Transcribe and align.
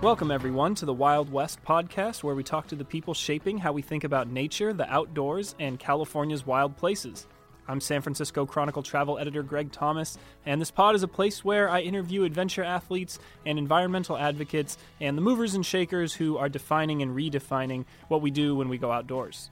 Welcome, 0.00 0.30
everyone, 0.30 0.76
to 0.76 0.86
the 0.86 0.94
Wild 0.94 1.32
West 1.32 1.58
podcast, 1.64 2.22
where 2.22 2.36
we 2.36 2.44
talk 2.44 2.68
to 2.68 2.76
the 2.76 2.84
people 2.84 3.14
shaping 3.14 3.58
how 3.58 3.72
we 3.72 3.82
think 3.82 4.04
about 4.04 4.28
nature, 4.28 4.72
the 4.72 4.88
outdoors, 4.88 5.56
and 5.58 5.76
California's 5.76 6.46
wild 6.46 6.76
places. 6.76 7.26
I'm 7.66 7.80
San 7.80 8.00
Francisco 8.00 8.46
Chronicle 8.46 8.84
travel 8.84 9.18
editor 9.18 9.42
Greg 9.42 9.72
Thomas, 9.72 10.16
and 10.46 10.60
this 10.60 10.70
pod 10.70 10.94
is 10.94 11.02
a 11.02 11.08
place 11.08 11.44
where 11.44 11.68
I 11.68 11.80
interview 11.80 12.22
adventure 12.22 12.62
athletes 12.62 13.18
and 13.44 13.58
environmental 13.58 14.16
advocates 14.16 14.78
and 15.00 15.18
the 15.18 15.22
movers 15.22 15.56
and 15.56 15.66
shakers 15.66 16.14
who 16.14 16.38
are 16.38 16.48
defining 16.48 17.02
and 17.02 17.16
redefining 17.16 17.84
what 18.06 18.22
we 18.22 18.30
do 18.30 18.54
when 18.54 18.68
we 18.68 18.78
go 18.78 18.92
outdoors. 18.92 19.50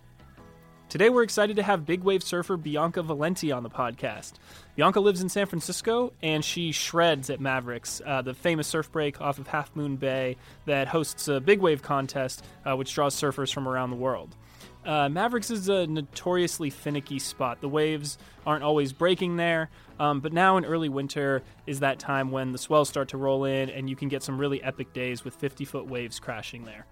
Today, 0.88 1.10
we're 1.10 1.24
excited 1.24 1.56
to 1.56 1.64
have 1.64 1.84
big 1.84 2.04
wave 2.04 2.22
surfer 2.22 2.56
Bianca 2.56 3.02
Valenti 3.02 3.50
on 3.50 3.64
the 3.64 3.68
podcast. 3.68 4.34
Bianca 4.76 5.00
lives 5.00 5.22
in 5.22 5.30
San 5.30 5.46
Francisco 5.46 6.12
and 6.22 6.44
she 6.44 6.70
shreds 6.70 7.30
at 7.30 7.40
Mavericks, 7.40 8.02
uh, 8.04 8.20
the 8.20 8.34
famous 8.34 8.66
surf 8.66 8.92
break 8.92 9.22
off 9.22 9.38
of 9.38 9.46
Half 9.46 9.74
Moon 9.74 9.96
Bay 9.96 10.36
that 10.66 10.86
hosts 10.86 11.28
a 11.28 11.40
big 11.40 11.60
wave 11.60 11.80
contest 11.80 12.44
uh, 12.66 12.76
which 12.76 12.94
draws 12.94 13.14
surfers 13.14 13.50
from 13.52 13.66
around 13.66 13.88
the 13.88 13.96
world. 13.96 14.36
Uh, 14.84 15.08
Mavericks 15.08 15.50
is 15.50 15.70
a 15.70 15.86
notoriously 15.86 16.68
finicky 16.68 17.18
spot. 17.18 17.62
The 17.62 17.70
waves 17.70 18.18
aren't 18.46 18.62
always 18.62 18.92
breaking 18.92 19.36
there, 19.36 19.70
um, 19.98 20.20
but 20.20 20.34
now 20.34 20.58
in 20.58 20.66
early 20.66 20.90
winter 20.90 21.42
is 21.66 21.80
that 21.80 21.98
time 21.98 22.30
when 22.30 22.52
the 22.52 22.58
swells 22.58 22.90
start 22.90 23.08
to 23.08 23.16
roll 23.16 23.46
in 23.46 23.70
and 23.70 23.88
you 23.88 23.96
can 23.96 24.08
get 24.08 24.22
some 24.22 24.38
really 24.38 24.62
epic 24.62 24.92
days 24.92 25.24
with 25.24 25.34
50 25.36 25.64
foot 25.64 25.86
waves 25.86 26.20
crashing 26.20 26.64
there. 26.64 26.84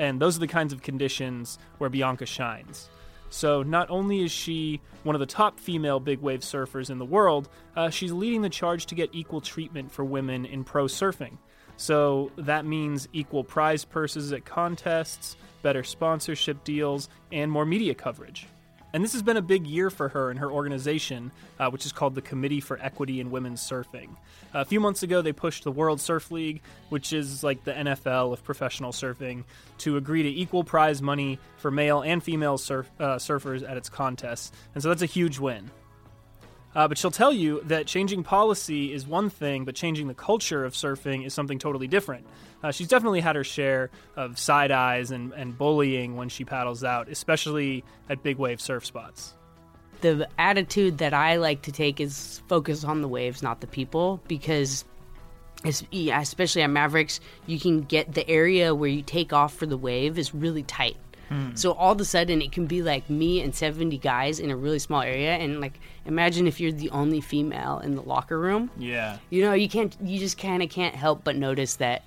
And 0.00 0.20
those 0.20 0.36
are 0.36 0.40
the 0.40 0.48
kinds 0.48 0.72
of 0.72 0.82
conditions 0.82 1.58
where 1.78 1.88
Bianca 1.88 2.26
shines. 2.26 2.90
So 3.30 3.62
not 3.62 3.90
only 3.90 4.22
is 4.22 4.32
she 4.32 4.80
one 5.02 5.14
of 5.14 5.20
the 5.20 5.26
top 5.26 5.58
female 5.58 6.00
big 6.00 6.20
wave 6.20 6.40
surfers 6.40 6.90
in 6.90 6.98
the 6.98 7.04
world, 7.04 7.48
uh, 7.76 7.90
she's 7.90 8.12
leading 8.12 8.42
the 8.42 8.48
charge 8.48 8.86
to 8.86 8.94
get 8.94 9.10
equal 9.12 9.40
treatment 9.40 9.90
for 9.90 10.04
women 10.04 10.46
in 10.46 10.64
pro 10.64 10.84
surfing. 10.84 11.38
So 11.76 12.32
that 12.38 12.64
means 12.64 13.08
equal 13.12 13.44
prize 13.44 13.84
purses 13.84 14.32
at 14.32 14.44
contests, 14.44 15.36
better 15.62 15.84
sponsorship 15.84 16.64
deals, 16.64 17.08
and 17.30 17.50
more 17.50 17.66
media 17.66 17.94
coverage. 17.94 18.46
And 18.96 19.04
this 19.04 19.12
has 19.12 19.22
been 19.22 19.36
a 19.36 19.42
big 19.42 19.66
year 19.66 19.90
for 19.90 20.08
her 20.08 20.30
and 20.30 20.38
her 20.38 20.50
organization, 20.50 21.30
uh, 21.60 21.68
which 21.68 21.84
is 21.84 21.92
called 21.92 22.14
the 22.14 22.22
Committee 22.22 22.60
for 22.60 22.78
Equity 22.80 23.20
in 23.20 23.30
Women's 23.30 23.60
Surfing. 23.60 24.08
A 24.54 24.64
few 24.64 24.80
months 24.80 25.02
ago, 25.02 25.20
they 25.20 25.34
pushed 25.34 25.64
the 25.64 25.70
World 25.70 26.00
Surf 26.00 26.30
League, 26.30 26.62
which 26.88 27.12
is 27.12 27.44
like 27.44 27.62
the 27.64 27.74
NFL 27.74 28.32
of 28.32 28.42
professional 28.42 28.92
surfing, 28.92 29.44
to 29.80 29.98
agree 29.98 30.22
to 30.22 30.30
equal 30.30 30.64
prize 30.64 31.02
money 31.02 31.38
for 31.58 31.70
male 31.70 32.00
and 32.00 32.22
female 32.22 32.56
surf, 32.56 32.90
uh, 32.98 33.16
surfers 33.16 33.68
at 33.68 33.76
its 33.76 33.90
contests. 33.90 34.50
And 34.74 34.82
so 34.82 34.88
that's 34.88 35.02
a 35.02 35.04
huge 35.04 35.38
win. 35.38 35.70
Uh, 36.76 36.86
but 36.86 36.98
she'll 36.98 37.10
tell 37.10 37.32
you 37.32 37.62
that 37.64 37.86
changing 37.86 38.22
policy 38.22 38.92
is 38.92 39.06
one 39.06 39.30
thing, 39.30 39.64
but 39.64 39.74
changing 39.74 40.08
the 40.08 40.14
culture 40.14 40.62
of 40.62 40.74
surfing 40.74 41.24
is 41.24 41.32
something 41.32 41.58
totally 41.58 41.88
different. 41.88 42.26
Uh, 42.62 42.70
she's 42.70 42.86
definitely 42.86 43.22
had 43.22 43.34
her 43.34 43.42
share 43.42 43.90
of 44.14 44.38
side 44.38 44.70
eyes 44.70 45.10
and, 45.10 45.32
and 45.32 45.56
bullying 45.56 46.16
when 46.16 46.28
she 46.28 46.44
paddles 46.44 46.84
out, 46.84 47.08
especially 47.08 47.82
at 48.10 48.22
big 48.22 48.36
wave 48.36 48.60
surf 48.60 48.84
spots. 48.84 49.32
The 50.02 50.28
attitude 50.36 50.98
that 50.98 51.14
I 51.14 51.36
like 51.36 51.62
to 51.62 51.72
take 51.72 51.98
is 51.98 52.42
focus 52.46 52.84
on 52.84 53.00
the 53.00 53.08
waves, 53.08 53.42
not 53.42 53.62
the 53.62 53.66
people, 53.66 54.20
because 54.28 54.84
especially 55.64 56.60
at 56.60 56.68
Mavericks, 56.68 57.20
you 57.46 57.58
can 57.58 57.80
get 57.84 58.12
the 58.12 58.28
area 58.28 58.74
where 58.74 58.90
you 58.90 59.00
take 59.00 59.32
off 59.32 59.54
for 59.54 59.64
the 59.64 59.78
wave 59.78 60.18
is 60.18 60.34
really 60.34 60.62
tight. 60.62 60.98
Hmm. 61.28 61.54
So 61.54 61.72
all 61.72 61.92
of 61.92 62.00
a 62.00 62.04
sudden, 62.04 62.40
it 62.40 62.52
can 62.52 62.66
be 62.66 62.82
like 62.82 63.08
me 63.10 63.40
and 63.40 63.54
70 63.54 63.98
guys 63.98 64.38
in 64.38 64.50
a 64.50 64.56
really 64.56 64.78
small 64.78 65.02
area. 65.02 65.34
And 65.34 65.60
like, 65.60 65.80
imagine 66.04 66.46
if 66.46 66.60
you're 66.60 66.72
the 66.72 66.90
only 66.90 67.20
female 67.20 67.80
in 67.80 67.94
the 67.96 68.02
locker 68.02 68.38
room. 68.38 68.70
Yeah. 68.78 69.18
You 69.30 69.42
know, 69.42 69.52
you 69.52 69.68
can't, 69.68 69.96
you 70.02 70.18
just 70.18 70.38
kind 70.38 70.62
of 70.62 70.70
can't 70.70 70.94
help 70.94 71.24
but 71.24 71.36
notice 71.36 71.76
that 71.76 72.02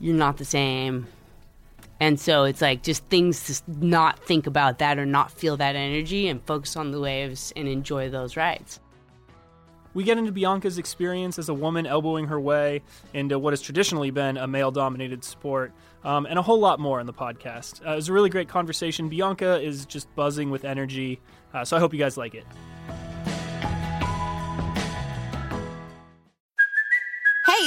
you're 0.00 0.16
not 0.16 0.38
the 0.38 0.44
same. 0.44 1.06
And 2.00 2.18
so 2.18 2.44
it's 2.44 2.62
like 2.62 2.82
just 2.82 3.04
things 3.04 3.62
to 3.62 3.86
not 3.86 4.18
think 4.18 4.46
about 4.46 4.78
that 4.78 4.98
or 4.98 5.04
not 5.04 5.30
feel 5.30 5.58
that 5.58 5.76
energy 5.76 6.28
and 6.28 6.42
focus 6.42 6.74
on 6.76 6.92
the 6.92 7.00
waves 7.00 7.52
and 7.54 7.68
enjoy 7.68 8.08
those 8.08 8.36
rides. 8.36 8.80
We 9.92 10.04
get 10.04 10.18
into 10.18 10.32
Bianca's 10.32 10.78
experience 10.78 11.38
as 11.38 11.48
a 11.48 11.54
woman 11.54 11.84
elbowing 11.84 12.28
her 12.28 12.40
way 12.40 12.82
into 13.12 13.38
what 13.38 13.52
has 13.52 13.60
traditionally 13.60 14.10
been 14.10 14.36
a 14.36 14.46
male 14.46 14.70
dominated 14.70 15.24
sport, 15.24 15.72
um, 16.04 16.26
and 16.26 16.38
a 16.38 16.42
whole 16.42 16.60
lot 16.60 16.80
more 16.80 17.00
in 17.00 17.06
the 17.06 17.12
podcast. 17.12 17.84
Uh, 17.86 17.92
it 17.92 17.96
was 17.96 18.08
a 18.08 18.12
really 18.12 18.30
great 18.30 18.48
conversation. 18.48 19.08
Bianca 19.08 19.60
is 19.60 19.86
just 19.86 20.14
buzzing 20.14 20.50
with 20.50 20.64
energy, 20.64 21.20
uh, 21.54 21.64
so 21.64 21.76
I 21.76 21.80
hope 21.80 21.92
you 21.92 21.98
guys 21.98 22.16
like 22.16 22.34
it. 22.34 22.44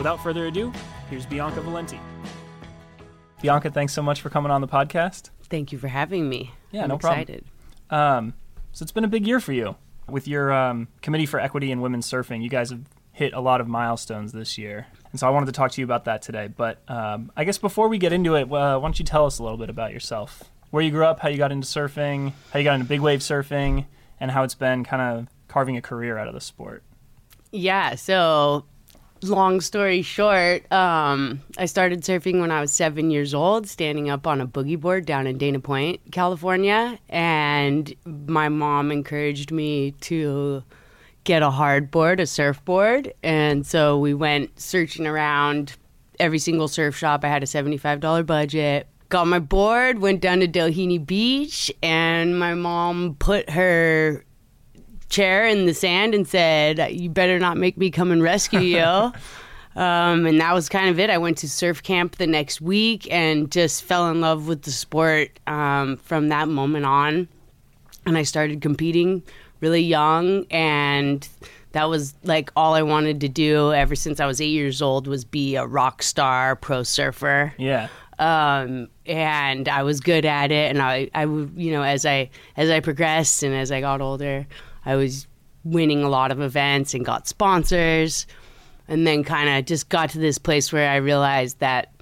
Without 0.00 0.18
further 0.22 0.46
ado, 0.46 0.72
here's 1.10 1.26
Bianca 1.26 1.60
Valenti. 1.60 2.00
Bianca, 3.42 3.70
thanks 3.70 3.92
so 3.92 4.00
much 4.00 4.22
for 4.22 4.30
coming 4.30 4.50
on 4.50 4.62
the 4.62 4.66
podcast. 4.66 5.28
Thank 5.50 5.72
you 5.72 5.78
for 5.78 5.88
having 5.88 6.26
me. 6.26 6.52
Yeah, 6.70 6.84
I'm 6.84 6.88
no 6.88 6.94
excited. 6.94 7.44
problem. 7.86 8.28
Um, 8.28 8.34
so 8.72 8.82
it's 8.82 8.92
been 8.92 9.04
a 9.04 9.08
big 9.08 9.26
year 9.26 9.40
for 9.40 9.52
you 9.52 9.76
with 10.08 10.26
your 10.26 10.54
um, 10.54 10.88
Committee 11.02 11.26
for 11.26 11.38
Equity 11.38 11.70
in 11.70 11.82
Women's 11.82 12.10
Surfing. 12.10 12.42
You 12.42 12.48
guys 12.48 12.70
have 12.70 12.80
hit 13.12 13.34
a 13.34 13.40
lot 13.40 13.60
of 13.60 13.68
milestones 13.68 14.32
this 14.32 14.56
year, 14.56 14.86
and 15.10 15.20
so 15.20 15.26
I 15.26 15.30
wanted 15.30 15.46
to 15.46 15.52
talk 15.52 15.70
to 15.72 15.80
you 15.82 15.84
about 15.84 16.06
that 16.06 16.22
today. 16.22 16.48
But 16.48 16.80
um, 16.88 17.30
I 17.36 17.44
guess 17.44 17.58
before 17.58 17.88
we 17.88 17.98
get 17.98 18.14
into 18.14 18.36
it, 18.36 18.44
uh, 18.44 18.46
why 18.46 18.80
don't 18.80 18.98
you 18.98 19.04
tell 19.04 19.26
us 19.26 19.38
a 19.38 19.42
little 19.42 19.58
bit 19.58 19.68
about 19.68 19.92
yourself? 19.92 20.44
Where 20.70 20.82
you 20.82 20.92
grew 20.92 21.04
up, 21.04 21.20
how 21.20 21.28
you 21.28 21.36
got 21.36 21.52
into 21.52 21.66
surfing, 21.66 22.32
how 22.54 22.58
you 22.58 22.64
got 22.64 22.76
into 22.76 22.86
big 22.86 23.00
wave 23.02 23.20
surfing, 23.20 23.84
and 24.18 24.30
how 24.30 24.44
it's 24.44 24.54
been 24.54 24.82
kind 24.82 25.02
of 25.02 25.28
carving 25.46 25.76
a 25.76 25.82
career 25.82 26.16
out 26.16 26.26
of 26.26 26.32
the 26.32 26.40
sport. 26.40 26.84
Yeah, 27.52 27.96
so 27.96 28.64
long 29.22 29.60
story 29.60 30.02
short, 30.02 30.70
um, 30.72 31.42
I 31.58 31.66
started 31.66 32.02
surfing 32.02 32.40
when 32.40 32.50
I 32.50 32.60
was 32.60 32.72
seven 32.72 33.10
years 33.10 33.34
old, 33.34 33.68
standing 33.68 34.08
up 34.08 34.26
on 34.26 34.40
a 34.40 34.46
boogie 34.46 34.80
board 34.80 35.04
down 35.04 35.26
in 35.26 35.38
Dana 35.38 35.60
Point, 35.60 36.00
California. 36.12 36.98
And 37.08 37.94
my 38.04 38.48
mom 38.48 38.90
encouraged 38.90 39.50
me 39.50 39.92
to 40.02 40.62
get 41.24 41.42
a 41.42 41.50
hard 41.50 41.90
board, 41.90 42.20
a 42.20 42.26
surfboard. 42.26 43.12
And 43.22 43.66
so 43.66 43.98
we 43.98 44.14
went 44.14 44.58
searching 44.58 45.06
around 45.06 45.76
every 46.18 46.38
single 46.38 46.68
surf 46.68 46.96
shop. 46.96 47.24
I 47.24 47.28
had 47.28 47.42
a 47.42 47.46
$75 47.46 48.24
budget. 48.24 48.86
Got 49.08 49.26
my 49.26 49.40
board, 49.40 49.98
went 49.98 50.20
down 50.20 50.38
to 50.38 50.46
Doheny 50.46 51.04
Beach, 51.04 51.72
and 51.82 52.38
my 52.38 52.54
mom 52.54 53.16
put 53.18 53.50
her 53.50 54.24
chair 55.10 55.46
in 55.46 55.66
the 55.66 55.74
sand 55.74 56.14
and 56.14 56.26
said, 56.26 56.92
"You 56.92 57.10
better 57.10 57.38
not 57.38 57.56
make 57.56 57.76
me 57.76 57.90
come 57.90 58.10
and 58.10 58.22
rescue 58.22 58.60
you." 58.60 58.78
um, 59.76 60.26
and 60.26 60.40
that 60.40 60.54
was 60.54 60.68
kind 60.68 60.88
of 60.88 60.98
it. 60.98 61.10
I 61.10 61.18
went 61.18 61.38
to 61.38 61.48
surf 61.48 61.82
camp 61.82 62.16
the 62.16 62.26
next 62.26 62.60
week 62.60 63.06
and 63.12 63.50
just 63.50 63.84
fell 63.84 64.08
in 64.10 64.20
love 64.20 64.48
with 64.48 64.62
the 64.62 64.72
sport 64.72 65.38
um, 65.46 65.96
from 65.98 66.28
that 66.28 66.48
moment 66.48 66.86
on. 66.86 67.28
And 68.06 68.16
I 68.16 68.22
started 68.22 68.62
competing 68.62 69.22
really 69.60 69.82
young, 69.82 70.46
and 70.50 71.28
that 71.72 71.88
was 71.88 72.14
like 72.24 72.50
all 72.56 72.74
I 72.74 72.82
wanted 72.82 73.20
to 73.20 73.28
do 73.28 73.72
ever 73.72 73.94
since 73.94 74.20
I 74.20 74.26
was 74.26 74.40
eight 74.40 74.48
years 74.48 74.80
old 74.82 75.06
was 75.06 75.24
be 75.24 75.56
a 75.56 75.66
rock 75.66 76.02
star 76.02 76.56
pro 76.56 76.82
surfer. 76.82 77.54
Yeah. 77.58 77.88
Um, 78.18 78.88
and 79.06 79.68
I 79.68 79.82
was 79.82 80.00
good 80.00 80.26
at 80.26 80.52
it, 80.52 80.70
and 80.70 80.82
I, 80.82 81.10
I, 81.14 81.24
you 81.24 81.72
know, 81.72 81.82
as 81.82 82.04
I 82.04 82.28
as 82.56 82.68
I 82.68 82.80
progressed 82.80 83.42
and 83.42 83.54
as 83.54 83.72
I 83.72 83.80
got 83.80 84.00
older, 84.00 84.46
I 84.84 84.96
was 84.96 85.26
winning 85.64 86.02
a 86.02 86.08
lot 86.08 86.32
of 86.32 86.40
events 86.40 86.94
and 86.94 87.04
got 87.04 87.28
sponsors, 87.28 88.26
and 88.88 89.06
then 89.06 89.24
kind 89.24 89.48
of 89.48 89.66
just 89.66 89.88
got 89.88 90.10
to 90.10 90.18
this 90.18 90.38
place 90.38 90.72
where 90.72 90.90
I 90.90 90.96
realized 90.96 91.60
that 91.60 91.92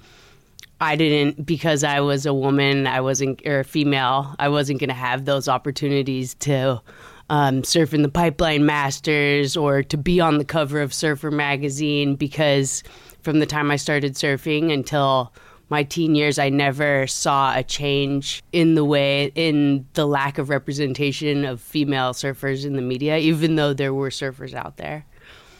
I 0.81 0.95
didn't 0.95 1.45
because 1.45 1.83
I 1.83 1.99
was 1.99 2.25
a 2.25 2.33
woman, 2.33 2.87
I 2.87 3.01
wasn't 3.01 3.41
or 3.45 3.59
a 3.59 3.63
female, 3.65 4.35
I 4.39 4.49
wasn't 4.49 4.79
going 4.79 4.89
to 4.89 4.95
have 4.95 5.25
those 5.25 5.47
opportunities 5.47 6.35
to 6.35 6.81
um, 7.29 7.63
surf 7.63 7.93
in 7.93 8.01
the 8.01 8.09
Pipeline 8.09 8.65
Masters 8.65 9.57
or 9.57 9.83
to 9.83 9.97
be 9.97 10.19
on 10.19 10.37
the 10.37 10.45
cover 10.45 10.81
of 10.81 10.93
Surfer 10.93 11.31
magazine 11.31 12.15
because 12.15 12.81
from 13.21 13.39
the 13.39 13.45
time 13.45 13.69
I 13.69 13.75
started 13.75 14.13
surfing 14.13 14.73
until 14.73 15.33
my 15.69 15.83
teen 15.83 16.15
years, 16.15 16.39
I 16.39 16.49
never 16.49 17.05
saw 17.07 17.55
a 17.55 17.63
change 17.63 18.41
in 18.51 18.75
the 18.75 18.83
way, 18.83 19.31
in 19.35 19.85
the 19.93 20.05
lack 20.07 20.37
of 20.37 20.49
representation 20.49 21.45
of 21.45 21.61
female 21.61 22.13
surfers 22.13 22.65
in 22.65 22.73
the 22.73 22.81
media, 22.81 23.17
even 23.17 23.55
though 23.55 23.73
there 23.73 23.93
were 23.93 24.09
surfers 24.09 24.53
out 24.53 24.77
there. 24.77 25.05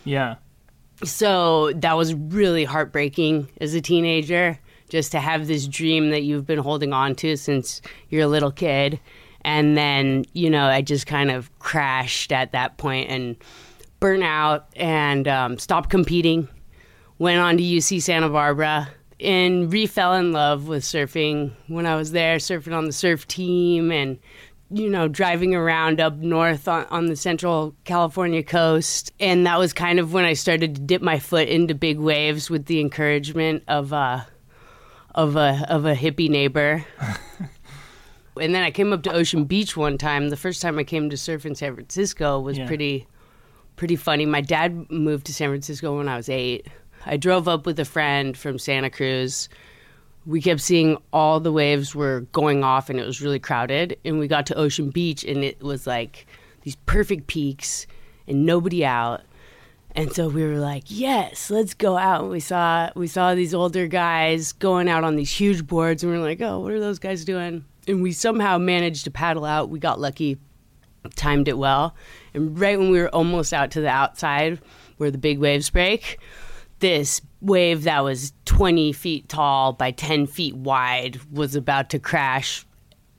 Yeah. 0.05 0.35
so 1.03 1.71
that 1.73 1.95
was 1.95 2.13
really 2.13 2.63
heartbreaking 2.65 3.47
as 3.61 3.73
a 3.73 3.81
teenager 3.81 4.59
just 4.89 5.11
to 5.11 5.19
have 5.19 5.47
this 5.47 5.67
dream 5.67 6.09
that 6.09 6.23
you've 6.23 6.47
been 6.47 6.59
holding 6.59 6.93
on 6.93 7.15
to 7.15 7.37
since 7.37 7.81
you're 8.09 8.23
a 8.23 8.27
little 8.27 8.51
kid 8.51 8.99
and 9.41 9.77
then 9.77 10.25
you 10.33 10.49
know 10.49 10.65
i 10.65 10.81
just 10.81 11.05
kind 11.05 11.31
of 11.31 11.57
crashed 11.59 12.31
at 12.31 12.51
that 12.51 12.77
point 12.77 13.09
and 13.09 13.35
burnt 13.99 14.23
out 14.23 14.67
and 14.75 15.27
um, 15.27 15.57
stopped 15.57 15.89
competing 15.89 16.47
went 17.19 17.39
on 17.39 17.57
to 17.57 17.63
uc 17.63 18.01
santa 18.01 18.29
barbara 18.29 18.89
and 19.21 19.71
re-fell 19.71 20.13
in 20.13 20.31
love 20.31 20.67
with 20.67 20.83
surfing 20.83 21.51
when 21.67 21.85
i 21.85 21.95
was 21.95 22.11
there 22.11 22.37
surfing 22.37 22.75
on 22.75 22.85
the 22.85 22.91
surf 22.93 23.27
team 23.27 23.91
and 23.91 24.19
you 24.71 24.87
know, 24.87 25.07
driving 25.07 25.55
around 25.55 25.99
up 25.99 26.17
north 26.17 26.67
on, 26.67 26.85
on 26.91 27.07
the 27.07 27.15
central 27.15 27.75
California 27.85 28.43
coast. 28.43 29.11
And 29.19 29.47
that 29.47 29.57
was 29.57 29.73
kind 29.73 29.97
of 29.97 30.13
when 30.13 30.25
I 30.25 30.33
started 30.33 30.75
to 30.75 30.81
dip 30.81 31.01
my 31.01 31.17
foot 31.17 31.47
into 31.47 31.73
big 31.73 31.97
waves 31.97 32.51
with 32.51 32.67
the 32.67 32.79
encouragement 32.79 33.63
of, 33.67 33.91
uh, 33.91 34.25
of, 35.15 35.35
a, 35.35 35.65
of 35.69 35.87
a 35.87 35.95
hippie 35.95 36.29
neighbor. 36.29 36.85
and 38.39 38.53
then 38.53 38.61
I 38.61 38.69
came 38.69 38.93
up 38.93 39.01
to 39.03 39.11
Ocean 39.11 39.45
Beach 39.45 39.75
one 39.75 39.97
time. 39.97 40.29
The 40.29 40.37
first 40.37 40.61
time 40.61 40.77
I 40.77 40.83
came 40.83 41.09
to 41.09 41.17
surf 41.17 41.47
in 41.47 41.55
San 41.55 41.73
Francisco 41.73 42.39
was 42.39 42.59
Yeah. 42.59 42.67
pretty, 42.67 43.07
pretty 43.75 43.95
funny. 43.95 44.27
My 44.27 44.41
dad 44.41 44.91
moved 44.91 45.25
to 45.25 45.33
San 45.33 45.49
Francisco 45.49 45.97
when 45.97 46.07
I 46.07 46.15
was 46.15 46.29
eight. 46.29 46.67
I 47.05 47.17
drove 47.17 47.47
up 47.47 47.65
with 47.65 47.79
a 47.79 47.85
friend 47.85 48.37
from 48.37 48.59
Santa 48.59 48.89
Cruz. 48.89 49.49
We 50.25 50.41
kept 50.41 50.61
seeing 50.61 50.97
all 51.13 51.39
the 51.39 51.51
waves 51.51 51.95
were 51.95 52.21
going 52.31 52.63
off 52.63 52.89
and 52.89 52.99
it 52.99 53.05
was 53.05 53.21
really 53.21 53.39
crowded. 53.39 53.97
And 54.05 54.19
we 54.19 54.27
got 54.27 54.45
to 54.47 54.55
ocean 54.55 54.89
beach 54.89 55.23
and 55.23 55.43
it 55.43 55.61
was 55.61 55.87
like 55.87 56.27
these 56.61 56.75
perfect 56.85 57.27
peaks 57.27 57.87
and 58.27 58.45
nobody 58.45 58.85
out. 58.85 59.21
And 59.95 60.13
so 60.13 60.29
we 60.29 60.43
were 60.43 60.59
like 60.59 60.83
yes 60.87 61.49
let's 61.49 61.73
go 61.73 61.97
out. 61.97 62.21
And 62.21 62.31
we 62.31 62.39
saw 62.39 62.89
we 62.95 63.07
saw 63.07 63.33
these 63.33 63.53
older 63.53 63.87
guys 63.87 64.51
going 64.51 64.87
out 64.87 65.03
on 65.03 65.15
these 65.15 65.31
huge 65.31 65.65
boards 65.65 66.03
and 66.03 66.11
we 66.11 66.17
are 66.19 66.21
like 66.21 66.41
oh 66.41 66.59
what 66.59 66.71
are 66.73 66.79
those 66.79 66.99
guys 66.99 67.25
doing? 67.25 67.65
And 67.87 68.03
we 68.03 68.11
somehow 68.11 68.59
managed 68.59 69.05
to 69.05 69.11
paddle 69.11 69.45
out. 69.45 69.69
We 69.69 69.79
got 69.79 69.99
lucky 69.99 70.37
timed 71.15 71.47
it 71.47 71.57
well. 71.57 71.95
And 72.33 72.59
right 72.59 72.77
when 72.77 72.91
we 72.91 72.99
were 72.99 73.09
almost 73.09 73.53
out 73.53 73.71
to 73.71 73.81
the 73.81 73.89
outside 73.89 74.59
where 74.97 75.09
the 75.09 75.17
big 75.17 75.39
waves 75.39 75.69
break 75.69 76.19
this 76.79 77.21
wave 77.41 77.83
that 77.83 78.03
was 78.03 78.33
20 78.45 78.91
feet 78.93 79.29
tall 79.29 79.73
by 79.73 79.91
10 79.91 80.27
feet 80.27 80.55
wide 80.55 81.19
was 81.31 81.55
about 81.55 81.89
to 81.91 81.99
crash, 81.99 82.65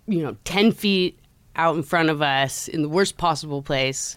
you 0.07 0.23
know, 0.23 0.37
10 0.45 0.73
feet 0.73 1.19
out 1.57 1.77
in 1.77 1.83
front 1.83 2.11
of 2.11 2.23
us 2.23 2.69
in 2.69 2.83
the 2.83 2.89
worst 2.89 3.17
possible 3.17 3.63
place. 3.63 4.17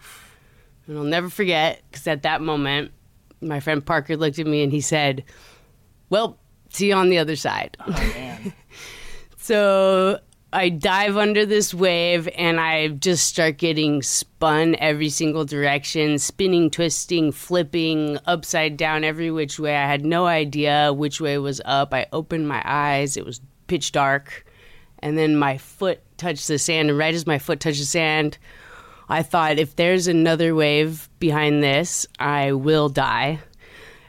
And 0.88 0.98
I'll 0.98 1.04
never 1.04 1.30
forget 1.30 1.82
because 1.90 2.08
at 2.08 2.24
that 2.24 2.42
moment, 2.42 2.92
my 3.42 3.60
friend 3.60 3.86
Parker 3.86 4.18
looked 4.18 4.40
at 4.40 4.48
me 4.48 4.64
and 4.64 4.72
he 4.72 4.82
said, 4.82 5.24
Well, 6.10 6.38
see 6.70 6.88
you 6.90 6.96
on 6.96 7.10
the 7.10 7.18
other 7.18 7.36
side. 7.36 7.78
Oh, 7.80 8.40
so 9.38 10.20
I 10.54 10.70
dive 10.70 11.18
under 11.18 11.48
this 11.48 11.74
wave 11.74 12.30
and 12.38 12.60
I 12.60 12.90
just 12.90 13.26
start 13.26 13.58
getting 13.58 14.04
spun 14.04 14.76
every 14.78 15.10
single 15.10 15.46
direction, 15.46 16.20
spinning, 16.20 16.70
twisting, 16.70 17.32
flipping, 17.32 18.20
upside 18.28 18.78
down, 18.78 19.04
every 19.04 19.32
which 19.32 19.60
way. 19.60 19.76
I 19.76 19.88
had 19.88 20.06
no 20.06 20.28
idea 20.28 20.94
which 20.94 21.20
way 21.20 21.40
was 21.40 21.60
up. 21.66 21.92
I 21.92 22.06
opened 22.14 22.48
my 22.48 22.62
eyes, 22.64 23.18
it 23.18 23.26
was 23.26 23.42
pitch 23.66 23.94
dark, 23.94 24.46
and 25.00 25.18
then 25.18 25.38
my 25.38 25.58
foot 25.58 26.02
touched 26.18 26.48
the 26.48 26.60
sand. 26.60 26.90
And 26.90 27.00
right 27.00 27.16
as 27.16 27.26
my 27.26 27.40
foot 27.40 27.60
touched 27.60 27.80
the 27.80 27.86
sand, 27.86 28.38
I 29.10 29.24
thought, 29.24 29.58
if 29.58 29.76
there's 29.76 30.06
another 30.06 30.54
wave 30.54 31.10
behind 31.18 31.64
this, 31.64 32.06
I 32.20 32.52
will 32.52 32.90
die. 32.90 33.40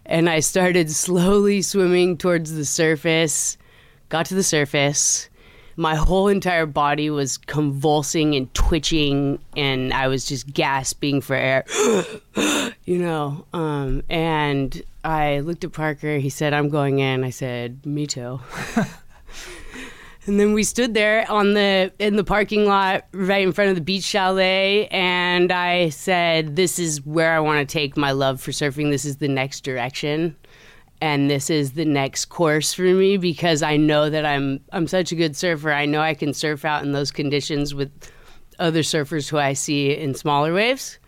And 0.05 0.29
I 0.29 0.41
started 0.41 0.91
slowly 0.95 1.63
swimming 1.63 2.19
towards 2.19 2.53
the 2.53 2.67
surface, 2.67 3.57
got 4.11 4.27
to 4.27 4.35
the 4.35 4.43
surface 4.43 5.31
my 5.77 5.95
whole 5.95 6.29
entire 6.29 6.67
body 6.67 7.11
was 7.11 7.39
convulsing 7.39 8.35
and 8.35 8.53
twitching 8.55 9.39
and 9.57 9.93
i 9.93 10.09
was 10.09 10.27
just 10.27 10.53
gasping 10.53 11.21
for 11.21 11.35
air 11.35 11.65
you 12.85 12.99
know 12.99 13.45
um, 13.53 14.03
and 14.09 14.83
i 15.05 15.41
looked 15.41 15.65
at 15.65 15.73
parker. 15.73 16.19
He 16.19 16.31
said 16.31 16.53
i'm 16.53 16.69
going 16.69 16.99
in. 16.99 17.25
I 17.25 17.31
said 17.31 17.85
me 17.85 18.07
too. 18.07 18.41
And 20.27 20.41
then 20.41 20.55
we 20.55 20.65
stood 20.65 20.95
there 20.95 21.31
on 21.31 21.53
the 21.53 21.93
in 21.99 22.17
the 22.17 22.25
parking 22.25 22.65
lot 22.65 23.05
right 23.13 23.47
in 23.47 23.53
front 23.53 23.71
of 23.71 23.77
the 23.77 23.83
beach 23.83 24.05
chalet 24.05 24.87
and 24.87 25.53
i 25.53 25.91
said 25.91 26.57
this 26.57 26.79
is 26.79 27.05
where 27.05 27.35
i 27.35 27.41
want 27.41 27.67
to 27.67 27.71
take 27.71 27.97
my 27.97 28.13
love 28.13 28.41
for 28.41 28.51
surfing. 28.51 28.91
This 28.91 29.05
is 29.05 29.19
the 29.19 29.29
next 29.29 29.65
direction 29.65 30.35
and 31.05 31.31
this 31.31 31.51
is 31.51 31.73
the 31.73 31.85
next 31.85 32.31
course 32.31 32.73
for 32.73 32.81
me 32.81 33.19
because 33.19 33.63
I 33.63 33.77
know 33.77 34.09
that 34.09 34.25
I'm 34.25 34.61
I'm 34.73 34.87
such 34.87 35.13
a 35.13 35.15
good 35.15 35.37
surfer. 35.37 35.71
I 35.71 35.85
know 35.85 36.01
I 36.01 36.15
can 36.15 36.33
surf 36.33 36.65
out 36.65 36.83
in 36.83 36.93
those 36.93 37.11
conditions 37.11 37.75
with 37.75 37.91
other 38.59 38.81
surfers 38.81 39.29
who 39.29 39.37
I 39.37 39.53
see 39.53 39.95
in 39.95 40.15
smaller 40.15 40.55
waves. 40.55 40.99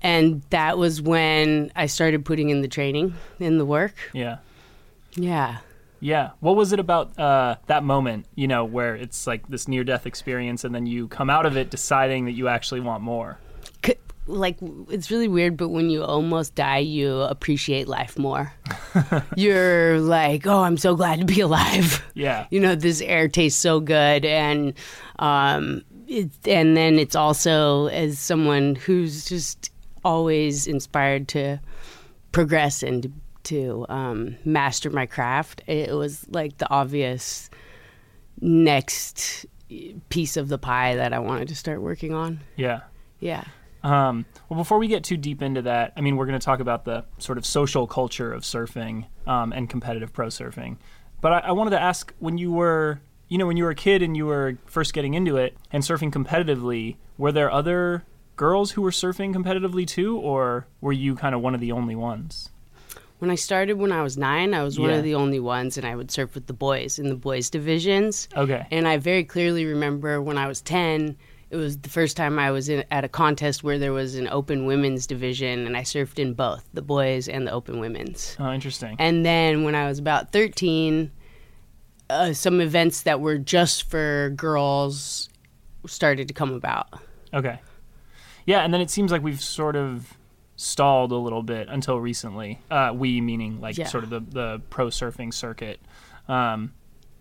And 0.00 0.40
that 0.48 0.78
was 0.78 1.02
when 1.02 1.70
I 1.76 1.86
started 1.86 2.24
putting 2.24 2.48
in 2.48 2.62
the 2.62 2.68
training, 2.68 3.16
in 3.38 3.58
the 3.58 3.66
work. 3.66 3.94
Yeah. 4.14 4.38
Yeah. 5.14 5.58
Yeah. 6.00 6.30
What 6.40 6.56
was 6.56 6.72
it 6.72 6.80
about 6.80 7.18
uh, 7.18 7.56
that 7.66 7.84
moment, 7.84 8.24
you 8.34 8.48
know, 8.48 8.64
where 8.64 8.96
it's 8.96 9.26
like 9.26 9.46
this 9.48 9.68
near 9.68 9.84
death 9.84 10.06
experience 10.06 10.64
and 10.64 10.74
then 10.74 10.86
you 10.86 11.06
come 11.06 11.28
out 11.28 11.44
of 11.44 11.54
it 11.54 11.68
deciding 11.68 12.24
that 12.24 12.32
you 12.32 12.48
actually 12.48 12.80
want 12.80 13.02
more? 13.02 13.38
Like 14.28 14.58
it's 14.90 15.10
really 15.10 15.26
weird, 15.28 15.56
but 15.56 15.70
when 15.70 15.90
you 15.90 16.04
almost 16.04 16.54
die, 16.54 16.78
you 16.78 17.20
appreciate 17.22 17.88
life 17.88 18.18
more. 18.18 18.52
You're 19.36 19.98
like, 20.00 20.46
oh, 20.46 20.62
I'm 20.62 20.76
so 20.76 20.94
glad 20.94 21.18
to 21.20 21.24
be 21.24 21.40
alive. 21.40 22.04
Yeah. 22.14 22.46
you 22.50 22.60
know 22.60 22.74
this 22.74 23.00
air 23.00 23.26
tastes 23.28 23.60
so 23.60 23.80
good 23.80 24.24
and 24.24 24.74
um 25.18 25.82
it, 26.06 26.30
and 26.46 26.76
then 26.76 26.98
it's 26.98 27.16
also 27.16 27.86
as 27.88 28.18
someone 28.18 28.74
who's 28.76 29.24
just 29.26 29.70
always 30.04 30.66
inspired 30.66 31.28
to 31.28 31.58
progress 32.32 32.82
and 32.82 33.02
to, 33.02 33.12
to 33.42 33.86
um, 33.88 34.36
master 34.44 34.90
my 34.90 35.04
craft 35.06 35.60
it 35.66 35.92
was 35.92 36.24
like 36.30 36.56
the 36.58 36.70
obvious 36.70 37.50
next 38.40 39.44
piece 40.08 40.36
of 40.36 40.48
the 40.48 40.56
pie 40.58 40.94
that 40.94 41.12
i 41.12 41.18
wanted 41.18 41.48
to 41.48 41.54
start 41.54 41.82
working 41.82 42.14
on 42.14 42.40
Yeah. 42.56 42.80
yeah 43.20 43.44
Um, 43.82 44.24
well, 44.48 44.58
before 44.58 44.78
we 44.78 44.88
get 44.88 45.04
too 45.04 45.16
deep 45.16 45.40
into 45.42 45.62
that, 45.62 45.92
I 45.96 46.00
mean, 46.00 46.16
we're 46.16 46.26
going 46.26 46.38
to 46.38 46.44
talk 46.44 46.60
about 46.60 46.84
the 46.84 47.04
sort 47.18 47.38
of 47.38 47.46
social 47.46 47.86
culture 47.86 48.32
of 48.32 48.42
surfing 48.42 49.06
um, 49.26 49.52
and 49.52 49.68
competitive 49.70 50.12
pro 50.12 50.26
surfing. 50.28 50.76
But 51.20 51.32
I, 51.32 51.38
I 51.40 51.52
wanted 51.52 51.70
to 51.70 51.80
ask 51.80 52.12
when 52.18 52.38
you 52.38 52.52
were, 52.52 53.00
you 53.28 53.38
know, 53.38 53.46
when 53.46 53.56
you 53.56 53.64
were 53.64 53.70
a 53.70 53.74
kid 53.76 54.02
and 54.02 54.16
you 54.16 54.26
were 54.26 54.56
first 54.66 54.92
getting 54.94 55.14
into 55.14 55.36
it 55.36 55.56
and 55.72 55.82
surfing 55.82 56.12
competitively, 56.12 56.96
were 57.16 57.32
there 57.32 57.50
other 57.50 58.04
girls 58.36 58.72
who 58.72 58.82
were 58.82 58.90
surfing 58.90 59.34
competitively 59.34 59.86
too, 59.86 60.16
or 60.18 60.66
were 60.80 60.92
you 60.92 61.14
kind 61.14 61.34
of 61.34 61.40
one 61.40 61.54
of 61.54 61.60
the 61.60 61.72
only 61.72 61.94
ones? 61.94 62.50
when 63.20 63.32
i 63.32 63.34
started 63.34 63.74
when 63.74 63.90
i 63.90 64.00
was 64.00 64.16
nine 64.16 64.54
i 64.54 64.62
was 64.62 64.78
one 64.78 64.90
Yeah. 64.90 64.98
of 64.98 65.02
the 65.02 65.16
only 65.16 65.40
ones 65.40 65.76
and 65.76 65.84
i 65.84 65.96
would 65.96 66.08
surf 66.08 66.36
with 66.36 66.46
the 66.46 66.52
boys 66.52 67.00
in 67.00 67.08
the 67.08 67.16
boys 67.16 67.50
divisions 67.50 68.28
Okay. 68.36 68.64
And 68.70 68.86
I 68.86 68.98
very 68.98 69.24
clearly 69.24 69.64
remember 69.64 70.22
when 70.22 70.38
I 70.38 70.46
was 70.46 70.60
10, 70.60 71.16
it 71.50 71.56
was 71.56 71.78
the 71.78 71.88
first 71.88 72.16
time 72.16 72.38
I 72.38 72.50
was 72.50 72.68
in, 72.68 72.84
at 72.90 73.04
a 73.04 73.08
contest 73.08 73.64
where 73.64 73.78
there 73.78 73.92
was 73.92 74.14
an 74.16 74.28
open 74.28 74.66
women's 74.66 75.06
division, 75.06 75.66
and 75.66 75.76
I 75.76 75.80
surfed 75.82 76.18
in 76.18 76.34
both 76.34 76.68
the 76.74 76.82
boys 76.82 77.28
and 77.28 77.46
the 77.46 77.52
open 77.52 77.80
women's. 77.80 78.36
Oh, 78.38 78.52
interesting. 78.52 78.96
And 78.98 79.24
then 79.24 79.64
when 79.64 79.74
I 79.74 79.86
was 79.86 79.98
about 79.98 80.32
13, 80.32 81.10
uh, 82.10 82.32
some 82.32 82.60
events 82.60 83.02
that 83.02 83.20
were 83.20 83.38
just 83.38 83.88
for 83.90 84.30
girls 84.36 85.28
started 85.86 86.28
to 86.28 86.34
come 86.34 86.52
about. 86.52 86.88
Okay. 87.32 87.60
Yeah, 88.46 88.60
and 88.60 88.72
then 88.72 88.80
it 88.80 88.90
seems 88.90 89.12
like 89.12 89.22
we've 89.22 89.40
sort 89.42 89.76
of 89.76 90.14
stalled 90.56 91.12
a 91.12 91.16
little 91.16 91.42
bit 91.42 91.68
until 91.68 92.00
recently. 92.00 92.58
Uh, 92.70 92.92
we 92.94 93.20
meaning 93.20 93.60
like 93.60 93.78
Yeah. 93.78 93.86
sort 93.86 94.04
of 94.04 94.10
the, 94.10 94.20
the 94.20 94.62
pro 94.70 94.88
surfing 94.88 95.32
circuit 95.32 95.80
um, 96.28 96.72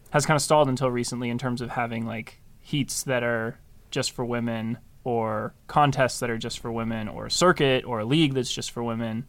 has 0.09 0.25
kind 0.25 0.35
of 0.35 0.41
stalled 0.41 0.67
until 0.69 0.89
recently 0.89 1.29
in 1.29 1.37
terms 1.37 1.61
of 1.61 1.69
having 1.71 2.05
like 2.05 2.39
heats 2.59 3.03
that 3.03 3.23
are 3.23 3.59
just 3.91 4.11
for 4.11 4.25
women 4.25 4.77
or 5.03 5.53
contests 5.67 6.19
that 6.19 6.29
are 6.29 6.37
just 6.37 6.59
for 6.59 6.71
women 6.71 7.07
or 7.07 7.27
a 7.27 7.31
circuit 7.31 7.85
or 7.85 7.99
a 7.99 8.05
league 8.05 8.33
that's 8.33 8.51
just 8.51 8.71
for 8.71 8.83
women. 8.83 9.25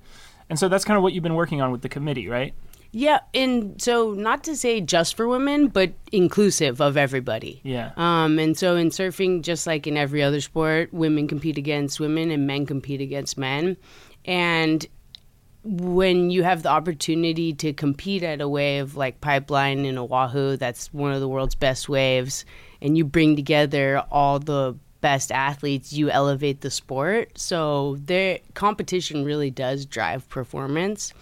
And 0.51 0.59
so 0.59 0.69
that's 0.69 0.85
kind 0.85 0.97
of 0.97 1.03
what 1.03 1.13
you've 1.13 1.23
been 1.23 1.35
working 1.35 1.61
on 1.61 1.71
with 1.71 1.83
the 1.83 1.89
committee, 1.89 2.29
right? 2.29 2.55
Yeah, 2.91 3.21
and 3.35 3.81
so 3.81 4.13
not 4.13 4.45
to 4.45 4.57
say 4.57 4.81
just 4.81 5.15
for 5.15 5.29
women, 5.29 5.69
but 5.69 5.93
inclusive 6.11 6.81
of 6.81 6.97
everybody. 6.97 7.61
Yeah. 7.63 7.93
Um, 7.97 8.39
and 8.39 8.57
so 8.57 8.77
in 8.77 8.89
surfing, 8.89 9.43
just 9.43 9.67
like 9.67 9.87
in 9.87 9.97
every 9.97 10.23
other 10.23 10.41
sport, 10.41 10.93
women 10.93 11.29
compete 11.29 11.59
against 11.59 12.01
women 12.01 12.31
and 12.31 12.47
men 12.47 12.65
compete 12.65 13.03
against 13.03 13.37
men. 13.37 13.77
And 14.25 14.87
when 15.65 16.31
you 16.31 16.43
have 16.45 16.63
the 16.63 16.71
opportunity 16.71 17.53
to 17.55 17.75
compete 17.75 18.23
at 18.23 18.41
a 18.41 18.49
wave 18.49 18.97
like 18.97 19.21
Pipeline 19.21 19.85
in 19.85 19.99
Oahu, 19.99 20.57
that's 20.57 20.93
one 20.93 21.13
of 21.13 21.21
the 21.21 21.29
world's 21.29 21.55
best 21.55 21.91
waves, 21.91 22.47
and 22.81 22.97
you 22.97 23.05
bring 23.05 23.37
together 23.37 24.03
all 24.11 24.39
the 24.39 24.77
best 25.01 25.31
athletes, 25.31 25.93
you 25.93 26.11
elevate 26.11 26.61
the 26.61 26.71
sport. 26.71 27.39
So 27.39 27.97
their 28.01 28.41
competition 28.55 29.25
really 29.25 29.51
does 29.51 29.87
drive 29.87 30.29
performance. 30.29 31.13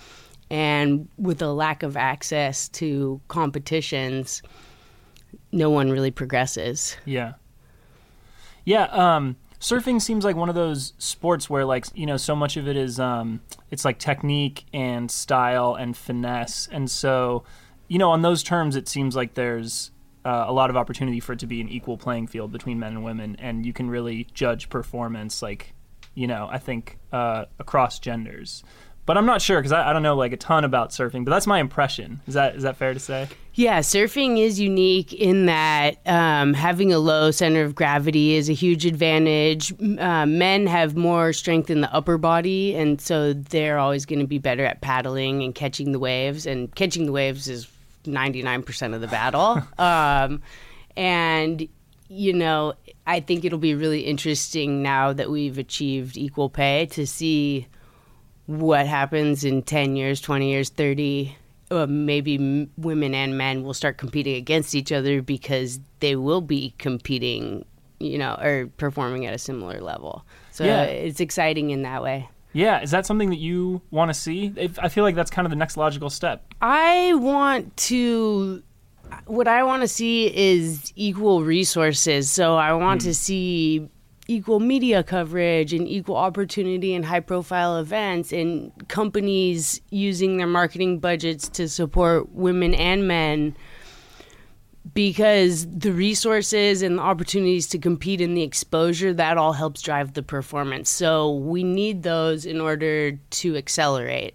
And 0.50 1.08
with 1.18 1.42
a 1.42 1.52
lack 1.52 1.82
of 1.82 1.96
access 1.96 2.68
to 2.70 3.20
competitions, 3.28 4.42
no 5.52 5.70
one 5.70 5.90
really 5.90 6.10
progresses. 6.10 6.96
Yeah. 7.04 7.34
Yeah, 8.64 8.84
um 8.84 9.36
surfing 9.60 10.00
seems 10.00 10.24
like 10.24 10.36
one 10.36 10.48
of 10.48 10.54
those 10.54 10.92
sports 10.98 11.48
where 11.48 11.64
like, 11.64 11.86
you 11.94 12.06
know, 12.06 12.16
so 12.16 12.36
much 12.36 12.56
of 12.56 12.68
it 12.68 12.76
is 12.76 13.00
um 13.00 13.40
it's 13.70 13.84
like 13.84 13.98
technique 13.98 14.64
and 14.72 15.10
style 15.10 15.74
and 15.74 15.96
finesse. 15.96 16.68
And 16.70 16.90
so, 16.90 17.44
you 17.88 17.98
know, 17.98 18.10
on 18.10 18.22
those 18.22 18.42
terms 18.42 18.76
it 18.76 18.88
seems 18.88 19.16
like 19.16 19.34
there's 19.34 19.90
uh, 20.26 20.44
a 20.48 20.52
lot 20.52 20.70
of 20.70 20.76
opportunity 20.76 21.20
for 21.20 21.32
it 21.34 21.38
to 21.38 21.46
be 21.46 21.60
an 21.60 21.68
equal 21.68 21.96
playing 21.96 22.26
field 22.26 22.50
between 22.50 22.78
men 22.78 22.92
and 22.92 23.04
women 23.04 23.36
and 23.38 23.64
you 23.64 23.72
can 23.72 23.88
really 23.88 24.26
judge 24.34 24.68
performance 24.68 25.40
like, 25.40 25.72
you 26.14 26.26
know, 26.26 26.48
I 26.50 26.58
think 26.58 26.98
uh 27.12 27.44
across 27.58 28.00
genders. 28.00 28.64
But 29.06 29.16
I'm 29.16 29.24
not 29.24 29.40
sure 29.40 29.60
because 29.60 29.70
I, 29.70 29.90
I 29.90 29.92
don't 29.92 30.02
know 30.02 30.16
like 30.16 30.32
a 30.32 30.36
ton 30.36 30.64
about 30.64 30.90
surfing. 30.90 31.24
But 31.24 31.30
that's 31.30 31.46
my 31.46 31.60
impression. 31.60 32.20
Is 32.26 32.34
that 32.34 32.56
is 32.56 32.64
that 32.64 32.76
fair 32.76 32.92
to 32.92 32.98
say? 32.98 33.28
Yeah, 33.54 33.78
surfing 33.78 34.38
is 34.38 34.58
unique 34.60 35.12
in 35.12 35.46
that 35.46 35.98
um, 36.06 36.52
having 36.52 36.92
a 36.92 36.98
low 36.98 37.30
center 37.30 37.62
of 37.62 37.74
gravity 37.74 38.34
is 38.34 38.50
a 38.50 38.52
huge 38.52 38.84
advantage. 38.84 39.72
Uh, 39.80 40.26
men 40.26 40.66
have 40.66 40.96
more 40.96 41.32
strength 41.32 41.70
in 41.70 41.80
the 41.80 41.94
upper 41.94 42.18
body, 42.18 42.74
and 42.74 43.00
so 43.00 43.32
they're 43.32 43.78
always 43.78 44.04
going 44.04 44.18
to 44.18 44.26
be 44.26 44.38
better 44.38 44.64
at 44.64 44.80
paddling 44.80 45.42
and 45.44 45.54
catching 45.54 45.92
the 45.92 46.00
waves. 46.00 46.44
And 46.44 46.74
catching 46.74 47.06
the 47.06 47.12
waves 47.12 47.48
is 47.48 47.64
99% 48.06 48.94
of 48.94 49.00
the 49.00 49.08
battle. 49.08 49.62
um, 49.78 50.42
and, 50.96 51.68
you 52.08 52.32
know, 52.32 52.74
I 53.06 53.20
think 53.20 53.44
it'll 53.44 53.58
be 53.58 53.74
really 53.74 54.00
interesting 54.00 54.82
now 54.82 55.12
that 55.12 55.30
we've 55.30 55.58
achieved 55.58 56.16
equal 56.16 56.48
pay 56.48 56.86
to 56.86 57.06
see 57.06 57.66
what 58.46 58.86
happens 58.86 59.44
in 59.44 59.62
10 59.62 59.96
years, 59.96 60.20
20 60.20 60.50
years, 60.50 60.68
30. 60.70 61.36
Uh, 61.68 61.84
maybe 61.88 62.36
m- 62.36 62.70
women 62.76 63.12
and 63.12 63.36
men 63.36 63.64
will 63.64 63.74
start 63.74 63.98
competing 63.98 64.36
against 64.36 64.72
each 64.74 64.92
other 64.92 65.20
because 65.20 65.80
they 65.98 66.14
will 66.14 66.40
be 66.40 66.72
competing, 66.78 67.64
you 67.98 68.16
know, 68.18 68.34
or 68.40 68.68
performing 68.76 69.26
at 69.26 69.34
a 69.34 69.38
similar 69.38 69.80
level. 69.80 70.24
So 70.52 70.64
Yeah. 70.64 70.82
it's 70.84 71.18
exciting 71.18 71.70
in 71.70 71.82
that 71.82 72.04
way. 72.04 72.28
Yeah, 72.56 72.80
is 72.80 72.90
that 72.92 73.04
something 73.04 73.28
that 73.28 73.38
you 73.38 73.82
want 73.90 74.08
to 74.08 74.14
see? 74.14 74.50
If- 74.56 74.78
I 74.78 74.88
feel 74.88 75.04
like 75.04 75.14
that's 75.14 75.30
kind 75.30 75.44
of 75.44 75.50
the 75.50 75.56
next 75.56 75.76
logical 75.76 76.08
step. 76.08 76.54
I 76.62 77.12
want 77.14 77.76
to. 77.88 78.62
What 79.26 79.46
I 79.46 79.62
want 79.62 79.82
to 79.82 79.88
see 79.88 80.34
is 80.34 80.90
equal 80.96 81.44
resources. 81.44 82.30
So 82.30 82.56
I 82.56 82.72
want 82.72 83.02
to 83.02 83.08
hmm. 83.08 83.12
see 83.12 83.88
equal 84.26 84.58
media 84.58 85.04
coverage 85.04 85.74
and 85.74 85.86
equal 85.86 86.16
opportunity 86.16 86.94
in 86.94 87.02
high 87.02 87.20
profile 87.20 87.76
events 87.76 88.32
and 88.32 88.72
companies 88.88 89.80
using 89.90 90.38
their 90.38 90.46
marketing 90.46 90.98
budgets 90.98 91.48
to 91.50 91.68
support 91.68 92.32
women 92.32 92.74
and 92.74 93.06
men 93.06 93.54
because 94.94 95.66
the 95.66 95.92
resources 95.92 96.82
and 96.82 96.98
the 96.98 97.02
opportunities 97.02 97.66
to 97.68 97.78
compete 97.78 98.20
and 98.20 98.36
the 98.36 98.42
exposure 98.42 99.12
that 99.12 99.36
all 99.36 99.52
helps 99.52 99.82
drive 99.82 100.14
the 100.14 100.22
performance. 100.22 100.88
So 100.88 101.34
we 101.34 101.64
need 101.64 102.02
those 102.02 102.46
in 102.46 102.60
order 102.60 103.12
to 103.12 103.56
accelerate 103.56 104.34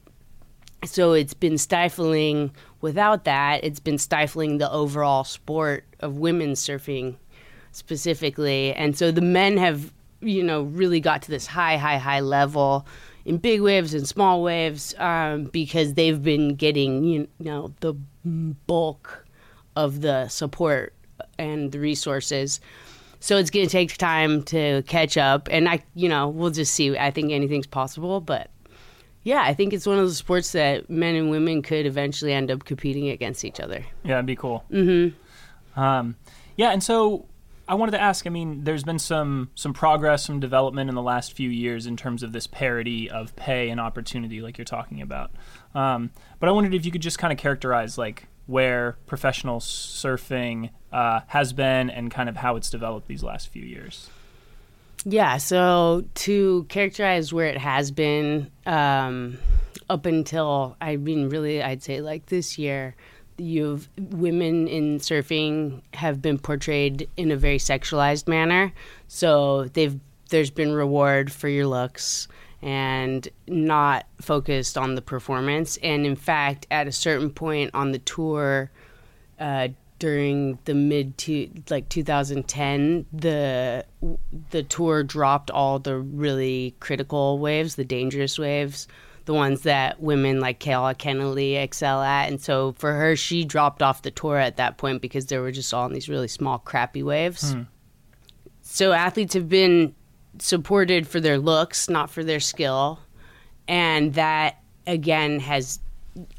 so 0.86 1.14
it's 1.14 1.34
been 1.34 1.58
stifling 1.58 2.52
without 2.82 3.26
that 3.26 3.64
it's 3.64 3.80
been 3.80 3.98
stifling 3.98 4.58
the 4.58 4.72
overall 4.72 5.24
sport 5.24 5.86
of 6.00 6.18
women's 6.18 6.60
surfing 6.60 7.16
specifically 7.72 8.74
and 8.74 8.98
so 8.98 9.12
the 9.12 9.22
men 9.22 9.58
have 9.58 9.94
you 10.22 10.44
know 10.44 10.64
really 10.64 11.00
got 11.00 11.22
to 11.22 11.32
this 11.32 11.48
high 11.48 11.78
high 11.78 11.98
high 11.98 12.20
level 12.20 12.86
in 13.26 13.38
big 13.38 13.62
waves 13.62 13.94
and 13.94 14.08
small 14.08 14.42
waves 14.42 14.96
um, 14.98 15.46
because 15.46 15.94
they've 15.94 16.24
been 16.24 16.56
getting 16.56 17.04
you 17.04 17.28
know 17.40 17.72
the 17.82 17.94
bulk 18.66 19.21
of 19.76 20.02
the 20.02 20.28
support 20.28 20.94
and 21.38 21.72
the 21.72 21.80
resources 21.80 22.60
so 23.20 23.38
it's 23.38 23.52
going 23.52 23.66
to 23.66 23.72
take 23.72 23.96
time 23.98 24.42
to 24.44 24.82
catch 24.84 25.18
up 25.18 25.48
and 25.52 25.70
i 25.70 25.80
you 25.96 26.10
know 26.10 26.28
we'll 26.28 26.52
just 26.52 26.74
see 26.74 26.98
i 26.98 27.12
think 27.12 27.32
anything's 27.32 27.68
possible 27.68 28.20
but 28.20 28.50
yeah, 29.24 29.42
I 29.44 29.54
think 29.54 29.74
it's 29.74 29.86
one 29.86 30.00
of 30.00 30.08
the 30.08 30.16
sports 30.16 30.52
that 30.54 30.90
men 30.90 31.16
and 31.16 31.30
women 31.30 31.62
could 31.62 31.86
eventually 31.86 32.34
end 32.34 32.50
up 32.50 32.66
competing 32.66 33.10
against 33.10 33.46
each 33.46 33.60
other. 33.60 33.86
Yeah, 34.04 34.16
it'd 34.16 34.26
be 34.26 34.36
cool. 34.36 34.64
Mm-hmm. 34.72 35.80
Um, 35.80 36.16
yeah, 36.58 36.72
and 36.72 36.84
so 36.84 37.28
I 37.68 37.76
wanted 37.76 37.92
to 37.92 38.02
ask. 38.02 38.26
I 38.26 38.32
mean, 38.32 38.64
there's 38.64 38.84
been 38.84 39.00
some 39.00 39.52
some 39.54 39.74
progress, 39.74 40.26
some 40.26 40.40
development 40.40 40.90
in 40.90 40.96
the 40.96 41.04
last 41.04 41.34
few 41.34 41.50
years 41.50 41.86
in 41.86 41.98
terms 41.98 42.24
of 42.24 42.32
this 42.32 42.48
parity 42.48 43.10
of 43.10 43.36
pay 43.36 43.70
and 43.70 43.80
opportunity, 43.80 44.42
like 44.42 44.58
you're 44.58 44.66
talking 44.66 45.02
about. 45.02 45.32
Um, 45.76 46.10
but 46.40 46.50
I 46.50 46.52
wondered 46.52 46.74
if 46.74 46.84
you 46.86 46.92
could 46.92 47.02
just 47.02 47.20
kind 47.20 47.32
of 47.32 47.38
characterize 47.38 47.98
like 47.98 48.28
where 48.52 48.98
professional 49.08 49.60
surfing 49.60 50.70
uh, 50.92 51.22
has 51.28 51.54
been 51.54 51.90
and 51.90 52.12
kind 52.12 52.28
of 52.28 52.36
how 52.36 52.58
it's 52.58 52.70
developed 52.70 53.08
these 53.08 53.24
last 53.24 53.48
few 53.48 53.64
years. 53.64 54.10
Yeah, 55.06 55.38
so 55.38 56.04
to 56.16 56.66
characterize 56.70 57.34
where 57.34 57.48
it 57.48 57.58
has 57.58 57.90
been 57.90 58.52
um, 58.68 59.40
up 59.90 60.06
until, 60.06 60.76
I 60.80 60.98
mean, 60.98 61.30
really, 61.30 61.64
I'd 61.64 61.82
say 61.82 62.02
like 62.02 62.28
this 62.28 62.60
year, 62.60 62.96
you've 63.38 63.90
women 63.98 64.68
in 64.68 65.00
surfing 65.00 65.82
have 65.94 66.22
been 66.22 66.38
portrayed 66.38 67.10
in 67.18 67.32
a 67.32 67.38
very 67.38 67.58
sexualized 67.58 68.28
manner. 68.28 68.74
So 69.08 69.66
they've 69.74 69.98
there's 70.30 70.52
been 70.52 70.72
reward 70.72 71.32
for 71.32 71.50
your 71.50 71.68
looks 71.68 72.28
and 72.62 73.28
not 73.48 74.06
focused 74.20 74.78
on 74.78 74.96
the 74.96 75.02
performance. 75.02 75.78
And 75.84 76.06
in 76.06 76.16
fact, 76.16 76.68
at 76.70 76.88
a 76.88 76.92
certain 76.92 77.32
point 77.32 77.72
on 77.74 77.92
the 77.92 78.00
tour, 78.00 78.72
uh, 79.40 79.70
during 79.98 80.58
the 80.66 80.74
mid 80.74 81.16
to 81.16 81.48
like 81.70 81.88
2010 81.90 83.06
the 83.14 83.86
the 84.50 84.64
tour 84.64 85.04
dropped 85.04 85.52
all 85.52 85.78
the 85.78 85.96
really 85.96 86.76
critical 86.80 87.38
waves 87.38 87.76
the 87.76 87.86
dangerous 87.86 88.40
waves 88.40 88.88
the 89.26 89.34
ones 89.34 89.62
that 89.62 90.02
women 90.02 90.40
like 90.40 90.60
Keala 90.60 90.98
Kennedy 90.98 91.56
excel 91.56 92.02
at. 92.02 92.28
And 92.28 92.42
so 92.42 92.74
for 92.78 92.94
her 92.94 93.16
she 93.16 93.46
dropped 93.46 93.82
off 93.82 94.02
the 94.02 94.12
tour 94.12 94.38
at 94.38 94.58
that 94.58 94.78
point 94.78 95.02
because 95.02 95.28
they 95.28 95.38
were 95.38 95.52
just 95.52 95.74
all 95.74 95.86
in 95.86 95.94
these 95.94 96.10
really 96.10 96.28
small 96.28 96.58
crappy 96.58 97.04
waves. 97.04 97.56
So 98.62 98.94
athletes 98.94 99.34
have 99.34 99.50
been 99.50 99.94
supported 100.40 101.08
for 101.08 101.20
their 101.20 101.38
looks 101.38 101.90
not 101.90 102.10
for 102.10 102.24
their 102.24 102.40
skill. 102.40 103.00
And 103.68 104.14
that 104.16 104.62
again 104.88 105.40
has 105.40 105.80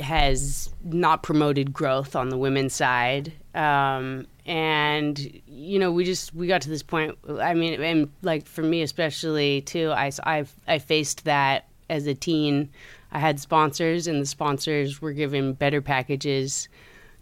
has 0.01 0.73
not 0.85 1.23
promoted 1.23 1.73
growth 1.73 2.15
on 2.15 2.29
the 2.29 2.37
women's 2.37 2.75
side. 2.75 3.33
Um, 3.55 4.27
and 4.45 5.41
you 5.47 5.79
know 5.79 5.93
we 5.93 6.05
just 6.05 6.35
we 6.35 6.47
got 6.49 6.61
to 6.61 6.69
this 6.69 6.83
point 6.83 7.17
i 7.39 7.55
mean 7.55 7.81
and 7.81 8.11
like 8.23 8.45
for 8.45 8.63
me 8.63 8.83
especially 8.83 9.61
too 9.61 9.93
i 9.93 10.11
i, 10.25 10.45
I 10.67 10.81
faced 10.81 11.25
that 11.27 11.69
as 11.93 12.07
a 12.07 12.15
teen. 12.15 12.71
I 13.13 13.19
had 13.19 13.39
sponsors 13.39 14.07
and 14.07 14.21
the 14.21 14.27
sponsors 14.27 15.03
were 15.03 15.13
given 15.13 15.53
better 15.53 15.83
packages 15.83 16.69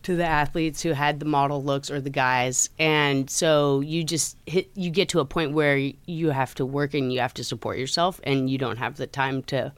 to 0.02 0.16
the 0.16 0.24
athletes 0.24 0.82
who 0.82 0.90
had 0.92 1.20
the 1.20 1.26
model 1.26 1.62
looks 1.62 1.90
or 1.90 2.00
the 2.00 2.10
guys 2.10 2.70
and 2.78 3.28
so 3.28 3.80
you 3.80 4.02
just 4.02 4.36
hit 4.46 4.70
you 4.74 4.90
get 4.90 5.08
to 5.10 5.20
a 5.20 5.24
point 5.24 5.52
where 5.52 5.76
you 6.06 6.30
have 6.30 6.54
to 6.54 6.64
work 6.64 6.94
and 6.94 7.12
you 7.12 7.20
have 7.20 7.34
to 7.34 7.44
support 7.44 7.76
yourself 7.78 8.20
and 8.24 8.48
you 8.48 8.56
don't 8.58 8.78
have 8.78 8.96
the 8.96 9.06
time 9.06 9.42
to 9.42 9.72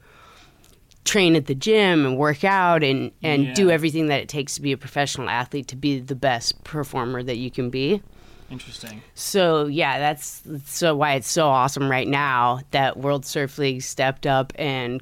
train 1.05 1.35
at 1.35 1.47
the 1.47 1.55
gym 1.55 2.05
and 2.05 2.17
work 2.17 2.43
out 2.45 2.81
and, 2.83 3.11
and 3.21 3.47
Yeah. 3.47 3.53
do 3.53 3.69
everything 3.69 4.07
that 4.07 4.21
it 4.21 4.29
takes 4.29 4.55
to 4.55 4.61
be 4.61 4.71
a 4.71 4.77
professional 4.77 5.27
athlete 5.29 5.67
to 5.67 5.75
be 5.75 5.99
the 5.99 6.15
best 6.15 6.63
performer 6.63 7.21
that 7.21 7.35
you 7.35 7.51
can 7.51 7.69
be. 7.69 8.01
Interesting. 8.49 9.01
So 9.13 9.65
yeah, 9.65 9.99
that's 9.99 10.41
so 10.65 10.95
why 10.95 11.15
it's 11.15 11.29
so 11.29 11.47
awesome 11.49 11.89
right 11.91 12.07
now 12.07 12.61
that 12.71 12.97
World 12.97 13.25
Surf 13.25 13.57
League 13.57 13.81
stepped 13.81 14.25
up 14.25 14.53
and 14.55 15.01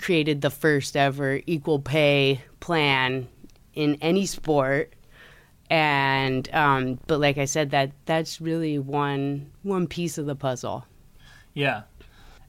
created 0.00 0.42
the 0.42 0.50
first 0.50 0.96
ever 0.96 1.40
equal 1.46 1.80
pay 1.80 2.40
plan 2.60 3.26
in 3.74 3.96
any 4.00 4.26
sport. 4.26 4.94
And 5.70 6.52
um, 6.54 6.98
but 7.06 7.20
like 7.20 7.38
I 7.38 7.46
said, 7.46 7.70
that 7.70 7.92
that's 8.04 8.40
really 8.40 8.78
one 8.78 9.50
one 9.62 9.86
piece 9.86 10.18
of 10.18 10.26
the 10.26 10.36
puzzle. 10.36 10.84
Yeah. 11.54 11.82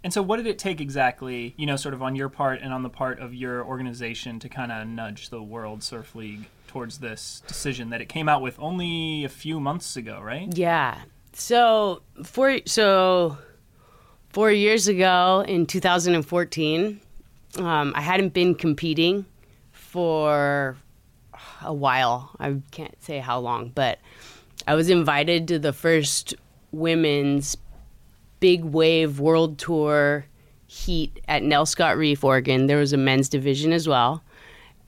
And 0.04 0.12
so, 0.12 0.22
what 0.22 0.38
did 0.38 0.48
it 0.48 0.60
take 0.60 0.82
exactly, 0.82 1.54
you 1.58 1.66
know, 1.66 1.78
sort 1.78 1.94
of 1.94 2.04
on 2.04 2.16
your 2.16 2.28
part 2.28 2.60
and 2.62 2.74
on 2.74 2.84
the 2.84 2.90
part 2.90 3.20
of 3.20 3.34
your 3.34 3.64
organization 3.64 4.38
to 4.40 4.50
kind 4.50 4.72
of 4.72 4.86
nudge 4.86 5.30
the 5.30 5.42
World 5.42 5.82
Surf 5.82 6.14
League 6.14 6.48
towards 6.68 6.98
this 7.00 7.42
decision 7.48 7.90
that 7.92 8.02
it 8.02 8.10
came 8.10 8.28
out 8.28 8.42
with 8.42 8.60
only 8.60 9.24
a 9.24 9.30
few 9.30 9.62
months 9.62 9.96
ago, 9.96 10.20
right? 10.22 10.56
Yeah. 10.58 11.00
So 11.32 12.02
four 12.24 12.60
so 12.66 13.38
four 14.30 14.52
years 14.52 14.90
ago 14.90 15.46
in 15.48 15.66
2014, 15.68 17.00
um, 17.60 17.94
I 17.96 18.02
hadn't 18.02 18.34
been 18.34 18.56
competing 18.56 19.26
for 19.72 20.76
a 21.64 21.74
while. 21.74 22.32
I 22.40 22.56
can't 22.72 23.02
say 23.04 23.20
how 23.20 23.40
long, 23.40 23.72
but 23.74 24.00
I 24.68 24.76
was 24.76 24.90
invited 24.90 25.48
to 25.50 25.60
the 25.60 25.74
first 25.74 26.36
women's 26.72 27.58
big 28.40 28.64
wave 28.64 29.20
world 29.20 29.58
tour 29.58 30.26
heat 30.68 31.20
at 31.28 31.44
Nelscott 31.44 31.98
Reef, 31.98 32.24
Oregon. 32.24 32.68
There 32.68 32.78
was 32.78 32.94
a 32.94 32.98
men's 32.98 33.30
division 33.30 33.72
as 33.72 33.88
well. 33.88 34.24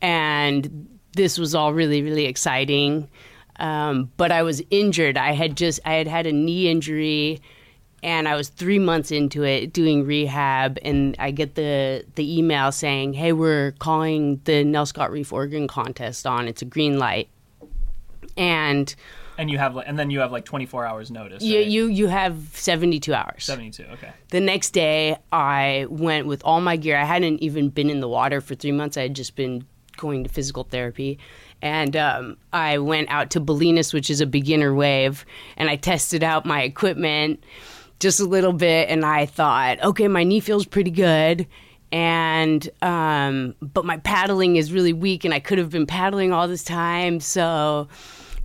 And 0.02 0.88
this 1.16 1.38
was 1.38 1.56
all 1.56 1.74
really, 1.74 2.02
really 2.02 2.26
exciting. 2.26 3.10
Um, 3.58 4.12
but 4.18 4.32
I 4.32 4.44
was 4.44 4.62
injured. 4.70 5.18
I 5.18 5.32
had 5.32 5.56
just, 5.56 5.80
I 5.86 5.94
had 5.94 6.08
had 6.08 6.28
a 6.28 6.32
knee 6.32 6.70
injury 6.70 7.42
and 8.06 8.28
I 8.28 8.36
was 8.36 8.50
three 8.50 8.78
months 8.78 9.12
into 9.12 9.44
it 9.44 9.74
doing 9.74 10.06
rehab, 10.06 10.78
and 10.84 11.16
I 11.18 11.32
get 11.32 11.56
the 11.56 12.06
the 12.14 12.38
email 12.38 12.72
saying, 12.72 13.14
"Hey, 13.14 13.34
we're 13.34 13.72
calling 13.80 14.40
the 14.46 14.64
Nelscott 14.64 15.10
Reef 15.10 15.34
Oregon 15.34 15.68
contest 15.68 16.28
on. 16.28 16.48
It's 16.48 16.62
a 16.62 16.66
green 16.66 17.00
light." 17.00 17.30
And 18.38 18.94
And 19.40 19.50
you 19.50 19.58
have 19.58 19.76
and 19.78 19.98
then 19.98 20.12
you 20.12 20.20
have 20.20 20.32
like 20.32 20.46
24 20.46 20.86
hours 20.86 21.10
notice. 21.10 21.42
you 21.42 21.58
right? 21.58 21.68
you 21.68 21.88
you 21.88 22.08
have 22.08 22.38
seventy 22.54 23.00
two 23.00 23.16
hours. 23.16 23.44
72. 23.44 23.84
Okay. 23.94 24.12
The 24.30 24.40
next 24.40 24.72
day, 24.72 25.18
I 25.32 25.88
went 25.90 26.28
with 26.28 26.44
all 26.46 26.62
my 26.62 26.78
gear. 26.78 26.98
I 26.98 27.06
hadn't 27.06 27.40
even 27.42 27.70
been 27.70 27.90
in 27.90 28.02
the 28.02 28.08
water 28.08 28.40
for 28.40 28.54
three 28.54 28.72
months. 28.72 28.98
I 28.98 29.02
had 29.04 29.16
just 29.16 29.36
been 29.36 29.66
going 29.98 30.24
to 30.24 30.30
physical 30.30 30.64
therapy. 30.64 31.18
And 31.62 31.96
um, 31.96 32.38
I 32.54 32.78
went 32.78 33.10
out 33.10 33.32
to 33.32 33.42
Bolinas, 33.42 33.94
which 33.94 34.10
is 34.12 34.22
a 34.22 34.26
beginner 34.28 34.76
wave, 34.76 35.26
and 35.58 35.70
I 35.70 35.78
tested 35.78 36.22
out 36.22 36.46
my 36.46 36.62
equipment 36.62 37.44
just 38.00 38.20
a 38.20 38.26
little 38.26 38.54
bit. 38.54 38.90
And 38.90 39.06
I 39.06 39.26
thought, 39.26 39.84
okay, 39.84 40.08
my 40.08 40.24
knee 40.24 40.40
feels 40.40 40.66
pretty 40.66 40.92
good. 40.92 41.48
And, 41.92 42.68
um, 42.82 43.56
but 43.62 43.86
my 43.86 43.98
paddling 43.98 44.58
is 44.58 44.74
really 44.74 44.92
weak, 44.92 45.24
and 45.24 45.34
I 45.34 45.40
could 45.40 45.58
have 45.58 45.70
been 45.70 45.86
paddling 45.86 46.34
all 46.34 46.48
this 46.48 46.64
time. 46.64 47.20
So, 47.20 47.88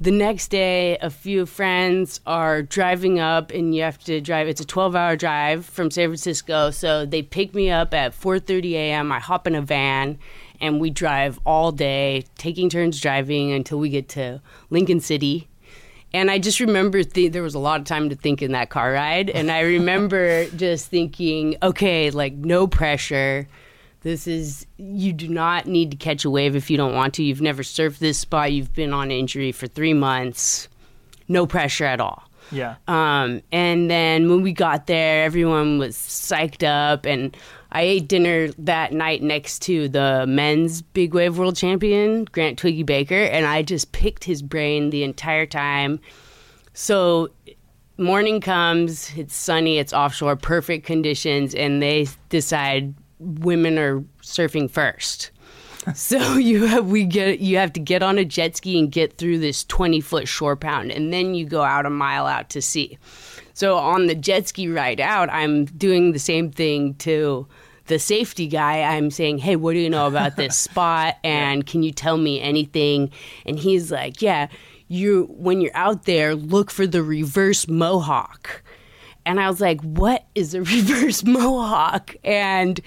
the 0.00 0.10
next 0.10 0.48
day 0.48 0.96
a 1.02 1.10
few 1.10 1.44
friends 1.44 2.20
are 2.26 2.62
driving 2.62 3.20
up 3.20 3.50
and 3.50 3.74
you 3.74 3.82
have 3.82 3.98
to 3.98 4.20
drive 4.22 4.48
it's 4.48 4.60
a 4.60 4.64
12 4.64 4.96
hour 4.96 5.14
drive 5.14 5.66
from 5.66 5.90
san 5.90 6.08
francisco 6.08 6.70
so 6.70 7.04
they 7.04 7.20
pick 7.20 7.54
me 7.54 7.70
up 7.70 7.92
at 7.92 8.18
4.30 8.18 8.72
a.m 8.72 9.12
i 9.12 9.18
hop 9.18 9.46
in 9.46 9.54
a 9.54 9.60
van 9.60 10.18
and 10.58 10.80
we 10.80 10.88
drive 10.88 11.38
all 11.44 11.70
day 11.70 12.24
taking 12.38 12.70
turns 12.70 12.98
driving 12.98 13.52
until 13.52 13.78
we 13.78 13.90
get 13.90 14.08
to 14.08 14.40
lincoln 14.70 15.00
city 15.00 15.49
and 16.12 16.30
i 16.30 16.38
just 16.38 16.60
remember 16.60 17.02
th- 17.02 17.32
there 17.32 17.42
was 17.42 17.54
a 17.54 17.58
lot 17.58 17.80
of 17.80 17.86
time 17.86 18.08
to 18.08 18.16
think 18.16 18.42
in 18.42 18.52
that 18.52 18.70
car 18.70 18.92
ride 18.92 19.30
and 19.30 19.50
i 19.50 19.60
remember 19.60 20.46
just 20.56 20.88
thinking 20.88 21.56
okay 21.62 22.10
like 22.10 22.32
no 22.34 22.66
pressure 22.66 23.46
this 24.02 24.26
is, 24.26 24.66
you 24.78 25.12
do 25.12 25.28
not 25.28 25.66
need 25.66 25.90
to 25.90 25.96
catch 25.96 26.24
a 26.24 26.30
wave 26.30 26.56
if 26.56 26.70
you 26.70 26.76
don't 26.76 26.94
want 26.94 27.14
to. 27.14 27.22
You've 27.22 27.42
never 27.42 27.62
surfed 27.62 27.98
this 27.98 28.18
spot. 28.18 28.52
You've 28.52 28.72
been 28.72 28.94
on 28.94 29.10
injury 29.10 29.52
for 29.52 29.66
three 29.66 29.92
months. 29.92 30.68
No 31.28 31.46
pressure 31.46 31.84
at 31.84 32.00
all. 32.00 32.22
Yeah. 32.50 32.76
Um, 32.88 33.42
and 33.52 33.90
then 33.90 34.30
when 34.30 34.42
we 34.42 34.52
got 34.52 34.86
there, 34.86 35.24
everyone 35.24 35.78
was 35.78 35.96
psyched 35.96 36.66
up, 36.66 37.04
and 37.04 37.36
I 37.72 37.82
ate 37.82 38.08
dinner 38.08 38.48
that 38.58 38.92
night 38.92 39.22
next 39.22 39.60
to 39.62 39.88
the 39.88 40.24
men's 40.26 40.82
big 40.82 41.14
wave 41.14 41.38
world 41.38 41.56
champion, 41.56 42.24
Grant 42.24 42.58
Twiggy 42.58 42.82
Baker, 42.82 43.14
and 43.14 43.46
I 43.46 43.62
just 43.62 43.92
picked 43.92 44.24
his 44.24 44.42
brain 44.42 44.90
the 44.90 45.04
entire 45.04 45.46
time. 45.46 46.00
So 46.72 47.30
morning 47.96 48.40
comes, 48.40 49.12
it's 49.16 49.36
sunny, 49.36 49.78
it's 49.78 49.92
offshore, 49.92 50.36
perfect 50.36 50.86
conditions, 50.86 51.54
and 51.54 51.80
they 51.80 52.08
decide 52.28 52.94
women 53.20 53.78
are 53.78 54.00
surfing 54.22 54.70
first. 54.70 55.30
so 55.94 56.34
you 56.34 56.66
have 56.66 56.86
we 56.90 57.04
get 57.04 57.40
you 57.40 57.56
have 57.56 57.72
to 57.72 57.80
get 57.80 58.02
on 58.02 58.18
a 58.18 58.24
jet 58.24 58.54
ski 58.56 58.78
and 58.78 58.92
get 58.92 59.16
through 59.16 59.38
this 59.38 59.64
20 59.64 60.00
foot 60.00 60.28
shore 60.28 60.54
pound 60.54 60.90
and 60.92 61.10
then 61.10 61.34
you 61.34 61.46
go 61.46 61.62
out 61.62 61.86
a 61.86 61.90
mile 61.90 62.26
out 62.26 62.50
to 62.50 62.60
sea 62.60 62.98
so 63.54 63.78
on 63.78 64.06
the 64.06 64.14
jet 64.14 64.46
ski 64.46 64.68
ride 64.68 65.00
out 65.00 65.30
i'm 65.30 65.64
doing 65.64 66.12
the 66.12 66.18
same 66.18 66.50
thing 66.50 66.92
to 66.94 67.46
the 67.90 67.98
safety 67.98 68.46
guy 68.46 68.80
i'm 68.80 69.10
saying 69.10 69.36
hey 69.36 69.56
what 69.56 69.74
do 69.74 69.78
you 69.78 69.90
know 69.90 70.06
about 70.06 70.36
this 70.36 70.56
spot 70.68 71.16
and 71.22 71.66
can 71.66 71.82
you 71.82 71.92
tell 71.92 72.16
me 72.16 72.40
anything 72.40 73.10
and 73.44 73.58
he's 73.58 73.92
like 73.92 74.22
yeah 74.22 74.48
you 74.88 75.26
when 75.30 75.60
you're 75.60 75.76
out 75.76 76.04
there 76.04 76.34
look 76.34 76.70
for 76.70 76.86
the 76.86 77.02
reverse 77.02 77.68
mohawk 77.68 78.62
and 79.26 79.40
I 79.40 79.48
was 79.48 79.60
like, 79.60 79.80
what 79.82 80.24
is 80.34 80.54
a 80.54 80.62
reverse 80.62 81.24
mohawk? 81.24 82.16
And 82.24 82.80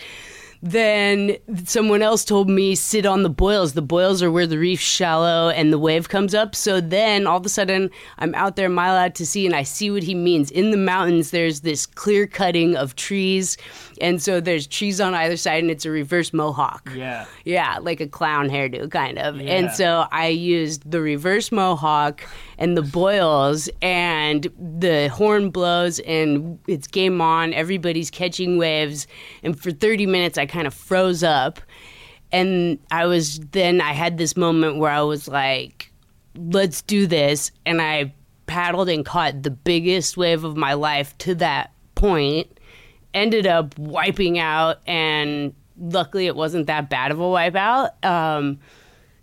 then 0.62 1.36
someone 1.66 2.02
else 2.02 2.24
told 2.24 2.50
me 2.50 2.74
sit 2.74 3.06
on 3.06 3.24
the 3.24 3.30
boils. 3.30 3.74
The 3.74 3.82
boils 3.82 4.24
are 4.24 4.32
where 4.32 4.48
the 4.48 4.58
reef's 4.58 4.82
shallow 4.82 5.50
and 5.50 5.74
the 5.74 5.78
wave 5.78 6.08
comes 6.08 6.34
up. 6.34 6.56
So 6.56 6.80
then 6.80 7.28
all 7.28 7.38
of 7.38 7.46
a 7.46 7.50
sudden 7.50 7.90
I'm 8.20 8.34
out 8.36 8.56
there 8.56 8.68
a 8.68 8.70
mile 8.70 8.96
out 8.96 9.14
to 9.16 9.26
sea 9.26 9.46
and 9.46 9.56
I 9.56 9.64
see 9.64 9.92
what 9.92 10.04
he 10.04 10.16
means. 10.16 10.52
In 10.52 10.72
the 10.72 10.78
mountains 10.78 11.32
there's 11.32 11.62
this 11.62 11.86
clear 11.86 12.28
cutting 12.28 12.78
of 12.78 12.96
trees 12.96 13.58
and 14.04 14.22
so 14.22 14.42
there's 14.42 14.68
trees 14.68 15.00
on 15.00 15.16
either 15.16 15.38
side 15.38 15.64
and 15.64 15.72
it's 15.72 15.86
a 15.86 15.90
reverse 15.90 16.34
mohawk. 16.34 16.92
Yeah. 16.94 17.26
Yeah, 17.46 17.80
like 17.82 18.02
a 18.02 18.08
clown 18.08 18.50
hairdo, 18.50 18.92
kind 18.92 19.18
of. 19.18 19.40
Yeah. 19.40 19.54
And 19.54 19.72
so 19.72 20.08
I 20.12 20.28
used 20.28 20.92
the 20.92 21.00
reverse 21.00 21.54
mohawk 21.54 22.22
and 22.58 22.76
the 22.76 22.82
boils, 22.82 23.70
and 23.82 24.44
the 24.60 25.08
horn 25.08 25.52
blows, 25.52 26.00
and 26.02 26.60
it's 26.68 26.86
game 26.86 27.22
on. 27.22 27.54
Everybody's 27.54 28.12
catching 28.12 28.58
waves. 28.58 29.08
And 29.42 29.58
for 29.58 29.72
30 29.72 30.06
minutes, 30.06 30.38
I 30.38 30.46
kind 30.48 30.68
of 30.68 30.74
froze 30.74 31.24
up. 31.24 31.62
And 32.34 32.80
I 32.92 33.06
was 33.06 33.40
then, 33.52 33.80
I 33.80 33.94
had 33.94 34.18
this 34.18 34.36
moment 34.36 34.80
where 34.80 34.92
I 34.92 35.02
was 35.02 35.30
like, 35.30 35.94
let's 36.36 36.82
do 36.82 37.08
this. 37.08 37.52
And 37.66 37.82
I 37.82 38.14
paddled 38.48 38.90
and 38.90 39.06
caught 39.06 39.44
the 39.44 39.50
biggest 39.52 40.18
wave 40.18 40.44
of 40.44 40.58
my 40.58 40.74
life 40.74 41.18
to 41.20 41.36
that 41.36 41.72
point 41.96 42.60
ended 43.14 43.48
up 43.48 43.78
wiping 43.78 44.40
out, 44.40 44.80
and 44.88 45.54
luckily 45.80 46.28
it 46.28 46.36
wasn't 46.36 46.68
that 46.68 46.90
bad 46.90 47.12
of 47.12 47.20
a 47.20 47.24
wipeout. 47.24 48.06
Um, 48.06 48.60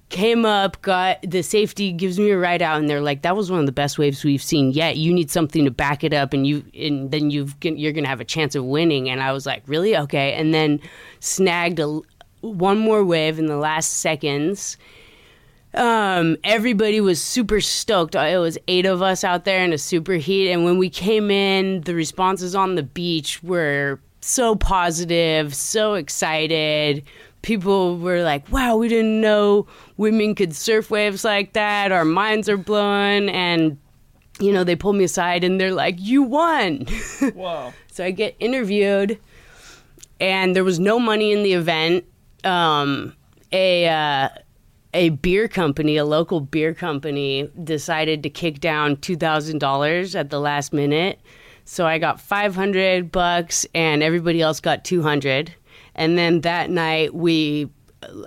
came 0.09 0.45
up, 0.45 0.83
got 0.83 1.23
the 1.23 1.43
safety 1.43 1.93
gives 1.93 2.19
me 2.19 2.31
a 2.31 2.39
ride 2.39 2.63
out, 2.63 2.79
and 2.79 2.91
they're 2.91 3.01
like, 3.01 3.23
"That 3.23 3.37
was 3.37 3.51
one 3.51 3.61
of 3.61 3.67
the 3.67 3.73
best 3.73 3.99
waves 3.99 4.25
we've 4.25 4.43
seen 4.43 4.73
yet. 4.73 4.97
You 4.97 5.13
need 5.13 5.31
something 5.31 5.65
to 5.65 5.71
back 5.71 6.05
it 6.05 6.13
up, 6.13 6.33
and 6.33 6.47
you 6.47 6.65
and 6.79 7.11
then 7.11 7.31
you've 7.31 7.57
you're 7.63 7.93
gonna 7.93 8.09
have 8.09 8.21
a 8.21 8.25
chance 8.25 8.55
of 8.55 8.65
winning." 8.65 9.09
And 9.09 9.23
I 9.23 9.33
was 9.33 9.47
like, 9.47 9.63
"Really? 9.67 9.97
Okay." 9.97 10.33
And 10.35 10.53
then 10.53 10.81
snagged 11.21 11.79
a, 11.79 12.01
one 12.41 12.79
more 12.79 13.05
wave 13.05 13.39
in 13.39 13.47
the 13.47 13.57
last 13.57 13.95
seconds 13.95 14.77
um, 15.75 16.37
everybody 16.43 17.01
was 17.01 17.23
super 17.23 17.61
stoked. 17.61 18.15
It 18.15 18.39
was 18.39 18.59
eight 18.67 18.87
of 18.87 19.03
us 19.03 19.23
out 19.23 19.45
there 19.45 19.65
in 19.65 19.73
a 19.73 19.79
super 19.79 20.15
heat, 20.15 20.51
and 20.51 20.65
when 20.65 20.79
we 20.79 20.91
came 20.91 21.31
in, 21.31 21.83
the 21.83 21.95
responses 21.95 22.55
on 22.55 22.75
the 22.75 22.83
beach 22.83 23.43
were 23.43 24.01
so 24.21 24.57
positive, 24.57 25.55
so 25.55 25.95
excited. 25.95 27.05
People 27.43 27.99
were 27.99 28.23
like, 28.23 28.51
"Wow, 28.51 28.77
we 28.77 28.89
didn't 28.89 29.21
know 29.21 29.67
women 29.97 30.35
could 30.35 30.55
surf 30.55 30.91
waves 30.91 31.25
like 31.25 31.53
that. 31.53 31.93
Our 31.93 32.05
minds 32.05 32.49
are 32.49 32.59
blown." 32.59 33.29
And 33.29 33.79
you 34.41 34.53
know, 34.53 34.65
they 34.65 34.75
pulled 34.77 34.97
me 34.97 35.05
aside 35.05 35.45
and 35.45 35.61
they're 35.61 35.73
like, 35.73 35.97
"You 35.99 36.23
won." 36.23 36.87
Whoa. 37.35 37.73
So 37.93 38.05
I 38.05 38.11
get 38.11 38.35
interviewed, 38.41 39.19
and 40.19 40.57
there 40.57 40.65
was 40.65 40.81
no 40.81 40.99
money 40.99 41.31
in 41.31 41.45
the 41.45 41.53
event. 41.53 42.05
Um, 42.43 43.15
a 43.53 43.89
uh, 43.89 44.29
a 44.93 45.11
beer 45.11 45.49
company, 45.49 45.97
a 45.97 46.05
local 46.05 46.41
beer 46.41 46.75
company, 46.75 47.49
decided 47.63 48.23
to 48.23 48.31
kick 48.31 48.61
down 48.61 48.97
two 48.97 49.17
thousand 49.17 49.59
dollars 49.59 50.15
at 50.15 50.31
the 50.31 50.41
last 50.41 50.73
minute. 50.73 51.21
So 51.65 51.87
I 51.87 51.99
got 51.99 52.21
five 52.21 52.55
hundred 52.55 53.13
bucks, 53.13 53.67
and 53.75 54.03
everybody 54.03 54.41
else 54.41 54.61
got 54.61 54.85
two 54.85 55.03
hundred. 55.03 55.55
And 55.95 56.19
then 56.19 56.41
that 56.41 56.71
night 56.71 57.15
we 57.15 57.71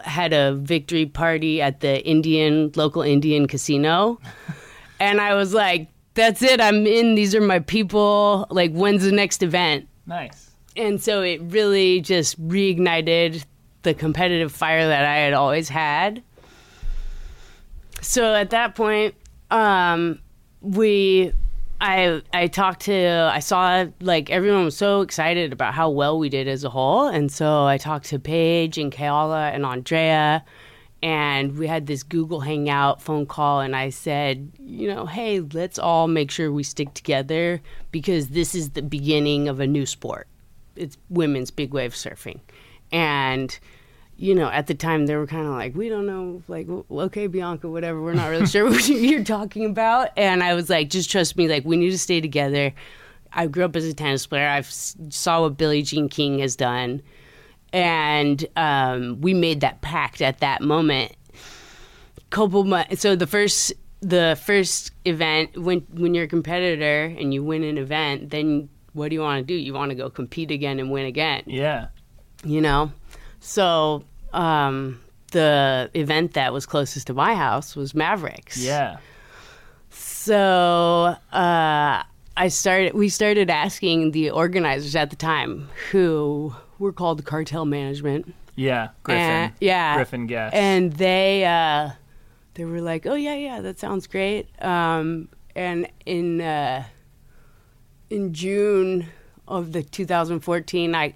had 0.03 0.33
a 0.33 0.55
victory 0.55 1.05
party 1.05 1.61
at 1.61 1.79
the 1.79 2.05
Indian 2.05 2.71
local 2.75 3.01
Indian 3.01 3.47
casino, 3.47 4.19
and 4.99 5.19
I 5.19 5.33
was 5.33 5.53
like, 5.53 5.89
"That's 6.13 6.41
it, 6.41 6.61
I'm 6.61 6.87
in. 6.87 7.15
These 7.15 7.35
are 7.35 7.41
my 7.41 7.59
people. 7.59 8.47
Like, 8.49 8.71
when's 8.71 9.03
the 9.03 9.11
next 9.11 9.43
event?" 9.43 9.87
Nice. 10.05 10.51
And 10.75 11.01
so 11.01 11.21
it 11.21 11.39
really 11.43 12.01
just 12.01 12.41
reignited 12.47 13.45
the 13.83 13.93
competitive 13.93 14.51
fire 14.51 14.87
that 14.87 15.05
I 15.05 15.17
had 15.17 15.33
always 15.33 15.69
had. 15.69 16.23
So 18.03 18.35
at 18.35 18.49
that 18.49 18.75
point, 18.75 19.15
um, 19.49 20.19
we, 20.61 21.31
I, 21.79 22.21
I 22.33 22.47
talked 22.47 22.81
to, 22.81 23.29
I 23.33 23.39
saw 23.39 23.85
like 24.01 24.29
everyone 24.29 24.65
was 24.65 24.75
so 24.75 25.01
excited 25.01 25.53
about 25.53 25.73
how 25.73 25.89
well 25.89 26.19
we 26.19 26.27
did 26.27 26.47
as 26.47 26.63
a 26.63 26.69
whole, 26.69 27.07
and 27.07 27.31
so 27.31 27.65
I 27.65 27.77
talked 27.77 28.05
to 28.07 28.19
Paige 28.19 28.77
and 28.77 28.91
Keala 28.91 29.53
and 29.53 29.65
Andrea, 29.65 30.43
and 31.01 31.57
we 31.57 31.65
had 31.65 31.87
this 31.87 32.03
Google 32.03 32.41
Hangout 32.41 33.01
phone 33.01 33.25
call, 33.25 33.61
and 33.61 33.75
I 33.75 33.89
said, 33.89 34.51
you 34.59 34.87
know, 34.87 35.05
hey, 35.05 35.39
let's 35.39 35.79
all 35.79 36.07
make 36.07 36.29
sure 36.29 36.51
we 36.51 36.63
stick 36.63 36.93
together 36.93 37.61
because 37.91 38.29
this 38.29 38.53
is 38.53 38.71
the 38.71 38.81
beginning 38.81 39.47
of 39.47 39.61
a 39.61 39.67
new 39.67 39.85
sport. 39.85 40.27
It's 40.75 40.97
women's 41.09 41.51
big 41.51 41.73
wave 41.73 41.93
surfing, 41.93 42.41
and 42.91 43.57
you 44.17 44.35
know, 44.35 44.49
at 44.49 44.67
the 44.67 44.75
time 44.75 45.05
they 45.05 45.15
were 45.15 45.27
kind 45.27 45.47
of 45.47 45.53
like, 45.53 45.75
we 45.75 45.89
don't 45.89 46.05
know, 46.05 46.41
like, 46.47 46.67
okay, 46.69 47.27
Bianca, 47.27 47.69
whatever, 47.69 48.01
we're 48.01 48.13
not 48.13 48.27
really 48.27 48.45
sure 48.45 48.65
what 48.69 48.87
you're 48.87 49.23
talking 49.23 49.65
about. 49.65 50.09
And 50.15 50.43
I 50.43 50.53
was 50.53 50.69
like, 50.69 50.89
just 50.89 51.09
trust 51.09 51.35
me, 51.37 51.47
like, 51.47 51.65
we 51.65 51.77
need 51.77 51.91
to 51.91 51.97
stay 51.97 52.21
together. 52.21 52.73
I 53.33 53.47
grew 53.47 53.65
up 53.65 53.75
as 53.75 53.85
a 53.85 53.93
tennis 53.93 54.25
player. 54.27 54.47
I 54.47 54.61
saw 54.61 55.41
what 55.41 55.57
Billie 55.57 55.81
Jean 55.81 56.07
King 56.07 56.39
has 56.39 56.55
done, 56.55 57.01
and 57.71 58.45
um, 58.55 59.19
we 59.21 59.33
made 59.33 59.61
that 59.61 59.81
pact 59.81 60.21
at 60.21 60.39
that 60.39 60.61
moment. 60.61 61.13
Couple 62.29 62.63
months. 62.63 63.01
So 63.01 63.15
the 63.15 63.27
first 63.27 63.73
the 64.01 64.37
first 64.43 64.91
event 65.05 65.57
when 65.57 65.79
when 65.91 66.13
you're 66.13 66.25
a 66.25 66.27
competitor 66.27 67.05
and 67.17 67.33
you 67.33 67.43
win 67.43 67.63
an 67.63 67.77
event, 67.77 68.29
then 68.29 68.69
what 68.93 69.09
do 69.09 69.15
you 69.15 69.21
want 69.21 69.39
to 69.39 69.45
do? 69.45 69.53
You 69.53 69.73
want 69.73 69.89
to 69.89 69.95
go 69.95 70.09
compete 70.09 70.51
again 70.51 70.79
and 70.79 70.91
win 70.91 71.05
again. 71.05 71.43
Yeah. 71.45 71.87
You 72.43 72.61
know, 72.61 72.91
so 73.43 74.03
um, 74.31 75.01
the 75.31 75.91
event 75.93 76.33
that 76.33 76.53
was 76.53 76.65
closest 76.65 77.07
to 77.07 77.13
my 77.13 77.35
house 77.35 77.75
was 77.75 77.93
Mavericks. 77.93 78.57
Yeah. 78.57 78.97
So 79.89 81.15
uh, 81.33 82.03
I 82.37 82.47
started. 82.47 82.93
We 82.93 83.09
started 83.09 83.49
asking 83.49 84.11
the 84.11 84.31
organizers 84.31 84.95
at 84.95 85.09
the 85.09 85.15
time, 85.17 85.69
who 85.91 86.55
were 86.79 86.93
called 86.93 87.23
cartel 87.25 87.65
management. 87.65 88.33
Yeah. 88.55 88.89
Griffin. 89.03 89.21
And- 89.21 89.53
yeah. 89.59 89.95
Griffin 89.95 90.27
Guess. 90.27 90.53
And 90.53 90.93
they 90.93 91.43
uh, 91.43 91.91
they 92.53 92.63
were 92.63 92.81
like, 92.81 93.05
"Oh 93.05 93.15
yeah, 93.15 93.35
yeah, 93.35 93.59
that 93.61 93.79
sounds 93.79 94.07
great." 94.07 94.47
Um, 94.63 95.27
and 95.55 95.89
in 96.05 96.39
uh, 96.39 96.85
in 98.09 98.33
June 98.33 99.07
of 99.47 99.73
the 99.73 99.83
2014, 99.83 100.95
I 100.95 101.15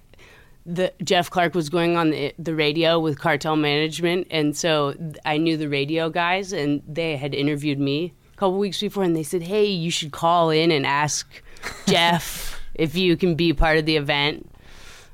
the 0.68 0.92
Jeff 1.02 1.30
Clark 1.30 1.54
was 1.54 1.70
going 1.70 1.96
on 1.96 2.10
the, 2.10 2.34
the 2.38 2.54
radio 2.54 3.00
with 3.00 3.18
Cartel 3.18 3.56
Management, 3.56 4.26
and 4.30 4.54
so 4.54 4.94
I 5.24 5.38
knew 5.38 5.56
the 5.56 5.68
radio 5.68 6.10
guys, 6.10 6.52
and 6.52 6.82
they 6.86 7.16
had 7.16 7.34
interviewed 7.34 7.80
me 7.80 8.12
a 8.34 8.36
couple 8.36 8.58
weeks 8.58 8.78
before, 8.78 9.02
and 9.02 9.16
they 9.16 9.22
said, 9.22 9.42
"Hey, 9.42 9.64
you 9.64 9.90
should 9.90 10.12
call 10.12 10.50
in 10.50 10.70
and 10.70 10.84
ask 10.84 11.42
Jeff 11.86 12.60
if 12.74 12.94
you 12.94 13.16
can 13.16 13.34
be 13.34 13.54
part 13.54 13.78
of 13.78 13.86
the 13.86 13.96
event." 13.96 14.50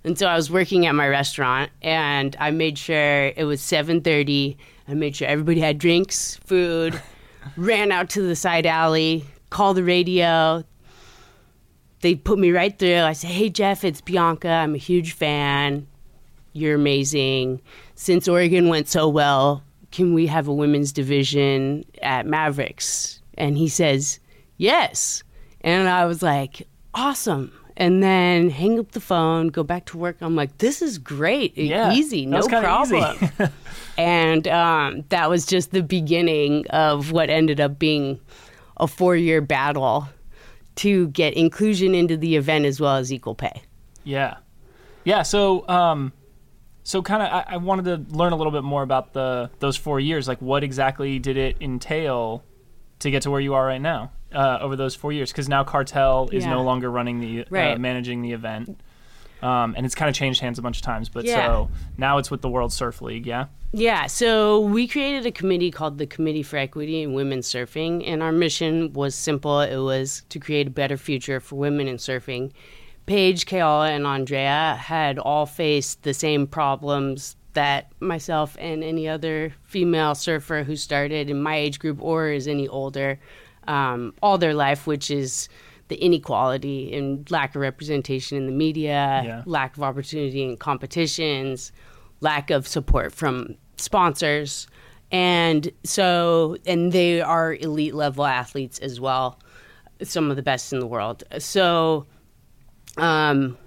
And 0.02 0.18
so 0.18 0.26
I 0.26 0.34
was 0.34 0.50
working 0.50 0.86
at 0.86 0.94
my 0.96 1.08
restaurant, 1.08 1.70
and 1.80 2.36
I 2.40 2.50
made 2.50 2.76
sure 2.76 3.26
it 3.36 3.46
was 3.46 3.60
7:30. 3.60 4.56
I 4.88 4.94
made 4.94 5.14
sure 5.14 5.28
everybody 5.28 5.60
had 5.60 5.78
drinks, 5.78 6.36
food. 6.44 7.00
ran 7.56 7.92
out 7.92 8.10
to 8.10 8.22
the 8.22 8.34
side 8.34 8.66
alley, 8.66 9.24
called 9.50 9.76
the 9.76 9.84
radio. 9.84 10.64
They 12.04 12.14
put 12.14 12.38
me 12.38 12.52
right 12.52 12.78
through. 12.78 12.98
I 12.98 13.14
said, 13.14 13.30
"Hey 13.30 13.48
Jeff, 13.48 13.82
it's 13.82 14.02
Bianca. 14.02 14.46
I'm 14.46 14.74
a 14.74 14.78
huge 14.78 15.12
fan. 15.12 15.86
You're 16.52 16.74
amazing. 16.74 17.62
Since 17.94 18.28
Oregon 18.28 18.68
went 18.68 18.88
so 18.88 19.08
well, 19.08 19.62
can 19.90 20.12
we 20.12 20.26
have 20.26 20.46
a 20.46 20.52
women's 20.52 20.92
division 20.92 21.86
at 22.02 22.26
Mavericks?" 22.26 23.22
And 23.38 23.56
he 23.56 23.68
says, 23.68 24.20
"Yes." 24.58 25.22
And 25.62 25.88
I 25.88 26.04
was 26.04 26.22
like, 26.22 26.68
"Awesome." 26.92 27.50
And 27.74 28.02
then 28.02 28.50
hang 28.50 28.78
up 28.78 28.92
the 28.92 29.00
phone, 29.00 29.48
go 29.48 29.62
back 29.62 29.86
to 29.86 29.96
work. 29.96 30.18
I'm 30.20 30.36
like, 30.36 30.58
"This 30.58 30.82
is 30.82 30.98
great. 30.98 31.56
Yeah, 31.56 31.90
easy, 31.90 32.26
no 32.26 32.46
problem." 32.46 33.16
easy. 33.22 33.50
and 33.96 34.46
um, 34.48 35.04
that 35.08 35.30
was 35.30 35.46
just 35.46 35.70
the 35.70 35.82
beginning 35.82 36.66
of 36.68 37.12
what 37.12 37.30
ended 37.30 37.62
up 37.62 37.78
being 37.78 38.20
a 38.76 38.86
four-year 38.86 39.40
battle 39.40 40.06
to 40.76 41.08
get 41.08 41.34
inclusion 41.34 41.94
into 41.94 42.16
the 42.16 42.36
event 42.36 42.64
as 42.64 42.80
well 42.80 42.96
as 42.96 43.12
equal 43.12 43.34
pay. 43.34 43.62
Yeah, 44.04 44.36
yeah. 45.04 45.22
So, 45.22 45.66
um, 45.68 46.12
so 46.82 47.00
kind 47.02 47.22
of, 47.22 47.28
I, 47.32 47.54
I 47.54 47.56
wanted 47.58 47.84
to 47.86 48.14
learn 48.16 48.32
a 48.32 48.36
little 48.36 48.52
bit 48.52 48.64
more 48.64 48.82
about 48.82 49.12
the 49.12 49.50
those 49.60 49.76
four 49.76 50.00
years. 50.00 50.28
Like, 50.28 50.40
what 50.42 50.62
exactly 50.64 51.18
did 51.18 51.36
it 51.36 51.56
entail 51.60 52.42
to 53.00 53.10
get 53.10 53.22
to 53.22 53.30
where 53.30 53.40
you 53.40 53.54
are 53.54 53.64
right 53.66 53.80
now 53.80 54.12
uh, 54.32 54.58
over 54.60 54.76
those 54.76 54.94
four 54.94 55.12
years? 55.12 55.30
Because 55.30 55.48
now 55.48 55.64
Cartel 55.64 56.28
is 56.32 56.44
Yeah. 56.44 56.50
no 56.50 56.62
longer 56.62 56.90
running 56.90 57.20
the 57.20 57.40
uh, 57.42 57.44
Right. 57.50 57.80
managing 57.80 58.22
the 58.22 58.32
event, 58.32 58.78
um, 59.44 59.74
and 59.76 59.84
it's 59.84 59.94
kind 59.94 60.08
of 60.08 60.14
changed 60.14 60.40
hands 60.40 60.58
a 60.58 60.62
bunch 60.62 60.78
of 60.78 60.82
times. 60.82 61.08
But 61.08 61.24
Yeah. 61.24 61.46
so 61.46 61.70
now 61.98 62.18
it's 62.18 62.30
with 62.30 62.40
the 62.40 62.48
World 62.48 62.72
Surf 62.72 63.02
League. 63.02 63.26
Yeah. 63.26 63.46
Yeah, 63.72 64.06
so 64.06 64.60
we 64.60 64.86
created 64.86 65.26
a 65.26 65.32
committee 65.32 65.70
called 65.72 65.98
the 65.98 66.06
Committee 66.06 66.44
for 66.44 66.56
Equity 66.56 67.02
in 67.02 67.12
Women's 67.12 67.48
Surfing, 67.48 68.04
and 68.06 68.22
our 68.22 68.30
mission 68.30 68.92
was 68.92 69.16
simple. 69.16 69.60
It 69.60 69.78
was 69.78 70.22
to 70.28 70.38
create 70.38 70.68
a 70.68 70.70
better 70.70 70.96
future 70.96 71.40
for 71.40 71.56
women 71.56 71.88
in 71.88 71.96
surfing. 71.96 72.52
Paige, 73.06 73.46
Keala, 73.46 73.90
and 73.90 74.06
Andrea 74.06 74.78
had 74.80 75.18
all 75.18 75.44
faced 75.44 76.04
the 76.04 76.14
same 76.14 76.46
problems 76.46 77.36
that 77.54 77.92
myself 78.00 78.56
and 78.60 78.82
any 78.82 79.08
other 79.08 79.52
female 79.62 80.14
surfer 80.14 80.62
who 80.62 80.76
started 80.76 81.28
in 81.28 81.42
my 81.42 81.56
age 81.56 81.78
group 81.78 82.00
or 82.00 82.28
is 82.28 82.48
any 82.48 82.66
older 82.68 83.18
um, 83.66 84.14
all 84.22 84.38
their 84.38 84.54
life, 84.54 84.86
which 84.86 85.10
is 85.10 85.48
the 85.88 85.96
inequality 85.96 86.94
and 86.96 87.30
lack 87.30 87.54
of 87.54 87.60
representation 87.60 88.38
in 88.38 88.46
the 88.46 88.52
media, 88.52 89.22
Yeah. 89.24 89.42
lack 89.46 89.76
of 89.76 89.82
opportunity 89.82 90.42
in 90.42 90.56
competitions, 90.56 91.72
lack 92.20 92.50
of 92.50 92.66
support 92.66 93.12
from 93.12 93.56
sponsors. 93.76 94.66
And 95.12 95.70
so, 95.84 96.56
and 96.66 96.92
they 96.92 97.20
are 97.20 97.54
elite 97.54 97.94
level 97.94 98.24
athletes 98.24 98.78
as 98.78 99.00
well, 99.00 99.38
some 100.02 100.30
of 100.30 100.36
the 100.36 100.42
best 100.42 100.72
in 100.72 100.80
the 100.80 100.86
world. 100.86 101.22
So, 101.38 102.06
um, 102.96 103.58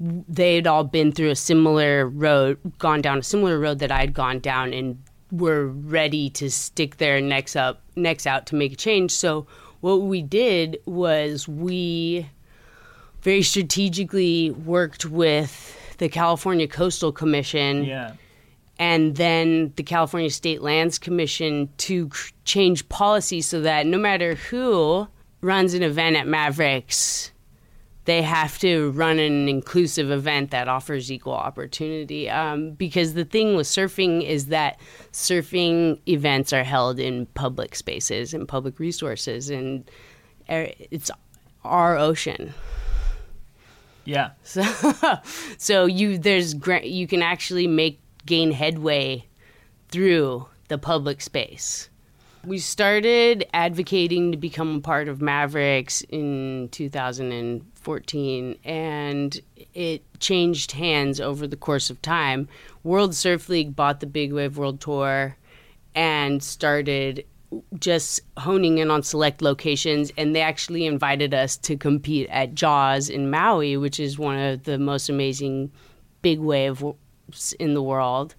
they'd 0.00 0.66
all 0.66 0.84
been 0.84 1.12
through 1.12 1.30
a 1.30 1.36
similar 1.36 2.08
road, 2.08 2.58
gone 2.78 3.00
down 3.00 3.18
a 3.18 3.22
similar 3.22 3.58
road 3.58 3.78
that 3.78 3.90
I'd 3.92 4.12
gone 4.12 4.40
down, 4.40 4.72
and 4.72 4.98
were 5.30 5.66
ready 5.68 6.28
to 6.30 6.50
stick 6.50 6.98
their 6.98 7.20
necks 7.20 7.56
up, 7.56 7.82
necks 7.96 8.26
out 8.26 8.46
to 8.46 8.54
make 8.54 8.72
a 8.72 8.76
change. 8.76 9.10
So 9.12 9.46
what 9.82 9.96
we 10.02 10.22
did 10.22 10.78
was 10.86 11.46
we 11.46 12.28
very 13.20 13.42
strategically 13.42 14.50
worked 14.50 15.04
with 15.04 15.76
the 15.98 16.08
California 16.08 16.66
Coastal 16.66 17.12
Commission 17.12 17.84
Yeah. 17.84 18.12
and 18.78 19.16
then 19.16 19.72
the 19.76 19.82
California 19.82 20.30
State 20.30 20.62
Lands 20.62 20.98
Commission 20.98 21.68
to 21.78 22.08
cr- 22.08 22.30
change 22.44 22.88
policy 22.88 23.40
so 23.40 23.60
that 23.62 23.84
no 23.86 23.98
matter 23.98 24.36
who 24.36 25.08
runs 25.40 25.74
an 25.74 25.82
event 25.82 26.14
at 26.16 26.26
Mavericks, 26.28 27.31
they 28.04 28.22
have 28.22 28.58
to 28.58 28.90
run 28.92 29.18
an 29.18 29.48
inclusive 29.48 30.10
event 30.10 30.50
that 30.50 30.66
offers 30.68 31.10
equal 31.10 31.34
opportunity. 31.34 32.28
Um, 32.28 32.72
because 32.72 33.14
the 33.14 33.24
thing 33.24 33.54
with 33.54 33.66
surfing 33.66 34.26
is 34.26 34.46
that 34.46 34.80
surfing 35.12 36.00
events 36.08 36.52
are 36.52 36.64
held 36.64 36.98
in 36.98 37.26
public 37.26 37.74
spaces 37.74 38.34
and 38.34 38.48
public 38.48 38.78
resources, 38.80 39.50
and 39.50 39.88
it's 40.48 41.10
our 41.64 41.96
ocean. 41.96 42.54
Yeah. 44.04 44.30
So, 44.44 44.62
so 45.58 45.86
you 45.86 46.18
there's 46.18 46.54
you 46.82 47.06
can 47.06 47.22
actually 47.22 47.68
make 47.68 48.00
gain 48.26 48.50
headway 48.50 49.26
through 49.88 50.48
the 50.68 50.78
public 50.78 51.20
space. 51.20 51.88
We 52.44 52.58
started 52.58 53.46
advocating 53.54 54.32
to 54.32 54.38
become 54.38 54.76
a 54.76 54.80
part 54.80 55.06
of 55.06 55.22
Mavericks 55.22 56.02
in 56.08 56.68
2014, 57.82 58.58
and 58.64 59.40
it 59.74 60.02
changed 60.20 60.72
hands 60.72 61.20
over 61.20 61.46
the 61.46 61.56
course 61.56 61.90
of 61.90 62.00
time. 62.02 62.48
World 62.82 63.14
Surf 63.14 63.48
League 63.48 63.74
bought 63.76 64.00
the 64.00 64.06
Big 64.06 64.32
Wave 64.32 64.56
World 64.56 64.80
Tour 64.80 65.36
and 65.94 66.42
started 66.42 67.24
just 67.78 68.20
honing 68.38 68.78
in 68.78 68.90
on 68.90 69.02
select 69.02 69.42
locations 69.42 70.10
and 70.16 70.34
they 70.34 70.40
actually 70.40 70.86
invited 70.86 71.34
us 71.34 71.54
to 71.58 71.76
compete 71.76 72.26
at 72.30 72.54
Jaws 72.54 73.10
in 73.10 73.30
Maui, 73.30 73.76
which 73.76 74.00
is 74.00 74.18
one 74.18 74.38
of 74.38 74.62
the 74.62 74.78
most 74.78 75.10
amazing 75.10 75.70
big 76.22 76.38
waves 76.38 76.82
in 77.58 77.74
the 77.74 77.82
world. 77.82 78.34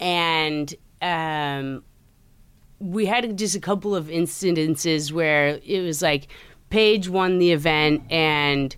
And 0.00 0.74
um, 1.00 1.84
we 2.80 3.06
had 3.06 3.38
just 3.38 3.54
a 3.54 3.60
couple 3.60 3.94
of 3.94 4.06
incidences 4.06 5.12
where 5.12 5.60
it 5.64 5.82
was 5.82 6.02
like 6.02 6.26
Paige 6.70 7.08
won 7.08 7.38
the 7.38 7.52
event 7.52 8.02
and 8.10 8.74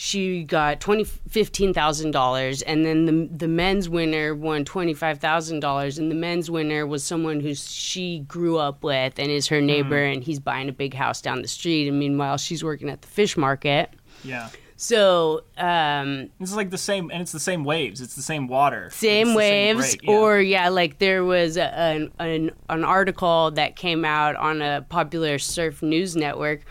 she 0.00 0.44
got 0.44 0.80
twenty 0.80 1.04
fifteen 1.04 1.74
thousand 1.74 2.12
dollars, 2.12 2.62
and 2.62 2.86
then 2.86 3.04
the 3.04 3.28
the 3.36 3.48
men's 3.48 3.86
winner 3.86 4.34
won 4.34 4.64
twenty 4.64 4.94
five 4.94 5.18
thousand 5.18 5.60
dollars, 5.60 5.98
and 5.98 6.10
the 6.10 6.14
men's 6.14 6.50
winner 6.50 6.86
was 6.86 7.04
someone 7.04 7.40
who 7.40 7.54
she 7.54 8.20
grew 8.20 8.56
up 8.56 8.82
with 8.82 9.18
and 9.18 9.30
is 9.30 9.48
her 9.48 9.60
neighbor, 9.60 10.02
and 10.02 10.24
he's 10.24 10.40
buying 10.40 10.70
a 10.70 10.72
big 10.72 10.94
house 10.94 11.20
down 11.20 11.42
the 11.42 11.48
street, 11.48 11.86
and 11.86 11.98
meanwhile 11.98 12.38
she's 12.38 12.64
working 12.64 12.88
at 12.88 13.02
the 13.02 13.08
fish 13.08 13.36
market. 13.36 13.90
Yeah. 14.24 14.48
So 14.78 15.42
um, 15.58 16.30
This 16.38 16.48
is 16.48 16.56
like 16.56 16.70
the 16.70 16.78
same, 16.78 17.10
and 17.10 17.20
it's 17.20 17.32
the 17.32 17.38
same 17.38 17.64
waves. 17.64 18.00
It's 18.00 18.16
the 18.16 18.22
same 18.22 18.48
water. 18.48 18.88
same 18.90 19.34
waves 19.34 19.82
rate, 19.82 20.00
yeah. 20.02 20.14
or 20.14 20.40
yeah 20.40 20.70
like 20.70 20.98
there 20.98 21.22
was 21.22 21.58
a, 21.58 21.78
an, 21.78 22.10
an 22.18 22.52
an 22.70 22.84
article 22.84 23.50
that 23.50 23.76
came 23.76 24.06
out 24.06 24.36
on 24.36 24.62
a 24.62 24.80
popular 24.88 25.38
surf 25.38 25.82
news 25.82 26.16
network 26.16 26.62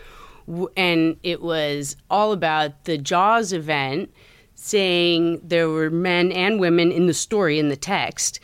and 0.76 1.16
it 1.22 1.42
was 1.42 1.96
all 2.10 2.32
about 2.32 2.84
the 2.84 2.98
jaws 2.98 3.52
event 3.52 4.12
saying 4.54 5.40
there 5.42 5.68
were 5.68 5.90
men 5.90 6.30
and 6.32 6.60
women 6.60 6.92
in 6.92 7.06
the 7.06 7.14
story 7.14 7.58
in 7.58 7.68
the 7.68 7.76
text 7.76 8.40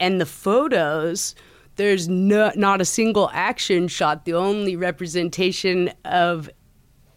and 0.00 0.20
the 0.20 0.26
photos 0.26 1.34
there's 1.76 2.08
no, 2.08 2.50
not 2.56 2.80
a 2.80 2.84
single 2.84 3.30
action 3.32 3.86
shot 3.88 4.24
the 4.24 4.34
only 4.34 4.76
representation 4.76 5.90
of 6.04 6.50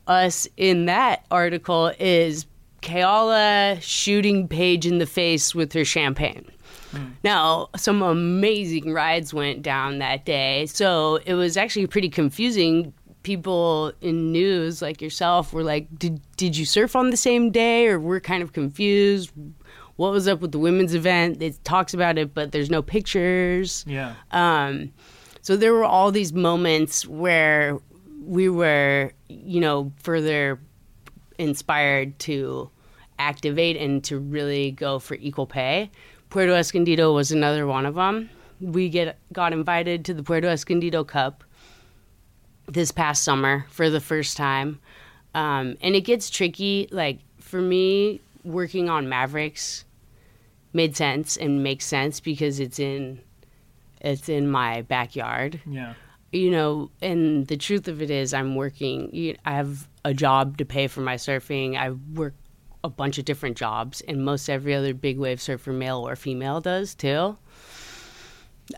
us 0.07 0.47
in 0.57 0.85
that 0.85 1.25
article 1.31 1.91
is 1.99 2.45
Keala 2.81 3.81
shooting 3.81 4.47
Paige 4.47 4.85
in 4.85 4.97
the 4.97 5.05
face 5.05 5.53
with 5.53 5.73
her 5.73 5.85
champagne. 5.85 6.49
Hmm. 6.91 7.05
Now, 7.23 7.69
some 7.77 8.01
amazing 8.01 8.91
rides 8.91 9.33
went 9.33 9.61
down 9.61 9.99
that 9.99 10.25
day, 10.25 10.65
so 10.65 11.19
it 11.25 11.35
was 11.35 11.57
actually 11.57 11.87
pretty 11.87 12.09
confusing. 12.09 12.93
People 13.23 13.93
in 14.01 14.31
news 14.31 14.81
like 14.81 15.01
yourself 15.01 15.53
were 15.53 15.63
like, 15.63 15.87
"Did 15.97 16.21
did 16.37 16.57
you 16.57 16.65
surf 16.65 16.95
on 16.95 17.09
the 17.09 17.17
same 17.17 17.51
day?" 17.51 17.87
Or 17.87 17.99
we're 17.99 18.19
kind 18.19 18.41
of 18.41 18.53
confused. 18.53 19.31
What 19.95 20.11
was 20.11 20.27
up 20.27 20.41
with 20.41 20.51
the 20.51 20.59
women's 20.59 20.95
event? 20.95 21.41
It 21.41 21.63
talks 21.63 21.93
about 21.93 22.17
it, 22.17 22.33
but 22.33 22.51
there's 22.51 22.69
no 22.69 22.81
pictures. 22.81 23.85
Yeah. 23.87 24.15
Um, 24.31 24.91
so 25.41 25.55
there 25.55 25.73
were 25.73 25.85
all 25.85 26.11
these 26.11 26.33
moments 26.33 27.07
where 27.07 27.79
we 28.23 28.49
were, 28.49 29.11
you 29.27 29.59
know, 29.59 29.91
further 29.97 30.59
inspired 31.37 32.17
to 32.19 32.69
activate 33.19 33.77
and 33.77 34.03
to 34.03 34.17
really 34.17 34.71
go 34.71 34.99
for 34.99 35.15
equal 35.15 35.45
pay. 35.45 35.91
Puerto 36.29 36.53
Escondido 36.53 37.13
was 37.13 37.31
another 37.31 37.67
one 37.67 37.85
of 37.85 37.95
them. 37.95 38.29
We 38.59 38.89
get 38.89 39.17
got 39.33 39.53
invited 39.53 40.05
to 40.05 40.13
the 40.13 40.23
Puerto 40.23 40.47
Escondido 40.47 41.03
Cup 41.03 41.43
this 42.71 42.91
past 42.91 43.23
summer 43.23 43.65
for 43.69 43.89
the 43.89 43.99
first 43.99 44.37
time, 44.37 44.79
um, 45.33 45.77
and 45.81 45.95
it 45.95 46.01
gets 46.01 46.29
tricky. 46.29 46.87
Like 46.91 47.19
for 47.39 47.61
me, 47.61 48.21
working 48.43 48.89
on 48.89 49.09
Mavericks 49.09 49.85
made 50.73 50.95
sense 50.95 51.35
and 51.37 51.63
makes 51.63 51.85
sense 51.85 52.19
because 52.19 52.59
it's 52.59 52.79
in 52.79 53.19
it's 53.99 54.29
in 54.29 54.49
my 54.49 54.81
backyard 54.83 55.59
Yeah. 55.67 55.93
you 56.31 56.49
know, 56.49 56.89
and 57.01 57.45
the 57.47 57.57
truth 57.57 57.87
of 57.87 58.01
it 58.01 58.09
is, 58.09 58.33
I'm 58.33 58.55
working. 58.55 59.13
you- 59.13 59.35
I 59.45 59.51
have 59.51 59.87
a 60.03 60.13
job 60.13 60.57
to 60.57 60.65
pay 60.65 60.87
for 60.87 61.01
my 61.01 61.15
surfing. 61.15 61.77
I 61.77 61.91
work 62.17 62.33
a 62.83 62.89
bunch 62.89 63.19
of 63.19 63.25
different 63.25 63.57
jobs, 63.57 64.01
and 64.07 64.25
most 64.25 64.49
every 64.49 64.73
other 64.73 64.95
big 64.95 65.19
wave 65.19 65.39
surfer, 65.39 65.71
male 65.71 66.07
or 66.07 66.15
female, 66.15 66.61
does 66.61 66.95
too. 66.95 67.37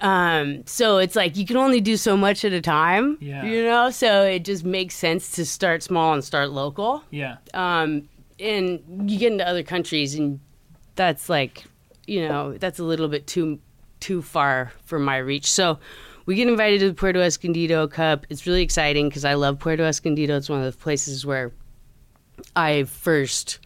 Um, 0.01 0.65
so 0.65 0.97
it's 0.97 1.15
like 1.15 1.37
you 1.37 1.45
can 1.45 1.57
only 1.57 1.81
do 1.81 1.97
so 1.97 2.15
much 2.17 2.43
at 2.45 2.53
a 2.53 2.61
time. 2.61 3.17
Yeah. 3.21 3.43
You 3.43 3.63
know, 3.63 3.89
so 3.89 4.23
it 4.23 4.43
just 4.45 4.63
makes 4.63 4.95
sense 4.95 5.31
to 5.31 5.45
start 5.45 5.83
small 5.83 6.13
and 6.13 6.23
start 6.23 6.51
local 6.51 7.03
Yeah. 7.11 7.37
um, 7.53 8.07
and 8.39 8.81
you 9.09 9.19
get 9.19 9.31
into 9.31 9.47
other 9.47 9.63
countries 9.63 10.15
and 10.15 10.39
that's 10.95 11.29
like 11.29 11.63
you 12.07 12.27
know 12.27 12.57
that's 12.57 12.79
a 12.79 12.83
little 12.83 13.07
bit 13.07 13.25
too 13.27 13.59
too 13.99 14.21
far 14.21 14.71
for 14.85 14.97
my 14.99 15.17
reach 15.17 15.49
so 15.49 15.77
we 16.25 16.35
get 16.35 16.47
invited 16.47 16.79
to 16.79 16.87
the 16.89 16.93
puerto 16.93 17.19
escondido 17.21 17.87
cup 17.87 18.25
it's 18.29 18.45
really 18.47 18.61
exciting 18.63 19.07
because 19.07 19.23
i 19.23 19.33
love 19.35 19.57
puerto 19.59 19.83
escondido 19.83 20.35
it's 20.35 20.49
one 20.49 20.61
of 20.61 20.71
the 20.71 20.77
places 20.77 21.25
where 21.25 21.51
i 22.55 22.83
first 22.83 23.59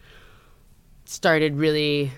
started 1.06 1.56
really 1.56 2.12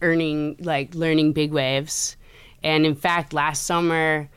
earning 0.00 0.56
like 0.60 0.94
learning 0.94 1.32
big 1.32 1.52
waves 1.52 2.16
and 2.64 2.84
in 2.84 2.94
fact 2.96 3.32
last 3.32 3.64
summer 3.64 4.28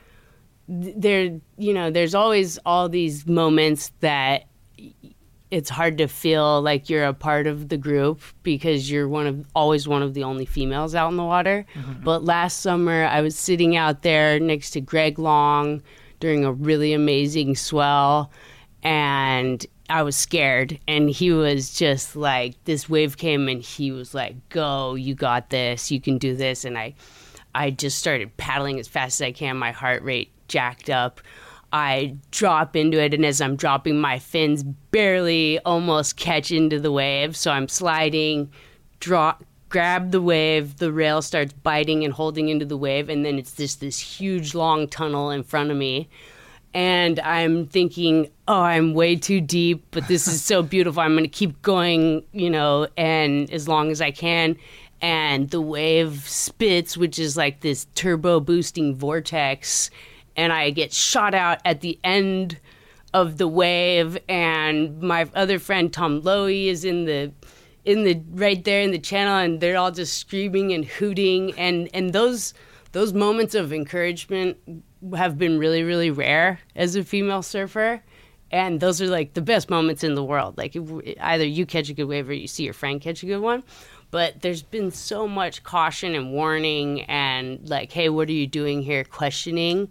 there 0.67 1.39
you 1.57 1.73
know 1.73 1.89
there's 1.89 2.13
always 2.13 2.59
all 2.65 2.87
these 2.87 3.25
moments 3.25 3.91
that 4.01 4.45
it's 5.49 5.69
hard 5.69 5.97
to 5.97 6.07
feel 6.07 6.61
like 6.61 6.89
you're 6.89 7.05
a 7.05 7.13
part 7.13 7.47
of 7.47 7.69
the 7.69 7.77
group 7.77 8.21
because 8.43 8.91
you're 8.91 9.07
one 9.07 9.27
of 9.27 9.45
always 9.55 9.87
one 9.87 10.01
of 10.01 10.13
the 10.13 10.23
only 10.23 10.45
females 10.45 10.93
out 10.93 11.09
in 11.09 11.17
the 11.17 11.23
water. 11.23 11.65
Mm-hmm. 11.73 12.03
But 12.03 12.23
last 12.25 12.59
summer 12.59 13.05
I 13.05 13.21
was 13.21 13.37
sitting 13.37 13.75
out 13.75 14.01
there 14.01 14.39
next 14.39 14.71
to 14.71 14.81
Greg 14.81 15.17
Long 15.17 15.81
during 16.19 16.43
a 16.43 16.51
really 16.51 16.93
amazing 16.93 17.55
swell 17.55 18.31
and 18.83 19.65
I 19.89 20.03
was 20.03 20.17
scared. 20.17 20.77
And 20.85 21.09
he 21.09 21.31
was 21.31 21.73
just 21.73 22.17
like 22.17 22.61
this 22.65 22.89
wave 22.89 23.15
came 23.15 23.47
and 23.47 23.61
he 23.61 23.91
was 23.91 24.13
like 24.13 24.49
go 24.49 24.95
you 24.95 25.15
got 25.15 25.49
this 25.49 25.91
you 25.91 26.01
can 26.01 26.17
do 26.17 26.35
this. 26.35 26.65
And 26.65 26.77
I 26.77 26.93
I 27.55 27.71
just 27.71 27.97
started 27.97 28.35
paddling 28.37 28.79
as 28.79 28.87
fast 28.87 29.21
as 29.21 29.25
I 29.25 29.31
can 29.31 29.57
my 29.57 29.71
heart 29.71 30.03
rate 30.03 30.31
jacked 30.47 30.89
up 30.89 31.21
I 31.73 32.15
drop 32.31 32.75
into 32.75 33.01
it, 33.01 33.13
and 33.13 33.25
as 33.25 33.41
I'm 33.41 33.55
dropping, 33.55 33.99
my 33.99 34.19
fins 34.19 34.63
barely 34.63 35.59
almost 35.59 36.15
catch 36.15 36.51
into 36.51 36.79
the 36.79 36.91
wave. 36.91 37.35
So 37.35 37.51
I'm 37.51 37.67
sliding, 37.67 38.51
drop, 38.99 39.43
grab 39.69 40.11
the 40.11 40.21
wave, 40.21 40.77
the 40.77 40.91
rail 40.91 41.21
starts 41.21 41.53
biting 41.53 42.05
and 42.05 42.13
holding 42.13 42.49
into 42.49 42.65
the 42.65 42.77
wave, 42.77 43.09
and 43.09 43.25
then 43.25 43.37
it's 43.37 43.53
just 43.53 43.81
this 43.81 43.99
huge 43.99 44.55
long 44.55 44.87
tunnel 44.87 45.29
in 45.29 45.43
front 45.43 45.71
of 45.71 45.77
me. 45.77 46.07
And 46.73 47.19
I'm 47.21 47.65
thinking, 47.65 48.29
oh, 48.47 48.61
I'm 48.61 48.93
way 48.93 49.15
too 49.15 49.41
deep, 49.41 49.85
but 49.91 50.07
this 50.07 50.27
is 50.27 50.43
so 50.43 50.61
beautiful. 50.73 51.01
I'm 51.01 51.13
going 51.13 51.23
to 51.23 51.29
keep 51.29 51.61
going, 51.63 52.23
you 52.31 52.49
know, 52.49 52.87
and 52.95 53.49
as 53.51 53.67
long 53.67 53.91
as 53.91 53.99
I 53.99 54.11
can. 54.11 54.57
And 54.99 55.49
the 55.51 55.61
wave 55.61 56.27
spits, 56.27 56.97
which 56.97 57.19
is 57.19 57.37
like 57.37 57.61
this 57.61 57.85
turbo 57.93 58.39
boosting 58.39 58.95
vortex 58.95 59.91
and 60.37 60.53
I 60.53 60.69
get 60.69 60.93
shot 60.93 61.33
out 61.33 61.59
at 61.65 61.81
the 61.81 61.99
end 62.03 62.59
of 63.13 63.37
the 63.37 63.47
wave 63.47 64.17
and 64.29 65.01
my 65.01 65.27
other 65.33 65.59
friend 65.59 65.91
Tom 65.91 66.21
Lowy 66.21 66.67
is 66.67 66.85
in 66.85 67.05
the 67.05 67.33
in 67.83 68.03
the 68.03 68.21
right 68.31 68.63
there 68.63 68.81
in 68.81 68.91
the 68.91 68.99
channel 68.99 69.37
and 69.37 69.59
they're 69.59 69.77
all 69.77 69.91
just 69.91 70.17
screaming 70.17 70.71
and 70.73 70.85
hooting 70.85 71.53
and 71.57 71.89
and 71.93 72.13
those 72.13 72.53
those 72.91 73.13
moments 73.13 73.55
of 73.55 73.73
encouragement 73.73 74.57
have 75.15 75.37
been 75.37 75.57
really 75.57 75.83
really 75.83 76.11
rare 76.11 76.59
as 76.75 76.95
a 76.95 77.03
female 77.03 77.41
surfer 77.41 78.01
and 78.51 78.79
those 78.79 79.01
are 79.01 79.07
like 79.07 79.33
the 79.33 79.41
best 79.41 79.69
moments 79.69 80.05
in 80.05 80.15
the 80.15 80.23
world. 80.23 80.57
Like 80.57 80.75
either 81.19 81.45
you 81.45 81.65
catch 81.65 81.89
a 81.89 81.93
good 81.93 82.05
wave 82.05 82.29
or 82.29 82.33
you 82.33 82.47
see 82.47 82.63
your 82.63 82.73
friend 82.73 83.01
catch 83.01 83.21
a 83.23 83.25
good 83.25 83.39
one 83.39 83.63
but 84.11 84.41
there's 84.41 84.63
been 84.63 84.91
so 84.91 85.27
much 85.27 85.63
caution 85.63 86.15
and 86.15 86.31
warning 86.31 87.01
and 87.03 87.67
like 87.69 87.91
hey 87.91 88.09
what 88.09 88.27
are 88.29 88.33
you 88.33 88.47
doing 88.47 88.81
here 88.81 89.03
questioning 89.03 89.89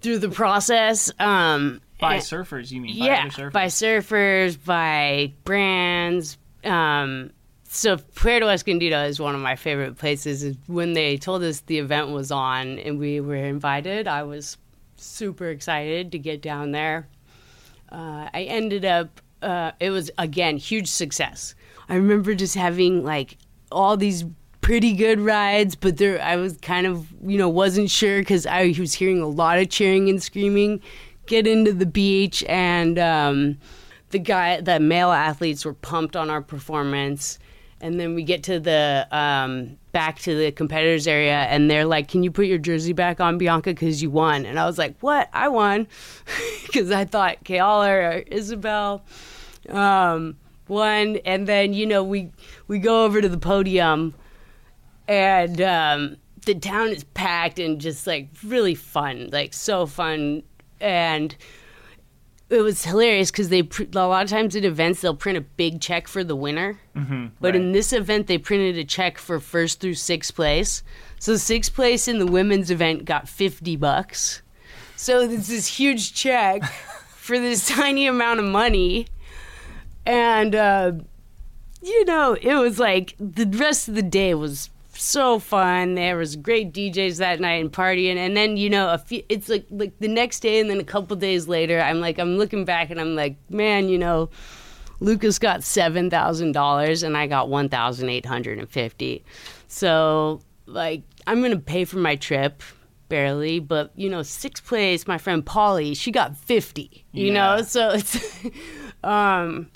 through 0.00 0.18
the 0.18 0.28
process. 0.28 1.12
Um, 1.20 1.80
By 2.00 2.14
and- 2.14 2.22
surfers, 2.24 2.70
you 2.72 2.80
mean? 2.80 2.98
By 2.98 3.06
yeah, 3.06 3.20
other 3.32 3.50
surfers? 3.50 3.52
by 3.52 3.66
surfers, 3.66 4.64
by 4.64 5.32
brands. 5.44 6.38
Um, 6.64 7.30
so 7.68 7.96
Puerto 7.96 8.48
Escondido 8.48 9.04
is 9.04 9.18
one 9.20 9.34
of 9.34 9.40
my 9.40 9.56
favorite 9.56 9.96
places. 9.96 10.56
When 10.66 10.92
they 10.92 11.16
told 11.16 11.42
us 11.42 11.60
the 11.60 11.78
event 11.78 12.10
was 12.10 12.30
on 12.30 12.78
and 12.80 12.98
we 12.98 13.20
were 13.20 13.36
invited, 13.36 14.06
I 14.08 14.24
was 14.24 14.58
super 14.96 15.48
excited 15.48 16.12
to 16.12 16.18
get 16.18 16.42
down 16.42 16.72
there. 16.72 17.08
Uh, 17.90 18.28
I 18.34 18.42
ended 18.48 18.84
up. 18.84 19.20
Uh, 19.40 19.72
it 19.80 19.90
was 19.90 20.10
again 20.18 20.56
huge 20.56 20.88
success. 20.88 21.54
I 21.92 21.96
remember 21.96 22.34
just 22.34 22.54
having 22.54 23.04
like 23.04 23.36
all 23.70 23.98
these 23.98 24.24
pretty 24.62 24.94
good 24.94 25.20
rides, 25.20 25.74
but 25.74 25.98
there 25.98 26.22
I 26.22 26.36
was 26.36 26.56
kind 26.56 26.86
of 26.86 27.06
you 27.22 27.36
know 27.36 27.50
wasn't 27.50 27.90
sure 27.90 28.20
because 28.20 28.46
I 28.46 28.74
was 28.78 28.94
hearing 28.94 29.20
a 29.20 29.26
lot 29.26 29.58
of 29.58 29.68
cheering 29.68 30.08
and 30.08 30.22
screaming. 30.22 30.80
Get 31.26 31.46
into 31.46 31.74
the 31.74 31.84
beach 31.84 32.42
and 32.48 32.98
um, 32.98 33.58
the 34.08 34.18
guy, 34.18 34.62
the 34.62 34.80
male 34.80 35.10
athletes 35.10 35.66
were 35.66 35.74
pumped 35.74 36.16
on 36.16 36.30
our 36.30 36.40
performance. 36.40 37.38
And 37.82 38.00
then 38.00 38.14
we 38.14 38.22
get 38.22 38.42
to 38.44 38.58
the 38.58 39.06
um, 39.10 39.76
back 39.92 40.18
to 40.20 40.34
the 40.34 40.50
competitors 40.50 41.06
area, 41.06 41.40
and 41.40 41.70
they're 41.70 41.84
like, 41.84 42.08
"Can 42.08 42.22
you 42.22 42.30
put 42.30 42.46
your 42.46 42.56
jersey 42.56 42.94
back 42.94 43.20
on, 43.20 43.36
Bianca? 43.36 43.70
Because 43.70 44.00
you 44.00 44.08
won." 44.08 44.46
And 44.46 44.58
I 44.58 44.64
was 44.64 44.78
like, 44.78 44.96
"What? 45.00 45.28
I 45.34 45.48
won?" 45.48 45.86
Because 46.62 46.90
I 46.90 47.04
thought 47.04 47.44
Keala 47.44 47.88
or 47.90 48.18
Isabel 48.28 49.04
um, 49.68 50.36
won. 50.72 51.18
And 51.24 51.46
then 51.46 51.72
you 51.74 51.86
know 51.86 52.02
we 52.02 52.32
we 52.66 52.78
go 52.78 53.04
over 53.04 53.20
to 53.20 53.28
the 53.28 53.38
podium, 53.38 54.14
and 55.06 55.60
um, 55.60 56.16
the 56.44 56.54
town 56.54 56.88
is 56.88 57.04
packed 57.04 57.58
and 57.58 57.80
just 57.80 58.06
like 58.06 58.28
really 58.44 58.74
fun, 58.74 59.28
like 59.32 59.54
so 59.54 59.86
fun, 59.86 60.42
and 60.80 61.36
it 62.50 62.60
was 62.60 62.84
hilarious 62.84 63.30
because 63.30 63.48
they 63.48 63.62
pr- 63.62 63.84
a 63.94 64.06
lot 64.06 64.24
of 64.24 64.30
times 64.30 64.54
at 64.54 64.64
events 64.64 65.00
they'll 65.00 65.14
print 65.14 65.38
a 65.38 65.42
big 65.42 65.80
check 65.80 66.06
for 66.06 66.22
the 66.22 66.36
winner, 66.36 66.78
mm-hmm, 66.94 67.28
but 67.40 67.56
in 67.56 67.72
this 67.72 67.92
event 67.92 68.26
they 68.26 68.38
printed 68.38 68.76
a 68.76 68.84
check 68.84 69.18
for 69.18 69.40
first 69.40 69.80
through 69.80 69.94
sixth 69.94 70.34
place. 70.34 70.82
So 71.18 71.36
sixth 71.36 71.74
place 71.74 72.08
in 72.08 72.18
the 72.18 72.26
women's 72.26 72.70
event 72.70 73.04
got 73.04 73.28
fifty 73.28 73.76
bucks. 73.76 74.42
So 74.96 75.20
it's 75.20 75.48
this 75.48 75.66
huge 75.66 76.14
check 76.14 76.62
for 77.16 77.38
this 77.38 77.68
tiny 77.68 78.06
amount 78.06 78.40
of 78.40 78.46
money, 78.46 79.06
and 80.06 80.54
uh, 80.54 80.92
you 81.82 82.04
know 82.04 82.34
it 82.40 82.54
was 82.54 82.78
like 82.78 83.14
the 83.18 83.46
rest 83.46 83.88
of 83.88 83.94
the 83.94 84.02
day 84.02 84.34
was 84.34 84.70
so 84.94 85.38
fun. 85.38 85.94
There 85.94 86.16
was 86.16 86.36
great 86.36 86.72
DJs 86.72 87.16
that 87.18 87.40
night 87.40 87.60
and 87.62 87.72
partying, 87.72 88.16
and 88.16 88.36
then 88.36 88.56
you 88.56 88.68
know, 88.70 88.90
a 88.92 88.98
few, 88.98 89.22
it's 89.28 89.48
like 89.48 89.66
like 89.70 89.98
the 90.00 90.08
next 90.08 90.40
day, 90.40 90.60
and 90.60 90.68
then 90.70 90.78
a 90.80 90.84
couple 90.84 91.16
days 91.16 91.48
later, 91.48 91.80
I'm 91.80 92.00
like, 92.00 92.18
I'm 92.18 92.36
looking 92.36 92.64
back, 92.64 92.90
and 92.90 93.00
I'm 93.00 93.16
like, 93.16 93.36
man, 93.50 93.88
you 93.88 93.98
know, 93.98 94.28
Lucas 95.00 95.38
got 95.38 95.64
seven 95.64 96.10
thousand 96.10 96.52
dollars, 96.52 97.02
and 97.02 97.16
I 97.16 97.26
got 97.26 97.48
one 97.48 97.68
thousand 97.68 98.10
eight 98.10 98.26
hundred 98.26 98.58
and 98.58 98.68
fifty. 98.68 99.24
So 99.68 100.40
like, 100.66 101.02
I'm 101.26 101.40
gonna 101.42 101.58
pay 101.58 101.84
for 101.84 101.98
my 101.98 102.16
trip. 102.16 102.62
Barely, 103.08 103.58
but 103.58 103.92
you 103.94 104.08
know, 104.08 104.22
sixth 104.22 104.64
place, 104.66 105.06
my 105.06 105.18
friend 105.18 105.44
Polly, 105.44 105.92
she 105.94 106.10
got 106.10 106.34
fifty. 106.34 107.04
You 107.12 107.26
Yeah. 107.26 107.32
know, 107.56 107.62
so 107.62 107.90
it's 107.90 108.16
Um, 109.04 109.68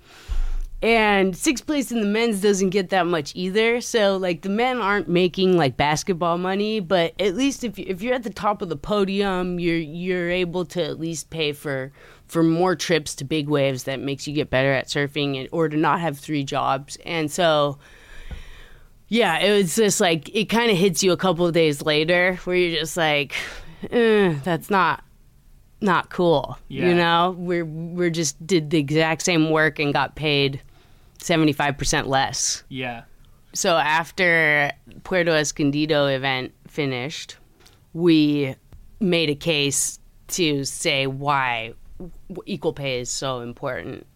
and 0.87 1.37
sixth 1.37 1.67
place 1.67 1.91
in 1.91 2.01
the 2.01 2.07
men's 2.07 2.41
doesn't 2.41 2.71
get 2.71 2.91
that 2.91 3.09
much 3.09 3.33
either. 3.35 3.81
So 3.81 4.17
like 4.17 4.43
the 4.43 4.49
men 4.49 4.79
aren't 4.79 5.09
making 5.09 5.57
like 5.57 5.77
basketball 5.77 6.39
money, 6.39 6.79
but 6.79 7.13
at 7.21 7.35
least 7.35 7.65
if 7.65 7.77
you, 7.77 7.87
if 7.89 8.03
you're 8.03 8.15
at 8.15 8.23
the 8.23 8.31
top 8.31 8.63
of 8.63 8.69
the 8.69 8.77
podium, 8.77 9.59
you're 9.59 9.77
you're 9.77 10.31
able 10.31 10.65
to 10.67 10.85
at 10.85 11.01
least 11.01 11.29
pay 11.29 11.51
for 11.53 11.91
for 12.29 12.45
more 12.45 12.77
trips 12.77 13.17
to 13.17 13.25
big 13.25 13.49
waves 13.49 13.83
that 13.83 13.99
makes 13.99 14.29
you 14.29 14.33
get 14.33 14.49
better 14.49 14.73
at 14.73 14.87
surfing 14.87 15.37
and, 15.37 15.49
or 15.51 15.69
to 15.69 15.77
not 15.77 15.99
have 15.99 16.21
three 16.21 16.45
jobs. 16.45 16.97
And 17.05 17.33
so 17.33 17.79
yeah, 19.09 19.41
it 19.41 19.57
was 19.57 19.75
just 19.75 20.01
like 20.01 20.33
it 20.37 20.45
kind 20.45 20.71
of 20.71 20.77
hits 20.77 21.03
you 21.03 21.11
a 21.11 21.17
couple 21.17 21.49
of 21.49 21.53
days 21.53 21.83
later 21.83 22.37
where 22.45 22.55
you're 22.55 22.79
just 22.79 22.97
like, 22.97 23.35
eh, 23.91 24.37
that's 24.45 24.71
not 24.71 25.03
not 25.81 26.11
cool. 26.11 26.57
Yeah. 26.69 26.91
You 26.91 26.95
know, 26.95 27.35
we're 27.37 27.65
we're 27.65 28.11
just 28.11 28.47
did 28.47 28.71
the 28.71 28.79
exact 28.79 29.23
same 29.23 29.51
work 29.51 29.81
and 29.81 29.93
got 29.93 30.15
paid 30.15 30.63
seventy 31.27 31.53
five 31.53 31.77
percent 31.77 32.09
less. 32.09 32.63
Yeah. 32.69 33.03
So 33.53 33.77
after 33.77 34.71
Puerto 35.03 35.33
Escondido 35.33 36.07
event 36.07 36.53
finished, 36.69 37.37
we 37.93 38.55
made 39.01 39.31
a 39.31 39.35
case 39.35 39.99
to 40.29 40.65
say 40.65 41.07
why 41.07 41.75
equal 42.45 42.73
pay 42.73 43.01
is 43.01 43.11
so 43.11 43.41
important. 43.41 44.07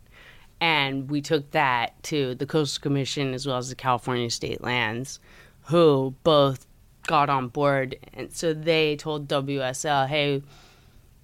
And 0.61 1.11
we 1.11 1.23
took 1.23 1.51
that 1.53 2.01
to 2.05 2.35
the 2.35 2.45
Coastal 2.47 2.83
Commission 2.83 3.33
as 3.33 3.47
well 3.47 3.57
as 3.57 3.71
the 3.71 3.75
California 3.75 4.29
State 4.29 4.63
Lands, 4.63 5.19
who 5.63 6.15
both 6.23 6.67
got 7.07 7.31
on 7.31 7.49
board. 7.49 7.97
And 8.13 8.31
so 8.31 8.53
they 8.53 8.97
told 8.97 9.27
WSL, 9.27 10.07
hey, 10.07 10.43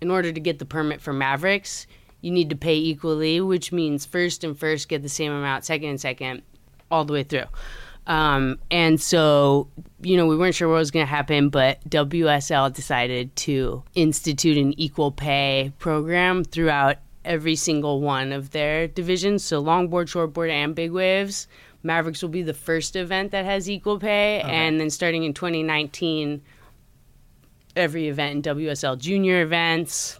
in 0.00 0.10
order 0.10 0.32
to 0.32 0.40
get 0.40 0.58
the 0.58 0.64
permit 0.64 1.02
for 1.02 1.12
Mavericks, 1.12 1.86
you 2.26 2.32
need 2.32 2.50
to 2.50 2.56
pay 2.56 2.74
equally, 2.74 3.40
which 3.40 3.70
means 3.70 4.04
first 4.04 4.42
and 4.42 4.58
first 4.58 4.88
get 4.88 5.00
the 5.00 5.08
same 5.08 5.30
amount, 5.30 5.64
second 5.64 5.90
and 5.90 6.00
second, 6.00 6.42
all 6.90 7.04
the 7.04 7.12
way 7.12 7.22
through. 7.22 7.44
Um, 8.08 8.58
and 8.68 9.00
so, 9.00 9.68
you 10.02 10.16
know, 10.16 10.26
we 10.26 10.36
weren't 10.36 10.56
sure 10.56 10.68
what 10.68 10.78
was 10.78 10.90
going 10.90 11.06
to 11.06 11.10
happen, 11.10 11.50
but 11.50 11.88
WSL 11.88 12.72
decided 12.72 13.34
to 13.36 13.84
institute 13.94 14.56
an 14.56 14.78
equal 14.78 15.12
pay 15.12 15.72
program 15.78 16.42
throughout 16.42 16.96
every 17.24 17.54
single 17.54 18.00
one 18.00 18.32
of 18.32 18.50
their 18.50 18.88
divisions. 18.88 19.44
So, 19.44 19.62
longboard, 19.62 20.06
shortboard, 20.06 20.50
and 20.50 20.74
big 20.74 20.90
waves. 20.90 21.46
Mavericks 21.84 22.22
will 22.22 22.28
be 22.28 22.42
the 22.42 22.54
first 22.54 22.96
event 22.96 23.30
that 23.30 23.44
has 23.44 23.70
equal 23.70 24.00
pay. 24.00 24.40
And 24.40 24.80
then 24.80 24.90
starting 24.90 25.22
in 25.22 25.32
2019, 25.32 26.42
every 27.76 28.08
event 28.08 28.46
in 28.46 28.56
WSL 28.56 28.98
junior 28.98 29.42
events. 29.42 30.18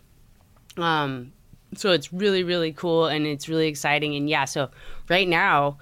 Um, 0.77 1.33
so 1.77 1.93
it's 1.93 2.12
really, 2.12 2.43
really 2.43 2.73
cool 2.73 3.07
and 3.07 3.27
it's 3.27 3.49
really 3.49 3.69
exciting. 3.69 4.15
And 4.17 4.29
yeah, 4.29 4.45
so 4.45 4.71
right 5.09 5.29
now, 5.29 5.79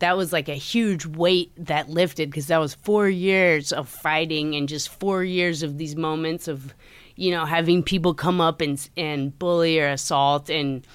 that 0.00 0.16
was 0.16 0.32
like 0.32 0.48
a 0.48 0.54
huge 0.54 1.06
weight 1.06 1.50
that 1.56 1.88
lifted 1.88 2.30
because 2.30 2.46
that 2.46 2.58
was 2.58 2.74
four 2.74 3.08
years 3.08 3.72
of 3.72 3.88
fighting 3.88 4.54
and 4.54 4.68
just 4.68 4.88
four 4.88 5.24
years 5.24 5.62
of 5.62 5.76
these 5.78 5.96
moments 5.96 6.46
of, 6.46 6.72
you 7.16 7.30
know, 7.32 7.44
having 7.44 7.82
people 7.82 8.14
come 8.14 8.40
up 8.40 8.60
and 8.60 8.88
and 8.96 9.36
bully 9.40 9.80
or 9.80 9.88
assault 9.88 10.48
and 10.50 10.86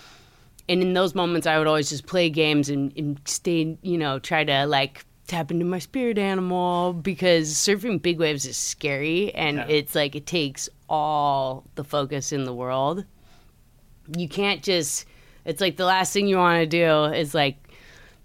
and 0.69 0.81
in 0.81 0.93
those 0.93 1.13
moments 1.15 1.45
I 1.45 1.57
would 1.57 1.67
always 1.67 1.89
just 1.89 2.05
play 2.07 2.29
games 2.29 2.69
and, 2.69 2.93
and 2.97 3.19
stay, 3.25 3.77
you 3.81 3.97
know, 3.97 4.19
try 4.19 4.45
to 4.45 4.65
like 4.67 5.03
tap 5.27 5.51
into 5.51 5.65
my 5.65 5.79
spirit 5.79 6.17
animal 6.17 6.93
because 6.93 7.53
surfing 7.53 8.01
big 8.01 8.19
waves 8.19 8.45
is 8.45 8.55
scary 8.55 9.33
and 9.35 9.57
Yeah. 9.57 9.65
it's 9.67 9.95
like 9.95 10.15
it 10.15 10.25
takes 10.25 10.69
all 10.89 11.65
the 11.75 11.83
focus 11.83 12.31
in 12.31 12.45
the 12.45 12.53
world. 12.53 13.03
You 14.17 14.27
can't 14.27 14.61
just 14.63 15.05
it's 15.45 15.61
like 15.61 15.77
the 15.77 15.85
last 15.85 16.13
thing 16.13 16.27
you 16.27 16.37
want 16.37 16.59
to 16.61 16.65
do 16.65 17.05
is 17.13 17.33
like 17.33 17.57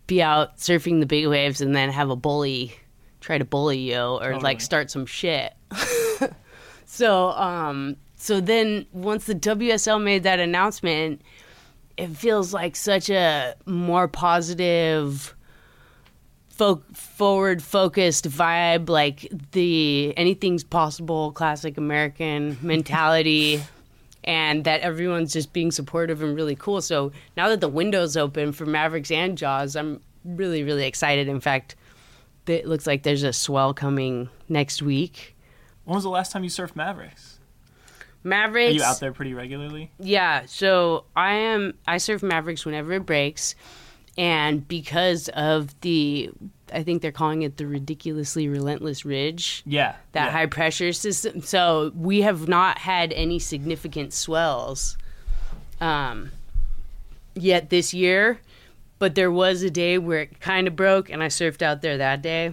be 0.06 0.22
out 0.22 0.56
surfing 0.58 1.00
the 1.00 1.06
big 1.06 1.26
waves 1.26 1.60
and 1.60 1.74
then 1.74 1.90
have 1.90 2.10
a 2.10 2.16
bully 2.16 2.74
try 3.20 3.36
to 3.38 3.44
bully 3.44 3.78
you 3.78 3.98
or 3.98 4.18
Totally. 4.20 4.42
like 4.42 4.60
start 4.60 4.90
some 4.90 5.06
shit. 5.06 5.54
so 6.84 7.30
um 7.30 7.96
so 8.16 8.40
then 8.40 8.86
once 8.92 9.26
the 9.26 9.34
WSL 9.34 10.02
made 10.02 10.24
that 10.24 10.40
announcement, 10.40 11.22
it 11.96 12.08
feels 12.08 12.52
like 12.52 12.74
such 12.74 13.10
a 13.10 13.54
more 13.66 14.08
positive 14.08 15.34
fo- 16.48 16.82
forward 16.92 17.62
focused 17.62 18.28
vibe 18.28 18.88
like 18.88 19.30
the 19.52 20.12
anything's 20.16 20.64
possible 20.64 21.30
classic 21.32 21.76
american 21.78 22.58
mentality 22.60 23.62
and 24.28 24.64
that 24.64 24.82
everyone's 24.82 25.32
just 25.32 25.52
being 25.52 25.72
supportive 25.72 26.22
and 26.22 26.36
really 26.36 26.54
cool 26.54 26.80
so 26.80 27.10
now 27.36 27.48
that 27.48 27.60
the 27.60 27.68
window's 27.68 28.16
open 28.16 28.52
for 28.52 28.66
mavericks 28.66 29.10
and 29.10 29.36
jaws 29.38 29.74
i'm 29.74 30.00
really 30.24 30.62
really 30.62 30.86
excited 30.86 31.26
in 31.26 31.40
fact 31.40 31.74
it 32.46 32.66
looks 32.66 32.86
like 32.86 33.02
there's 33.02 33.24
a 33.24 33.32
swell 33.32 33.74
coming 33.74 34.28
next 34.48 34.80
week 34.82 35.34
When 35.84 35.94
was 35.96 36.04
the 36.04 36.10
last 36.10 36.32
time 36.32 36.44
you 36.44 36.50
surfed 36.50 36.76
Mavericks? 36.76 37.40
Mavericks. 38.24 38.72
Are 38.72 38.76
you 38.76 38.82
out 38.82 39.00
there 39.00 39.12
pretty 39.12 39.32
regularly? 39.32 39.90
Yeah, 40.00 40.42
so 40.46 41.04
I 41.14 41.34
am 41.34 41.74
I 41.86 41.98
surf 41.98 42.22
Mavericks 42.22 42.64
whenever 42.66 42.92
it 42.94 43.06
breaks 43.06 43.54
and 44.18 44.66
because 44.68 45.28
of 45.30 45.80
the 45.80 46.30
I 46.70 46.82
think 46.82 47.00
they're 47.00 47.12
calling 47.12 47.40
it 47.42 47.56
the 47.56 47.66
ridiculously 47.66 48.46
relentless 48.46 49.06
ridge, 49.06 49.62
Yeah. 49.64 49.94
that 50.12 50.26
yeah. 50.26 50.30
high 50.32 50.46
pressure 50.46 50.92
system. 50.92 51.40
So 51.40 51.92
we 51.94 52.20
have 52.20 52.46
not 52.46 52.76
had 52.78 53.14
any 53.14 53.38
significant 53.38 54.12
swells 54.12 54.98
um 55.80 56.32
yet 57.34 57.70
this 57.70 57.94
year, 57.94 58.40
but 58.98 59.14
there 59.14 59.30
was 59.30 59.62
a 59.62 59.70
day 59.70 59.96
where 59.96 60.22
it 60.22 60.40
kind 60.40 60.66
of 60.66 60.74
broke 60.76 61.08
and 61.08 61.22
I 61.22 61.28
surfed 61.28 61.62
out 61.62 61.80
there 61.80 61.96
that 61.96 62.20
day. 62.20 62.52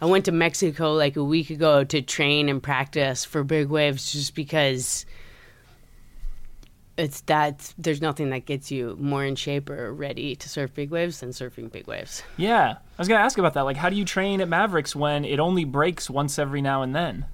I 0.00 0.06
went 0.06 0.24
to 0.26 0.32
Mexico 0.32 0.92
like 0.92 1.16
a 1.16 1.24
week 1.24 1.48
ago 1.50 1.84
to 1.84 2.02
train 2.02 2.48
and 2.48 2.62
practice 2.62 3.24
for 3.24 3.44
big 3.44 3.68
waves 3.68 4.12
just 4.12 4.34
because 4.34 5.06
it's 6.96 7.20
that 7.22 7.74
there's 7.76 8.00
nothing 8.00 8.30
that 8.30 8.46
gets 8.46 8.70
you 8.70 8.96
more 8.98 9.24
in 9.24 9.36
shape 9.36 9.68
or 9.68 9.92
ready 9.92 10.34
to 10.36 10.48
surf 10.48 10.72
big 10.74 10.90
waves 10.90 11.20
than 11.20 11.30
surfing 11.30 11.70
big 11.70 11.86
waves. 11.86 12.22
Yeah. 12.36 12.76
I 12.76 13.00
was 13.00 13.08
going 13.08 13.18
to 13.18 13.24
ask 13.24 13.38
about 13.38 13.54
that. 13.54 13.62
Like, 13.62 13.76
how 13.76 13.90
do 13.90 13.96
you 13.96 14.04
train 14.04 14.40
at 14.40 14.48
Mavericks 14.48 14.96
when 14.96 15.24
it 15.24 15.38
only 15.38 15.64
breaks 15.64 16.08
once 16.08 16.38
every 16.38 16.62
now 16.62 16.82
and 16.82 16.94
then? 16.94 17.26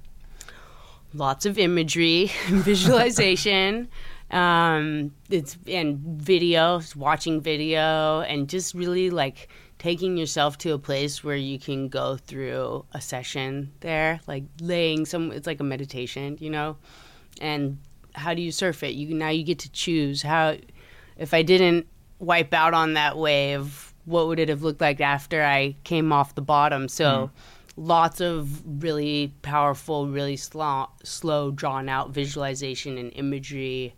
Lots 1.14 1.46
of 1.46 1.58
imagery, 1.58 2.30
visualization, 2.48 3.88
um, 4.30 5.14
it's 5.30 5.56
and 5.68 5.98
video, 5.98 6.80
watching 6.96 7.40
video, 7.40 8.20
and 8.22 8.48
just 8.48 8.74
really 8.74 9.10
like 9.10 9.48
taking 9.78 10.16
yourself 10.16 10.56
to 10.58 10.72
a 10.72 10.78
place 10.78 11.22
where 11.22 11.36
you 11.36 11.58
can 11.58 11.88
go 11.88 12.16
through 12.16 12.86
a 12.92 13.00
session 13.00 13.72
there, 13.80 14.20
like 14.26 14.44
laying 14.60 15.04
some. 15.04 15.32
It's 15.32 15.46
like 15.46 15.60
a 15.60 15.64
meditation, 15.64 16.38
you 16.40 16.48
know, 16.48 16.78
and 17.42 17.78
how 18.14 18.34
do 18.34 18.42
you 18.42 18.52
surf 18.52 18.82
it? 18.82 18.94
You 18.94 19.14
now 19.14 19.28
you 19.28 19.44
get 19.44 19.58
to 19.60 19.70
choose 19.70 20.22
how. 20.22 20.56
If 21.16 21.34
I 21.34 21.42
didn't 21.42 21.86
wipe 22.18 22.54
out 22.54 22.74
on 22.74 22.94
that 22.94 23.18
wave, 23.18 23.92
what 24.06 24.26
would 24.26 24.38
it 24.38 24.48
have 24.48 24.62
looked 24.62 24.80
like 24.80 25.00
after 25.00 25.42
I 25.42 25.76
came 25.84 26.12
off 26.12 26.34
the 26.34 26.42
bottom? 26.42 26.88
So. 26.88 27.30
Lots 27.74 28.20
of 28.20 28.82
really 28.84 29.32
powerful, 29.40 30.06
really 30.06 30.36
slow, 30.36 30.90
slow, 31.04 31.50
drawn 31.50 31.88
out 31.88 32.10
visualization 32.10 32.98
and 32.98 33.10
imagery, 33.14 33.94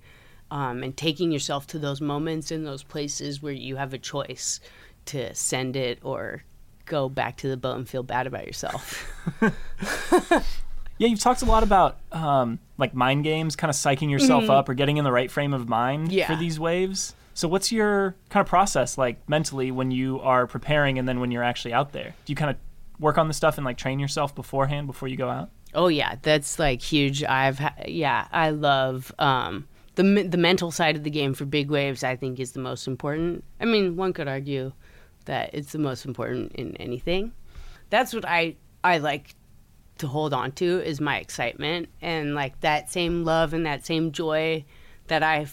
um, 0.53 0.85
and 0.85 0.97
taking 0.97 1.33
yourself 1.33 1.67
to 1.67 1.81
those 1.81 2.01
moments 2.01 2.53
in 2.53 2.63
those 2.63 2.85
places 2.85 3.43
where 3.43 3.53
you 3.53 3.75
have 3.75 3.93
a 3.93 3.99
choice 3.99 4.61
to 5.07 5.35
send 5.35 5.75
it 5.75 5.99
or 6.03 6.45
go 6.85 7.09
back 7.09 7.37
to 7.39 7.49
the 7.49 7.57
boat 7.57 7.77
and 7.77 7.89
feel 7.89 8.05
bad 8.05 8.29
about 8.29 8.47
yourself. 8.47 9.11
Yeah, 10.99 11.09
you've 11.09 11.21
talked 11.21 11.43
a 11.43 11.47
lot 11.47 11.63
about 11.63 11.99
um, 12.13 12.59
like 12.79 12.95
mind 12.95 13.25
games, 13.25 13.57
kind 13.57 13.69
of 13.71 13.75
psyching 13.77 14.11
yourself 14.11 14.49
up 14.49 14.69
or 14.69 14.75
getting 14.75 14.97
in 14.97 15.05
the 15.05 15.13
right 15.13 15.31
frame 15.31 15.53
of 15.53 15.69
mind 15.69 16.13
Yeah. 16.13 16.27
for 16.29 16.37
these 16.37 16.59
waves. 16.61 17.15
So, 17.35 17.49
what's 17.49 17.73
your 17.73 18.15
kind 18.31 18.41
of 18.43 18.49
process 18.49 18.97
like 18.97 19.29
mentally 19.29 19.73
when 19.73 19.91
you 19.91 20.21
are 20.21 20.47
preparing 20.47 20.99
and 20.99 21.09
then 21.09 21.19
when 21.19 21.31
you're 21.33 21.43
actually 21.43 21.73
out 21.75 21.93
there? 21.93 22.15
Do 22.25 22.33
you 22.33 22.37
kind 22.37 22.51
of 22.51 22.57
work 23.01 23.19
on 23.19 23.27
the 23.27 23.35
stuff 23.35 23.59
and 23.59 23.65
like 23.65 23.77
train 23.77 23.99
yourself 23.99 24.35
beforehand 24.35 24.87
before 24.87 25.09
you 25.09 25.17
go 25.17 25.29
out? 25.29 25.51
Oh 25.75 25.89
yeah, 25.89 26.15
that's 26.23 26.61
like 26.61 26.81
huge. 26.81 27.25
I've 27.25 27.59
ha- 27.59 27.75
yeah, 27.89 28.29
I 28.31 28.51
love 28.51 29.13
um, 29.19 29.67
the 29.97 30.05
me- 30.05 30.23
the 30.23 30.37
mental 30.39 30.71
side 30.71 30.95
of 30.95 31.03
the 31.03 31.11
game 31.11 31.35
for 31.35 31.45
big 31.45 31.71
waves. 31.71 32.05
I 32.05 32.15
think 32.15 32.39
is 32.39 32.53
the 32.53 32.61
most 32.61 32.87
important. 32.87 33.43
I 33.61 33.65
mean, 33.65 33.97
one 33.97 34.13
could 34.13 34.29
argue 34.29 34.73
that 35.25 35.51
it's 35.53 35.73
the 35.73 35.79
most 35.81 36.05
important 36.07 36.53
in 36.53 36.77
anything. 36.77 37.33
That's 37.91 38.15
what 38.15 38.25
I 38.29 38.55
I 38.85 38.99
like 38.99 39.35
to 39.99 40.07
hold 40.07 40.35
on 40.35 40.53
to 40.53 40.81
is 40.81 41.01
my 41.01 41.19
excitement 41.19 41.89
and 42.03 42.35
like 42.35 42.61
that 42.61 42.91
same 42.91 43.25
love 43.25 43.55
and 43.55 43.65
that 43.67 43.87
same 43.87 44.13
joy 44.13 44.65
that 45.07 45.23
I 45.23 45.47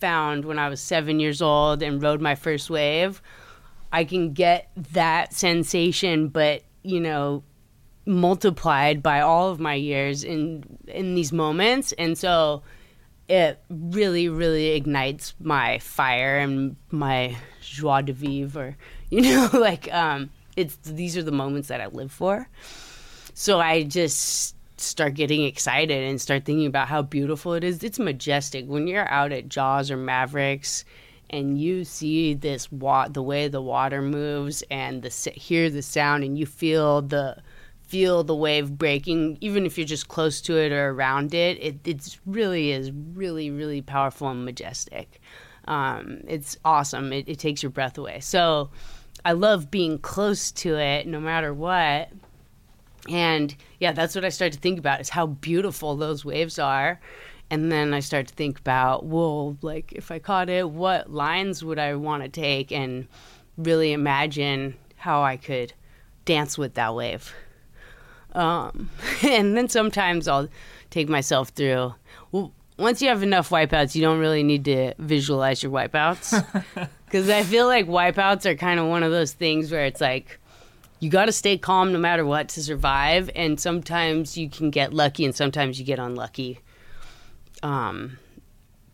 found 0.00 0.44
when 0.44 0.58
I 0.58 0.68
was 0.68 0.80
seven 0.80 1.20
years 1.20 1.40
old 1.40 1.82
and 1.82 2.02
rode 2.02 2.20
my 2.20 2.34
first 2.34 2.68
wave. 2.68 3.22
I 3.92 4.04
can 4.04 4.32
get 4.32 4.70
that 4.92 5.32
sensation, 5.32 6.28
but 6.28 6.62
you 6.82 7.00
know, 7.00 7.42
multiplied 8.04 9.02
by 9.02 9.20
all 9.20 9.50
of 9.50 9.58
my 9.58 9.74
years 9.74 10.22
in 10.22 10.64
in 10.86 11.14
these 11.14 11.32
moments 11.32 11.92
and 11.92 12.16
so 12.16 12.62
it 13.28 13.60
really, 13.68 14.28
really 14.28 14.68
ignites 14.68 15.34
my 15.40 15.78
fire 15.78 16.38
and 16.38 16.76
my 16.90 17.36
joie 17.60 18.02
de 18.02 18.12
vivre, 18.12 18.60
or 18.60 18.76
you 19.10 19.22
know, 19.22 19.48
like 19.52 19.92
um, 19.92 20.30
it's 20.56 20.76
these 20.76 21.16
are 21.16 21.22
the 21.22 21.32
moments 21.32 21.68
that 21.68 21.80
I 21.80 21.86
live 21.86 22.12
for. 22.12 22.48
So 23.38 23.60
I 23.60 23.82
just 23.82 24.56
start 24.80 25.12
getting 25.12 25.44
excited 25.44 26.02
and 26.02 26.18
start 26.18 26.46
thinking 26.46 26.64
about 26.64 26.88
how 26.88 27.02
beautiful 27.02 27.52
it 27.52 27.64
is. 27.64 27.84
It's 27.84 27.98
majestic. 27.98 28.64
When 28.64 28.86
you're 28.86 29.10
out 29.10 29.30
at 29.30 29.50
Jaws 29.50 29.90
or 29.90 29.98
Mavericks 29.98 30.86
and 31.28 31.60
you 31.60 31.84
see 31.84 32.32
this 32.32 32.72
wa- 32.72 33.08
the 33.08 33.22
way 33.22 33.48
the 33.48 33.60
water 33.60 34.00
moves 34.00 34.64
and 34.70 35.02
the 35.02 35.30
hear 35.32 35.68
the 35.68 35.82
sound 35.82 36.24
and 36.24 36.38
you 36.38 36.46
feel 36.46 37.02
the 37.02 37.36
feel 37.82 38.24
the 38.24 38.34
wave 38.34 38.78
breaking 38.78 39.36
even 39.42 39.66
if 39.66 39.76
you're 39.76 39.86
just 39.86 40.08
close 40.08 40.40
to 40.40 40.56
it 40.56 40.72
or 40.72 40.88
around 40.90 41.34
it 41.34 41.62
it 41.62 41.76
it's 41.84 42.18
really 42.24 42.72
is 42.72 42.90
really 42.90 43.50
really 43.50 43.82
powerful 43.82 44.28
and 44.30 44.46
majestic. 44.46 45.20
Um, 45.68 46.22
it's 46.26 46.56
awesome. 46.64 47.12
It, 47.12 47.28
it 47.28 47.38
takes 47.38 47.62
your 47.62 47.68
breath 47.68 47.98
away. 47.98 48.20
So 48.20 48.70
i 49.26 49.32
love 49.32 49.70
being 49.70 49.98
close 49.98 50.52
to 50.52 50.78
it 50.78 51.06
no 51.06 51.20
matter 51.20 51.52
what 51.52 52.10
and 53.08 53.56
yeah 53.80 53.92
that's 53.92 54.14
what 54.14 54.24
i 54.24 54.28
start 54.28 54.52
to 54.52 54.58
think 54.58 54.78
about 54.78 55.00
is 55.00 55.10
how 55.10 55.26
beautiful 55.26 55.96
those 55.96 56.24
waves 56.24 56.58
are 56.58 57.00
and 57.50 57.70
then 57.70 57.94
I 57.94 58.00
start 58.00 58.28
to 58.28 58.34
think 58.34 58.58
about, 58.58 59.06
well, 59.06 59.56
like 59.62 59.92
if 59.92 60.10
I 60.10 60.18
caught 60.18 60.48
it, 60.48 60.68
what 60.68 61.12
lines 61.12 61.64
would 61.64 61.78
I 61.78 61.94
want 61.94 62.22
to 62.24 62.28
take 62.28 62.72
and 62.72 63.06
really 63.56 63.92
imagine 63.92 64.76
how 64.96 65.22
I 65.22 65.36
could 65.36 65.72
dance 66.24 66.58
with 66.58 66.74
that 66.74 66.94
wave. 66.94 67.32
Um, 68.32 68.90
and 69.22 69.56
then 69.56 69.68
sometimes 69.68 70.26
I'll 70.26 70.48
take 70.90 71.08
myself 71.08 71.50
through. 71.50 71.94
Well, 72.32 72.52
once 72.78 73.00
you 73.00 73.08
have 73.08 73.22
enough 73.22 73.50
wipeouts, 73.50 73.94
you 73.94 74.02
don't 74.02 74.18
really 74.18 74.42
need 74.42 74.64
to 74.64 74.94
visualize 74.98 75.62
your 75.62 75.72
wipeouts. 75.72 76.88
Because 77.06 77.30
I 77.30 77.44
feel 77.44 77.66
like 77.68 77.86
wipeouts 77.86 78.46
are 78.46 78.56
kind 78.56 78.80
of 78.80 78.86
one 78.86 79.04
of 79.04 79.12
those 79.12 79.32
things 79.32 79.70
where 79.70 79.84
it's 79.84 80.00
like, 80.00 80.40
you 81.00 81.10
got 81.10 81.26
to 81.26 81.32
stay 81.32 81.58
calm 81.58 81.92
no 81.92 81.98
matter 81.98 82.24
what 82.24 82.48
to 82.50 82.62
survive. 82.62 83.30
And 83.34 83.60
sometimes 83.60 84.36
you 84.36 84.48
can 84.48 84.70
get 84.70 84.92
lucky 84.94 85.24
and 85.24 85.34
sometimes 85.34 85.78
you 85.78 85.84
get 85.84 85.98
unlucky 85.98 86.60
um, 87.62 88.18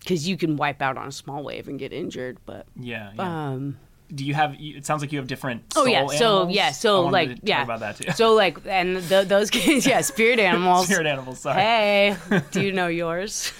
because 0.00 0.26
you 0.28 0.36
can 0.36 0.56
wipe 0.56 0.82
out 0.82 0.96
on 0.96 1.08
a 1.08 1.12
small 1.12 1.42
wave 1.42 1.68
and 1.68 1.78
get 1.78 1.92
injured. 1.92 2.38
But 2.44 2.66
yeah, 2.78 3.12
yeah. 3.14 3.50
um, 3.50 3.78
do 4.14 4.24
you 4.24 4.34
have? 4.34 4.56
It 4.58 4.84
sounds 4.84 5.00
like 5.00 5.12
you 5.12 5.18
have 5.18 5.26
different. 5.26 5.62
oh 5.76 5.86
yeah, 5.86 6.00
soul 6.00 6.08
so 6.18 6.36
animals? 6.36 6.54
yeah, 6.54 6.70
so 6.72 7.00
like 7.06 7.38
yeah, 7.42 7.62
about 7.62 7.80
that 7.80 7.96
too. 7.96 8.12
so 8.12 8.34
like 8.34 8.58
and 8.66 9.02
th- 9.08 9.28
those 9.28 9.48
kids, 9.58 9.86
yeah, 9.86 10.00
spirit 10.00 10.38
animals. 10.50 10.86
Spirit 10.86 11.06
animals. 11.06 11.40
Sorry, 11.40 11.60
Hey, 11.60 12.16
do 12.50 12.60
you 12.62 12.72
know 12.78 12.88
yours? 12.88 13.52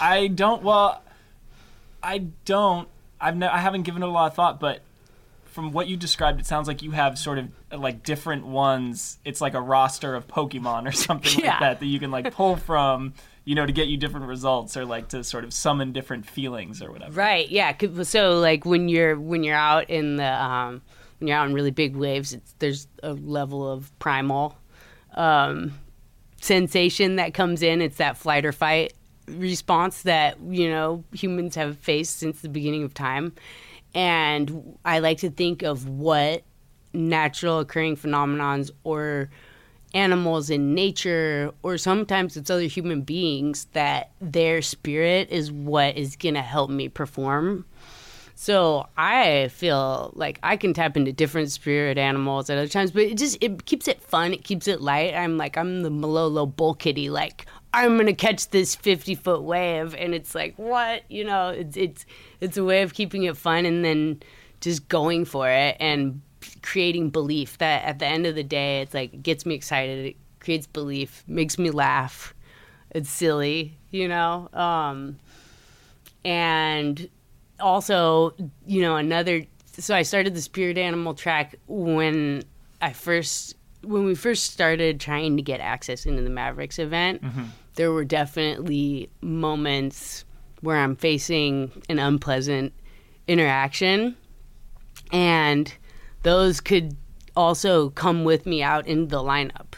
I 0.00 0.26
don't. 0.28 0.62
Well, 0.62 1.02
I 2.02 2.18
don't. 2.44 2.88
I've 3.20 3.40
I 3.42 3.58
haven't 3.58 3.82
given 3.82 4.02
it 4.02 4.06
a 4.06 4.10
lot 4.10 4.26
of 4.28 4.34
thought, 4.34 4.58
but 4.58 4.80
from 5.50 5.72
what 5.72 5.88
you 5.88 5.96
described, 5.96 6.40
it 6.40 6.46
sounds 6.46 6.68
like 6.68 6.82
you 6.82 6.92
have 6.92 7.18
sort 7.18 7.38
of 7.38 7.48
like 7.72 8.02
different 8.02 8.46
ones. 8.46 9.18
It's 9.24 9.40
like 9.40 9.54
a 9.54 9.60
roster 9.60 10.14
of 10.14 10.26
Pokemon 10.28 10.88
or 10.88 10.92
something 11.06 11.40
Yeah. 11.40 11.50
like 11.52 11.60
that 11.60 11.80
that 11.80 11.86
you 11.86 11.98
can 12.00 12.10
like 12.10 12.32
pull 12.32 12.56
from, 12.56 13.14
you 13.44 13.54
know, 13.54 13.66
to 13.66 13.72
get 13.72 13.88
you 13.88 13.96
different 13.96 14.26
results 14.26 14.76
or 14.76 14.84
like 14.84 15.08
to 15.08 15.24
sort 15.24 15.44
of 15.44 15.52
summon 15.52 15.92
different 15.92 16.26
feelings 16.26 16.82
or 16.82 16.90
whatever. 16.92 17.12
Right. 17.12 17.48
Yeah. 17.50 17.74
So 18.02 18.38
like 18.38 18.64
when 18.64 18.88
you're 18.88 19.18
when 19.18 19.42
you're 19.44 19.56
out 19.56 19.90
in 19.90 20.16
the 20.16 20.24
um, 20.44 20.82
when 21.18 21.28
you're 21.28 21.36
out 21.36 21.48
in 21.48 21.54
really 21.54 21.70
big 21.72 21.96
waves, 21.96 22.32
it's, 22.32 22.54
there's 22.60 22.86
a 23.02 23.12
level 23.14 23.70
of 23.70 23.90
primal 23.98 24.56
um, 25.14 25.72
sensation 26.40 27.16
that 27.16 27.34
comes 27.34 27.62
in. 27.62 27.82
It's 27.82 27.96
that 27.96 28.16
flight 28.16 28.44
or 28.44 28.52
fight 28.52 28.92
response 29.28 30.02
that 30.02 30.40
you 30.40 30.68
know 30.68 31.04
humans 31.12 31.54
have 31.54 31.78
faced 31.78 32.18
since 32.18 32.40
the 32.40 32.48
beginning 32.48 32.82
of 32.84 32.94
time, 32.94 33.32
and 33.94 34.78
I 34.84 34.98
like 35.00 35.18
to 35.18 35.30
think 35.30 35.62
of 35.62 35.88
what 35.88 36.42
natural 36.92 37.60
occurring 37.60 37.96
phenomenons 37.96 38.70
or 38.84 39.30
animals 39.94 40.50
in 40.50 40.74
nature 40.74 41.52
or 41.62 41.76
sometimes 41.76 42.36
it's 42.36 42.50
other 42.50 42.62
human 42.62 43.02
beings 43.02 43.66
that 43.72 44.12
their 44.20 44.62
spirit 44.62 45.28
is 45.30 45.50
what 45.50 45.96
is 45.96 46.14
going 46.14 46.34
to 46.34 46.42
help 46.42 46.70
me 46.70 46.88
perform 46.88 47.64
so 48.40 48.86
I 48.96 49.48
feel 49.48 50.12
like 50.14 50.38
I 50.42 50.56
can 50.56 50.72
tap 50.72 50.96
into 50.96 51.12
different 51.12 51.50
spirit 51.50 51.98
animals 51.98 52.48
at 52.48 52.56
other 52.56 52.68
times, 52.68 52.90
but 52.90 53.02
it 53.02 53.18
just 53.18 53.36
it 53.42 53.66
keeps 53.66 53.86
it 53.86 54.00
fun. 54.00 54.32
It 54.32 54.44
keeps 54.44 54.66
it 54.66 54.80
light. 54.80 55.14
I'm 55.14 55.36
like 55.36 55.58
I'm 55.58 55.82
the 55.82 55.90
Malolo 55.90 56.46
bull 56.46 56.72
kitty. 56.72 57.10
Like 57.10 57.44
I'm 57.72 57.96
gonna 57.96 58.14
catch 58.14 58.48
this 58.48 58.74
50 58.74 59.14
foot 59.14 59.42
wave, 59.42 59.94
and 59.94 60.14
it's 60.14 60.34
like 60.34 60.54
what 60.56 61.02
you 61.08 61.24
know. 61.24 61.48
It's 61.50 61.76
it's 61.76 62.06
it's 62.40 62.56
a 62.56 62.64
way 62.64 62.82
of 62.82 62.94
keeping 62.94 63.24
it 63.24 63.36
fun, 63.36 63.64
and 63.64 63.84
then 63.84 64.22
just 64.60 64.88
going 64.88 65.24
for 65.24 65.48
it 65.48 65.76
and 65.80 66.20
creating 66.62 67.10
belief. 67.10 67.58
That 67.58 67.84
at 67.84 67.98
the 67.98 68.06
end 68.06 68.26
of 68.26 68.34
the 68.34 68.42
day, 68.42 68.80
it's 68.80 68.94
like 68.94 69.14
it 69.14 69.22
gets 69.22 69.46
me 69.46 69.54
excited. 69.54 70.06
It 70.06 70.16
creates 70.40 70.66
belief, 70.66 71.22
makes 71.26 71.58
me 71.58 71.70
laugh. 71.70 72.34
It's 72.90 73.08
silly, 73.08 73.78
you 73.90 74.08
know. 74.08 74.48
Um, 74.52 75.18
and 76.24 77.08
also, 77.60 78.34
you 78.66 78.82
know, 78.82 78.96
another. 78.96 79.44
So 79.66 79.94
I 79.94 80.02
started 80.02 80.34
the 80.34 80.42
spirit 80.42 80.76
animal 80.76 81.14
track 81.14 81.54
when 81.68 82.42
I 82.82 82.92
first, 82.92 83.54
when 83.82 84.04
we 84.04 84.14
first 84.14 84.52
started 84.52 85.00
trying 85.00 85.36
to 85.36 85.42
get 85.42 85.60
access 85.60 86.06
into 86.06 86.22
the 86.22 86.30
Mavericks 86.30 86.78
event. 86.78 87.22
There 87.74 87.92
were 87.92 88.04
definitely 88.04 89.08
moments 89.22 90.24
where 90.60 90.76
I'm 90.76 90.96
facing 90.96 91.70
an 91.88 91.98
unpleasant 91.98 92.72
interaction, 93.26 94.16
and 95.12 95.72
those 96.22 96.60
could 96.60 96.96
also 97.36 97.90
come 97.90 98.24
with 98.24 98.44
me 98.44 98.62
out 98.62 98.86
in 98.86 99.08
the 99.08 99.18
lineup. 99.18 99.74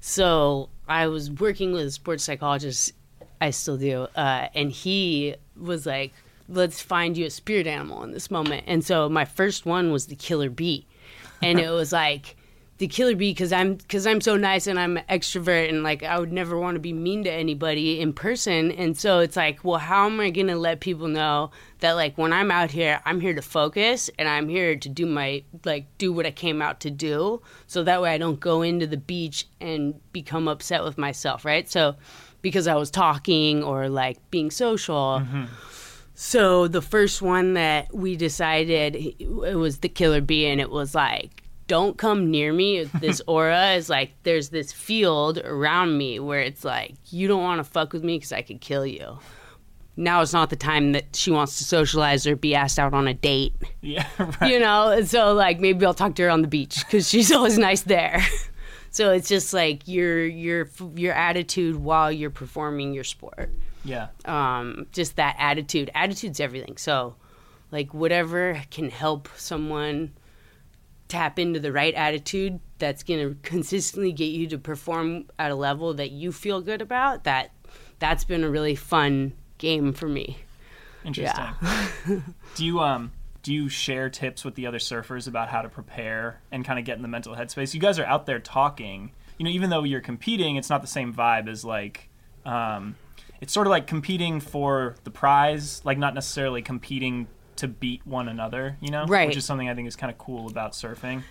So 0.00 0.68
I 0.86 1.08
was 1.08 1.30
working 1.30 1.72
with 1.72 1.86
a 1.86 1.90
sports 1.90 2.22
psychologist. 2.24 2.92
I 3.40 3.50
still 3.50 3.78
do, 3.78 4.06
uh, 4.14 4.48
and 4.54 4.70
he 4.70 5.34
was 5.56 5.86
like, 5.86 6.12
"Let's 6.48 6.80
find 6.80 7.16
you 7.16 7.26
a 7.26 7.30
spirit 7.30 7.66
animal 7.66 8.02
in 8.04 8.12
this 8.12 8.30
moment." 8.30 8.64
And 8.66 8.84
so 8.84 9.08
my 9.08 9.24
first 9.24 9.66
one 9.66 9.90
was 9.90 10.06
the 10.06 10.14
killer 10.14 10.50
bee, 10.50 10.86
and 11.42 11.58
it 11.58 11.70
was 11.70 11.90
like 11.90 12.36
the 12.80 12.88
killer 12.88 13.14
bee 13.14 13.30
because 13.30 13.52
I'm 13.52 13.74
because 13.74 14.06
I'm 14.06 14.22
so 14.22 14.38
nice 14.38 14.66
and 14.66 14.80
I'm 14.80 14.96
an 14.96 15.04
extrovert 15.06 15.68
and 15.68 15.82
like 15.82 16.02
I 16.02 16.18
would 16.18 16.32
never 16.32 16.58
want 16.58 16.76
to 16.76 16.80
be 16.80 16.94
mean 16.94 17.24
to 17.24 17.30
anybody 17.30 18.00
in 18.00 18.14
person. 18.14 18.72
And 18.72 18.96
so 18.96 19.18
it's 19.18 19.36
like, 19.36 19.62
well, 19.62 19.78
how 19.78 20.06
am 20.06 20.18
I 20.18 20.30
gonna 20.30 20.56
let 20.56 20.80
people 20.80 21.06
know 21.06 21.50
that 21.80 21.92
like 21.92 22.16
when 22.16 22.32
I'm 22.32 22.50
out 22.50 22.70
here, 22.70 23.02
I'm 23.04 23.20
here 23.20 23.34
to 23.34 23.42
focus 23.42 24.08
and 24.18 24.30
I'm 24.30 24.48
here 24.48 24.76
to 24.76 24.88
do 24.88 25.04
my 25.04 25.44
like 25.66 25.88
do 25.98 26.10
what 26.10 26.24
I 26.24 26.30
came 26.30 26.62
out 26.62 26.80
to 26.80 26.90
do. 26.90 27.42
So 27.66 27.84
that 27.84 28.00
way 28.00 28.14
I 28.14 28.18
don't 28.18 28.40
go 28.40 28.62
into 28.62 28.86
the 28.86 28.96
beach 28.96 29.46
and 29.60 30.00
become 30.14 30.48
upset 30.48 30.82
with 30.82 30.96
myself, 30.96 31.44
right? 31.44 31.68
So 31.68 31.96
because 32.40 32.66
I 32.66 32.76
was 32.76 32.90
talking 32.90 33.62
or 33.62 33.90
like 33.90 34.16
being 34.30 34.50
social. 34.50 35.20
Mm-hmm. 35.20 35.44
So 36.14 36.66
the 36.66 36.80
first 36.80 37.20
one 37.20 37.52
that 37.54 37.94
we 37.94 38.16
decided 38.16 38.96
it 38.96 39.28
was 39.28 39.78
the 39.78 39.88
killer 39.90 40.22
bee, 40.22 40.46
and 40.46 40.60
it 40.60 40.70
was 40.70 40.94
like, 40.94 41.39
don't 41.70 41.96
come 41.96 42.30
near 42.30 42.52
me. 42.52 42.84
This 42.84 43.22
aura 43.26 43.72
is 43.74 43.88
like 43.88 44.10
there's 44.24 44.48
this 44.48 44.72
field 44.72 45.38
around 45.38 45.96
me 45.96 46.18
where 46.18 46.40
it's 46.40 46.64
like 46.64 46.94
you 47.10 47.28
don't 47.28 47.42
want 47.42 47.58
to 47.58 47.64
fuck 47.64 47.92
with 47.92 48.02
me 48.02 48.16
because 48.16 48.32
I 48.32 48.42
could 48.42 48.60
kill 48.60 48.84
you. 48.84 49.18
Now 49.96 50.20
it's 50.22 50.32
not 50.32 50.50
the 50.50 50.56
time 50.56 50.92
that 50.92 51.14
she 51.14 51.30
wants 51.30 51.58
to 51.58 51.64
socialize 51.64 52.26
or 52.26 52.34
be 52.34 52.54
asked 52.54 52.78
out 52.78 52.94
on 52.94 53.06
a 53.06 53.14
date, 53.14 53.54
Yeah, 53.82 54.06
right. 54.18 54.50
you 54.50 54.58
know. 54.58 54.88
And 54.90 55.08
so 55.08 55.32
like 55.34 55.60
maybe 55.60 55.84
I'll 55.86 55.94
talk 55.94 56.14
to 56.16 56.22
her 56.24 56.30
on 56.30 56.42
the 56.42 56.48
beach 56.48 56.78
because 56.84 57.08
she's 57.08 57.30
always 57.36 57.58
nice 57.58 57.82
there. 57.82 58.20
so 58.90 59.12
it's 59.12 59.28
just 59.28 59.52
like 59.54 59.86
your 59.86 60.24
your 60.26 60.68
your 60.96 61.12
attitude 61.14 61.76
while 61.76 62.10
you're 62.10 62.30
performing 62.30 62.92
your 62.94 63.04
sport 63.04 63.50
Yeah. 63.84 64.08
um, 64.24 64.86
just 64.92 65.16
that 65.16 65.36
attitude. 65.38 65.90
Attitude's 65.94 66.40
everything. 66.40 66.76
So, 66.78 67.14
like, 67.70 67.92
whatever 67.94 68.62
can 68.70 68.90
help 68.90 69.28
someone 69.36 70.12
tap 71.10 71.38
into 71.38 71.60
the 71.60 71.72
right 71.72 71.94
attitude 71.94 72.60
that's 72.78 73.02
going 73.02 73.28
to 73.28 73.36
consistently 73.42 74.12
get 74.12 74.26
you 74.26 74.46
to 74.48 74.58
perform 74.58 75.26
at 75.38 75.50
a 75.50 75.54
level 75.54 75.94
that 75.94 76.10
you 76.10 76.32
feel 76.32 76.60
good 76.60 76.80
about, 76.80 77.24
that 77.24 77.50
that's 77.98 78.24
been 78.24 78.44
a 78.44 78.50
really 78.50 78.74
fun 78.74 79.32
game 79.58 79.92
for 79.92 80.08
me. 80.08 80.38
Interesting. 81.04 81.54
do 82.54 82.64
you 82.64 82.80
um 82.80 83.12
do 83.42 83.54
you 83.54 83.68
share 83.68 84.10
tips 84.10 84.44
with 84.44 84.54
the 84.54 84.66
other 84.66 84.78
surfers 84.78 85.26
about 85.26 85.48
how 85.48 85.62
to 85.62 85.68
prepare 85.68 86.40
and 86.52 86.64
kind 86.64 86.78
of 86.78 86.84
get 86.84 86.96
in 86.96 87.02
the 87.02 87.08
mental 87.08 87.34
headspace? 87.34 87.72
You 87.72 87.80
guys 87.80 87.98
are 87.98 88.04
out 88.04 88.26
there 88.26 88.38
talking. 88.38 89.12
You 89.38 89.44
know, 89.44 89.50
even 89.50 89.70
though 89.70 89.84
you're 89.84 90.02
competing, 90.02 90.56
it's 90.56 90.68
not 90.68 90.82
the 90.82 90.88
same 90.88 91.14
vibe 91.14 91.48
as 91.48 91.64
like 91.64 92.08
um 92.44 92.96
it's 93.40 93.52
sort 93.52 93.66
of 93.66 93.70
like 93.70 93.86
competing 93.86 94.40
for 94.40 94.96
the 95.04 95.10
prize, 95.10 95.80
like 95.84 95.96
not 95.96 96.14
necessarily 96.14 96.60
competing 96.60 97.26
to 97.60 97.68
beat 97.68 98.06
one 98.06 98.28
another, 98.28 98.76
you 98.80 98.90
know? 98.90 99.06
Right. 99.06 99.28
Which 99.28 99.36
is 99.36 99.44
something 99.44 99.68
I 99.68 99.74
think 99.74 99.88
is 99.88 99.96
kind 99.96 100.10
of 100.10 100.18
cool 100.18 100.48
about 100.48 100.72
surfing. 100.72 101.22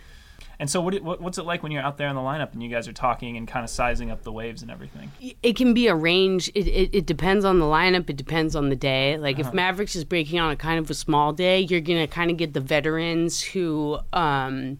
And 0.58 0.70
so, 0.70 0.82
what, 0.82 1.02
what 1.02 1.22
what's 1.22 1.38
it 1.38 1.44
like 1.44 1.64
when 1.64 1.72
you're 1.72 1.82
out 1.82 1.98
there 1.98 2.10
in 2.10 2.16
the 2.16 2.22
lineup 2.22 2.52
and 2.52 2.62
you 2.62 2.70
guys 2.70 2.88
are 2.90 2.94
talking 2.94 3.38
and 3.38 3.48
kind 3.48 3.64
of 3.64 3.70
sizing 3.70 4.12
up 4.12 4.24
the 4.24 4.32
waves 4.32 4.62
and 4.62 4.70
everything? 4.70 5.12
it 5.42 5.56
can 5.56 5.74
be 5.74 5.88
a 5.88 5.96
range. 5.96 6.50
It, 6.50 6.68
it, 6.68 6.90
it 6.94 7.06
depends 7.06 7.46
on 7.46 7.60
the 7.60 7.66
lineup. 7.66 8.10
It 8.10 8.18
depends 8.18 8.58
on 8.58 8.68
the 8.68 8.76
day. 8.76 9.18
Like 9.18 9.40
if 9.40 9.54
Mavericks 9.54 9.96
is 9.96 10.04
breaking 10.04 10.38
on 10.40 10.52
a 10.52 10.58
kind 10.58 10.78
of 10.78 10.90
a 10.90 10.94
small 10.94 11.32
day, 11.32 11.62
you're 11.62 11.80
gonna 11.80 12.08
kind 12.08 12.30
of 12.30 12.36
get 12.36 12.54
the 12.54 12.60
veterans 12.60 13.42
who 13.42 14.00
um, 14.12 14.80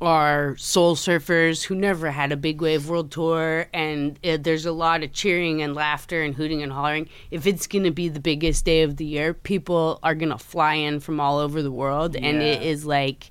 are 0.00 0.56
soul 0.56 0.96
surfers 0.96 1.62
who 1.64 1.74
never 1.74 2.10
had 2.10 2.32
a 2.32 2.36
big 2.36 2.60
wave 2.60 2.88
world 2.88 3.10
tour, 3.10 3.66
and 3.74 4.18
uh, 4.24 4.38
there's 4.40 4.66
a 4.66 4.72
lot 4.72 5.02
of 5.02 5.12
cheering 5.12 5.60
and 5.62 5.74
laughter 5.74 6.22
and 6.22 6.34
hooting 6.34 6.62
and 6.62 6.72
hollering. 6.72 7.08
If 7.30 7.46
it's 7.46 7.66
gonna 7.66 7.90
be 7.90 8.08
the 8.08 8.20
biggest 8.20 8.64
day 8.64 8.82
of 8.82 8.96
the 8.96 9.04
year, 9.04 9.34
people 9.34 9.98
are 10.02 10.14
gonna 10.14 10.38
fly 10.38 10.74
in 10.74 11.00
from 11.00 11.20
all 11.20 11.38
over 11.38 11.62
the 11.62 11.72
world, 11.72 12.16
and 12.16 12.40
it 12.42 12.62
is 12.62 12.84
like 12.86 13.30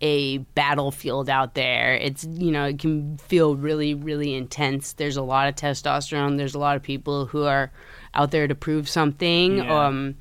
a 0.00 0.38
battlefield 0.38 1.30
out 1.30 1.54
there. 1.54 1.94
It's 1.94 2.24
you 2.24 2.50
know 2.50 2.64
it 2.64 2.78
can 2.78 3.16
feel 3.18 3.56
really 3.56 3.94
really 3.94 4.34
intense. 4.34 4.94
There's 4.94 5.16
a 5.16 5.22
lot 5.22 5.48
of 5.48 5.54
testosterone. 5.54 6.36
There's 6.38 6.54
a 6.54 6.58
lot 6.58 6.76
of 6.76 6.82
people 6.82 7.26
who 7.26 7.44
are 7.44 7.70
out 8.14 8.30
there 8.32 8.46
to 8.48 8.54
prove 8.54 8.88
something, 8.88 9.58
Yeah. 9.58 9.86
um, 9.86 10.16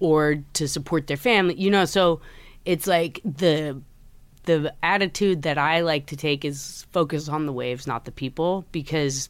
or 0.00 0.36
to 0.54 0.68
support 0.68 1.08
their 1.08 1.16
family. 1.16 1.54
You 1.56 1.70
know, 1.70 1.84
so 1.84 2.20
it's 2.64 2.86
like 2.86 3.20
the 3.24 3.80
the 4.46 4.74
attitude 4.82 5.42
that 5.42 5.58
I 5.58 5.80
like 5.80 6.06
to 6.06 6.16
take 6.16 6.44
is 6.44 6.86
focus 6.90 7.28
on 7.28 7.46
the 7.46 7.52
waves, 7.52 7.86
not 7.86 8.04
the 8.04 8.12
people, 8.12 8.64
because 8.72 9.28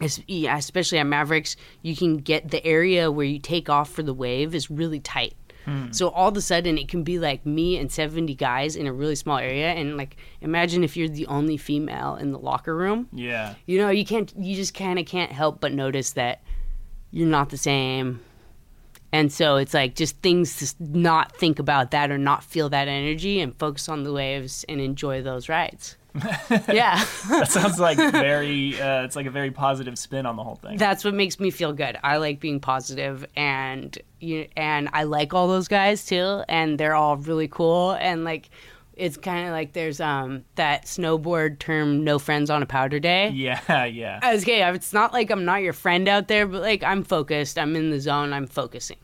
especially 0.00 0.98
at 0.98 1.06
Mavericks, 1.06 1.56
you 1.82 1.94
can 1.96 2.18
get 2.18 2.50
the 2.50 2.64
area 2.64 3.10
where 3.10 3.26
you 3.26 3.38
take 3.38 3.68
off 3.68 3.90
for 3.90 4.02
the 4.02 4.14
wave 4.14 4.54
is 4.54 4.70
really 4.70 5.00
tight. 5.00 5.34
Hmm. 5.64 5.90
So 5.90 6.08
all 6.08 6.28
of 6.28 6.36
a 6.36 6.40
sudden, 6.40 6.78
it 6.78 6.88
can 6.88 7.02
be 7.02 7.18
like 7.18 7.44
me 7.44 7.76
and 7.78 7.90
70 7.90 8.34
guys 8.36 8.76
in 8.76 8.86
a 8.86 8.92
really 8.92 9.16
small 9.16 9.38
area. 9.38 9.72
And 9.72 9.96
like, 9.96 10.16
imagine 10.40 10.84
if 10.84 10.96
you're 10.96 11.08
the 11.08 11.26
only 11.26 11.56
female 11.56 12.14
in 12.16 12.32
the 12.32 12.38
locker 12.38 12.74
room. 12.74 13.08
Yeah. 13.12 13.54
You 13.66 13.78
know, 13.78 13.90
you 13.90 14.04
can't, 14.04 14.32
you 14.38 14.54
just 14.54 14.72
kind 14.72 14.98
of 14.98 15.06
can't 15.06 15.32
help 15.32 15.60
but 15.60 15.72
notice 15.72 16.12
that 16.12 16.42
you're 17.10 17.28
not 17.28 17.50
the 17.50 17.58
same. 17.58 18.20
And 19.12 19.32
so 19.32 19.56
it's 19.56 19.72
like 19.72 19.94
just 19.94 20.16
things 20.18 20.74
to 20.76 20.82
not 20.98 21.34
think 21.36 21.58
about 21.58 21.92
that 21.92 22.10
or 22.10 22.18
not 22.18 22.44
feel 22.44 22.68
that 22.68 22.88
energy 22.88 23.40
and 23.40 23.56
focus 23.58 23.88
on 23.88 24.04
the 24.04 24.12
waves 24.12 24.64
and 24.68 24.80
enjoy 24.80 25.22
those 25.22 25.48
rides. 25.48 25.96
yeah. 26.68 27.04
That 27.28 27.48
sounds 27.48 27.78
like 27.80 27.96
very. 27.96 28.78
Uh, 28.80 29.04
it's 29.04 29.16
like 29.16 29.26
a 29.26 29.30
very 29.30 29.50
positive 29.50 29.98
spin 29.98 30.26
on 30.26 30.36
the 30.36 30.42
whole 30.42 30.56
thing. 30.56 30.76
that's 30.76 31.04
what 31.04 31.14
makes 31.14 31.38
me 31.38 31.50
feel 31.50 31.72
good. 31.72 31.96
I 32.02 32.16
like 32.16 32.40
being 32.40 32.60
positive, 32.60 33.26
and 33.36 33.96
you 34.20 34.48
and 34.56 34.88
I 34.92 35.04
like 35.04 35.34
all 35.34 35.48
those 35.48 35.68
guys 35.68 36.04
too, 36.04 36.42
and 36.48 36.78
they're 36.78 36.94
all 36.94 37.16
really 37.16 37.48
cool. 37.48 37.92
And 37.92 38.24
like, 38.24 38.50
it's 38.98 39.16
kind 39.16 39.46
of 39.46 39.52
like 39.52 39.72
there's 39.72 40.00
um 40.00 40.44
that 40.56 40.84
snowboard 40.84 41.58
term, 41.58 42.04
"no 42.04 42.18
friends 42.18 42.50
on 42.50 42.62
a 42.62 42.66
powder 42.66 42.98
day." 42.98 43.30
yeah, 43.30 43.84
yeah. 43.84 44.18
I 44.22 44.34
was 44.34 44.42
okay. 44.42 44.62
It's 44.72 44.92
not 44.92 45.12
like 45.12 45.30
I'm 45.30 45.44
not 45.44 45.62
your 45.62 45.72
friend 45.72 46.08
out 46.08 46.28
there, 46.28 46.46
but 46.46 46.62
like 46.62 46.82
I'm 46.82 47.04
focused. 47.04 47.58
I'm 47.58 47.76
in 47.76 47.90
the 47.90 48.00
zone. 48.00 48.32
I'm 48.32 48.46
focusing, 48.46 48.98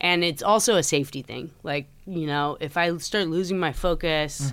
and 0.00 0.22
it's 0.22 0.42
also 0.42 0.76
a 0.76 0.82
safety 0.82 1.22
thing. 1.22 1.50
Like 1.62 1.88
you 2.06 2.26
know, 2.26 2.56
if 2.60 2.76
I 2.76 2.96
start 2.98 3.28
losing 3.28 3.58
my 3.58 3.72
focus, 3.72 4.52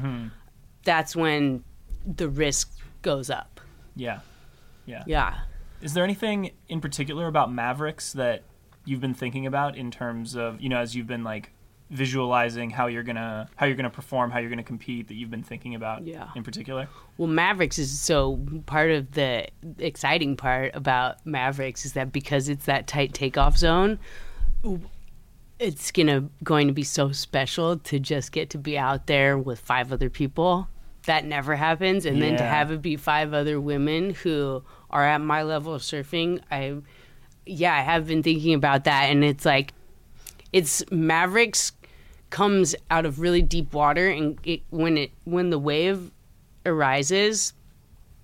that's 0.83 1.15
when 1.15 1.63
the 2.05 2.29
risk 2.29 2.71
goes 3.01 3.29
up. 3.29 3.59
Yeah. 3.95 4.19
Yeah. 4.85 5.03
Yeah. 5.05 5.37
Is 5.81 5.93
there 5.93 6.03
anything 6.03 6.51
in 6.69 6.81
particular 6.81 7.27
about 7.27 7.51
Mavericks 7.51 8.13
that 8.13 8.43
you've 8.85 9.01
been 9.01 9.13
thinking 9.13 9.45
about 9.45 9.75
in 9.75 9.91
terms 9.91 10.35
of, 10.35 10.61
you 10.61 10.69
know, 10.69 10.77
as 10.77 10.95
you've 10.95 11.07
been 11.07 11.23
like 11.23 11.51
visualizing 11.89 12.69
how 12.69 12.87
you're 12.87 13.03
going 13.03 13.15
to 13.15 13.47
how 13.55 13.65
you're 13.65 13.75
to 13.75 13.89
perform, 13.89 14.29
how 14.31 14.39
you're 14.39 14.49
going 14.49 14.57
to 14.57 14.63
compete 14.63 15.07
that 15.07 15.13
you've 15.13 15.31
been 15.31 15.43
thinking 15.43 15.73
about 15.75 16.05
Yeah. 16.05 16.27
in 16.35 16.43
particular? 16.43 16.89
Well, 17.17 17.29
Mavericks 17.29 17.79
is 17.79 17.97
so 17.99 18.39
part 18.65 18.91
of 18.91 19.11
the 19.11 19.47
exciting 19.79 20.35
part 20.35 20.75
about 20.75 21.25
Mavericks 21.25 21.85
is 21.85 21.93
that 21.93 22.11
because 22.11 22.49
it's 22.49 22.65
that 22.65 22.87
tight 22.87 23.13
takeoff 23.13 23.57
zone, 23.57 23.99
it's 25.59 25.91
gonna 25.91 26.29
going 26.43 26.67
to 26.67 26.73
be 26.73 26.83
so 26.83 27.11
special 27.11 27.77
to 27.77 27.99
just 27.99 28.31
get 28.31 28.49
to 28.51 28.57
be 28.57 28.77
out 28.77 29.07
there 29.07 29.37
with 29.37 29.59
five 29.59 29.91
other 29.91 30.09
people. 30.09 30.67
That 31.05 31.23
never 31.23 31.55
happens, 31.55 32.05
and 32.05 32.21
then 32.21 32.35
to 32.37 32.43
have 32.43 32.69
it 32.69 32.81
be 32.81 32.97
five 32.97 33.33
other 33.33 33.61
women 33.61 34.13
who 34.13 34.61
are 34.89 35.05
at 35.05 35.21
my 35.21 35.41
level 35.41 35.73
of 35.73 35.81
surfing, 35.81 36.41
I, 36.51 36.75
yeah, 37.45 37.73
I 37.73 37.79
have 37.79 38.07
been 38.07 38.21
thinking 38.21 38.53
about 38.53 38.83
that, 38.83 39.03
and 39.05 39.23
it's 39.23 39.45
like, 39.45 39.73
it's 40.51 40.83
Mavericks 40.91 41.71
comes 42.29 42.75
out 42.89 43.05
of 43.05 43.19
really 43.19 43.41
deep 43.41 43.73
water, 43.73 44.09
and 44.09 44.39
it, 44.43 44.61
when 44.69 44.97
it 44.97 45.11
when 45.25 45.49
the 45.49 45.59
wave 45.59 46.11
arises, 46.65 47.53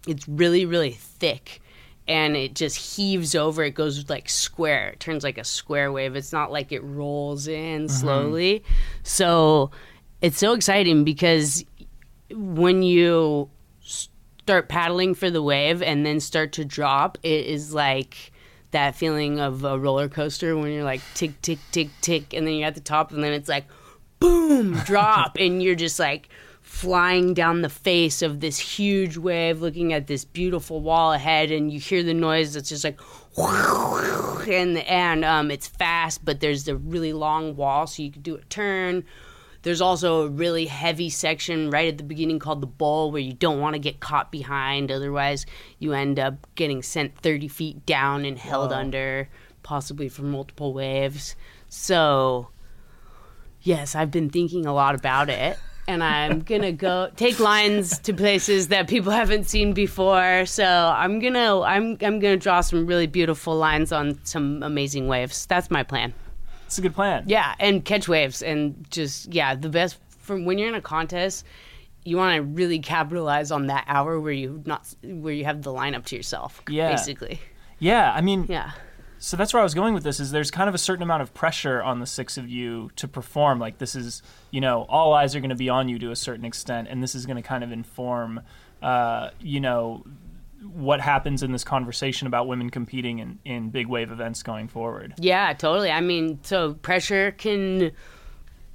it's 0.08 0.28
really 0.28 0.66
really 0.66 0.91
thick 0.91 1.62
and 2.08 2.36
it 2.36 2.54
just 2.54 2.97
heaves 2.97 3.34
over. 3.34 3.64
It 3.64 3.76
goes 3.76 4.10
like 4.10 4.28
square. 4.28 4.89
It 4.89 4.99
turns 4.99 5.24
like 5.24 5.38
a 5.38 5.43
square 5.43 5.91
wave. 5.91 6.16
It's 6.16 6.34
not 6.34 6.51
like 6.51 6.72
it 6.72 6.84
rolls 6.84 7.47
in 7.47 7.84
mm-hmm. 7.84 7.88
slowly. 7.88 8.64
So 9.04 9.72
it's 10.22 10.38
so 10.38 10.54
exciting 10.54 11.04
because 11.04 11.64
when 12.32 12.84
you 12.84 13.49
start 13.82 14.68
paddling 14.68 15.16
for 15.16 15.30
the 15.30 15.41
wave 15.41 15.82
and 15.82 16.06
then 16.06 16.20
start 16.20 16.51
to 16.54 16.66
drop 16.66 17.18
it 17.24 17.45
is 17.45 17.74
like 17.74 18.32
that 18.72 18.95
feeling 18.95 19.39
of 19.39 19.64
a 19.64 19.78
roller 19.78 20.10
coaster 20.10 20.58
when 20.58 20.72
you're 20.72 20.84
like 20.84 20.99
tick 21.14 21.39
tick 21.41 21.60
tick 21.72 21.89
tick 22.01 22.34
and 22.34 22.45
then 22.45 22.56
you're 22.56 22.68
at 22.68 22.76
the 22.76 22.82
top 22.82 23.12
and 23.12 23.24
then 23.24 23.32
it's 23.32 23.47
like 23.47 23.66
boom 24.24 24.74
drop 24.86 25.36
and 25.38 25.62
you're 25.62 25.76
just 25.76 26.00
like 26.00 26.30
flying 26.62 27.34
down 27.34 27.62
the 27.62 27.70
face 27.70 28.22
of 28.22 28.40
this 28.40 28.58
huge 28.58 29.18
wave 29.18 29.62
looking 29.62 29.92
at 29.92 30.08
this 30.08 30.24
beautiful 30.24 30.80
wall 30.80 31.12
ahead 31.12 31.52
and 31.52 31.74
you 31.74 31.80
hear 31.80 32.02
the 32.04 32.14
noise 32.14 32.54
that's 32.54 32.70
just 32.70 32.86
like 32.86 33.00
and 34.48 34.78
and 34.78 35.26
um, 35.26 35.52
it's 35.52 35.68
fast 35.68 36.24
but 36.24 36.40
there's 36.40 36.64
the 36.64 36.76
really 36.78 37.12
long 37.12 37.54
wall 37.58 37.86
so 37.86 38.02
you 38.02 38.12
can 38.12 38.22
do 38.22 38.36
a 38.36 38.42
turn 38.46 39.04
there's 39.64 39.82
also 39.82 40.26
a 40.26 40.30
really 40.30 40.66
heavy 40.68 41.10
section 41.10 41.70
right 41.70 41.90
at 41.90 41.98
the 41.98 42.04
beginning 42.04 42.40
called 42.40 42.62
the 42.62 42.68
bowl 42.68 43.12
where 43.12 43.22
you 43.22 43.34
don't 43.34 43.60
want 43.60 43.74
to 43.74 43.80
get 43.80 44.00
caught 44.00 44.32
behind 44.32 44.90
otherwise 44.90 45.46
you 45.80 45.92
end 45.92 46.18
up 46.18 46.48
getting 46.56 46.82
sent 46.82 47.18
30 47.18 47.50
feet 47.50 47.86
down 47.86 48.24
and 48.24 48.38
held 48.38 48.72
Whoa. 48.72 48.78
under 48.78 49.30
possibly 49.64 50.08
for 50.08 50.22
multiple 50.22 50.74
waves 50.74 51.36
so 51.68 52.48
yes 53.64 53.95
i've 53.95 54.11
been 54.11 54.30
thinking 54.30 54.66
a 54.66 54.74
lot 54.74 54.93
about 54.95 55.30
it 55.30 55.57
and 55.88 56.03
i'm 56.03 56.41
gonna 56.41 56.72
go 56.72 57.09
take 57.16 57.39
lines 57.39 57.97
to 57.99 58.14
places 58.14 58.68
that 58.70 58.88
people 58.88 59.11
haven't 59.11 59.45
seen 59.45 59.74
before 59.74 60.45
so 60.45 60.64
i'm 60.95 61.20
gonna 61.20 61.59
i'm, 61.61 61.97
I'm 62.01 62.20
gonna 62.20 62.38
draw 62.38 62.61
some 62.61 62.86
really 62.86 63.07
beautiful 63.07 63.55
lines 63.57 63.91
on 63.91 64.20
some 64.24 64.61
amazing 64.64 65.07
waves 65.07 65.45
that's 65.47 65.70
my 65.72 65.84
plan 65.84 66.14
It's 66.68 66.78
a 66.78 66.82
good 66.82 66.95
plan. 66.95 67.24
yeah, 67.28 67.53
and 67.59 67.84
catch 67.86 68.07
waves 68.07 68.41
and 68.41 68.86
just 68.89 69.34
yeah, 69.34 69.55
the 69.55 69.70
best 69.70 69.97
from 70.20 70.45
when 70.45 70.57
you're 70.57 70.70
in 70.70 70.76
a 70.76 70.82
contest, 70.82 71.45
you 72.05 72.16
want 72.18 72.36
to 72.36 72.41
really 72.41 72.80
capitalize 72.80 73.51
on 73.51 73.68
that 73.68 73.84
hour 73.88 74.20
where 74.20 74.32
you 74.34 74.64
not 74.66 74.82
where 75.03 75.34
you 75.34 75.45
have 75.45 75.61
the 75.61 75.72
lineup 75.72 76.05
to 76.05 76.16
yourself. 76.16 76.61
Yeah. 76.70 76.89
basically. 76.89 77.39
Yeah, 77.80 78.11
I 78.11 78.22
mean, 78.22 78.45
Yeah, 78.49 78.72
so 79.24 79.38
that's 79.38 79.54
where 79.54 79.62
I 79.62 79.64
was 79.64 79.74
going 79.74 79.94
with 79.94 80.04
this 80.04 80.20
is 80.20 80.32
there's 80.32 80.52
kind 80.52 80.68
of 80.68 80.76
a 80.76 80.78
certain 80.78 81.02
amount 81.02 81.22
of 81.22 81.34
pressure 81.34 81.82
on 81.82 82.02
the 82.02 82.06
six 82.06 82.38
of 82.38 82.50
you 82.50 82.92
to 82.98 83.08
perform. 83.08 83.58
Like 83.58 83.78
this 83.78 83.96
is, 83.96 84.22
you 84.52 84.60
know, 84.60 84.86
all 84.90 85.14
eyes 85.14 85.34
are 85.34 85.40
going 85.40 85.50
to 85.50 85.56
be 85.56 85.70
on 85.70 85.88
you 85.88 85.98
to 86.00 86.12
a 86.12 86.16
certain 86.16 86.44
extent, 86.44 86.90
and 86.90 87.02
this 87.02 87.16
is 87.16 87.26
going 87.26 87.38
to 87.38 87.42
kind 87.42 87.64
of 87.64 87.72
inform, 87.72 88.42
uh, 88.82 89.30
you 89.40 89.62
know, 89.62 90.04
what 90.74 91.00
happens 91.00 91.42
in 91.42 91.54
this 91.54 91.64
conversation 91.64 92.28
about 92.28 92.48
women 92.48 92.70
competing 92.70 93.20
in, 93.20 93.40
in 93.46 93.70
big 93.70 93.88
wave 93.88 94.12
events 94.12 94.44
going 94.44 94.68
forward. 94.68 95.14
yeah, 95.18 95.54
totally. 95.54 95.90
I 95.90 96.02
mean, 96.02 96.40
so 96.44 96.74
pressure 96.74 97.32
can 97.32 97.94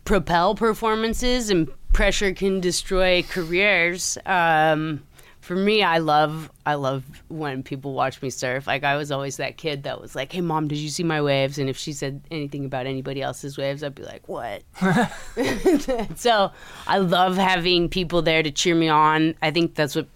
propel 0.07 0.55
performances, 0.55 1.51
and 1.51 1.71
pressure 1.93 2.33
can 2.33 2.61
destroy 2.61 3.23
careers. 3.23 4.17
Um, 4.25 5.03
for 5.49 5.57
me, 5.57 5.83
I 5.83 5.97
love 5.97 6.51
I 6.67 6.75
love 6.75 7.05
when 7.29 7.63
people 7.63 7.95
watch 7.95 8.21
me 8.21 8.29
surf. 8.29 8.67
Like 8.67 8.85
I 8.85 8.97
was 8.97 9.11
always 9.11 9.39
that 9.39 9.57
kid 9.57 9.85
that 9.85 9.99
was 9.99 10.15
like, 10.15 10.31
"Hey, 10.31 10.43
mom, 10.43 10.69
did 10.69 10.77
you 10.77 10.91
see 10.91 11.03
my 11.03 11.23
waves?" 11.23 11.57
And 11.59 11.71
if 11.71 11.79
she 11.79 11.95
said 11.95 12.21
anything 12.31 12.67
about 12.67 12.85
anybody 12.87 13.23
else's 13.23 13.57
waves, 13.57 13.83
I'd 13.83 13.95
be 13.95 14.03
like, 14.03 14.29
"What?" 14.29 14.63
so 16.17 16.53
I 16.87 16.99
love 16.99 17.39
having 17.39 17.89
people 17.89 18.21
there 18.21 18.43
to 18.43 18.51
cheer 18.51 18.75
me 18.75 18.91
on. 18.91 19.37
I 19.41 19.51
think 19.51 19.75
that's 19.75 19.95
what 19.95 20.09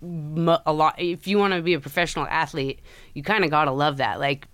a 0.00 0.72
lot. 0.72 0.94
If 0.96 1.26
you 1.26 1.38
want 1.38 1.54
to 1.54 1.60
be 1.60 1.74
a 1.74 1.80
professional 1.80 2.28
athlete, 2.28 2.78
you 3.14 3.24
kind 3.24 3.42
of 3.42 3.50
gotta 3.50 3.72
love 3.72 3.96
that. 3.96 4.20
Like 4.20 4.46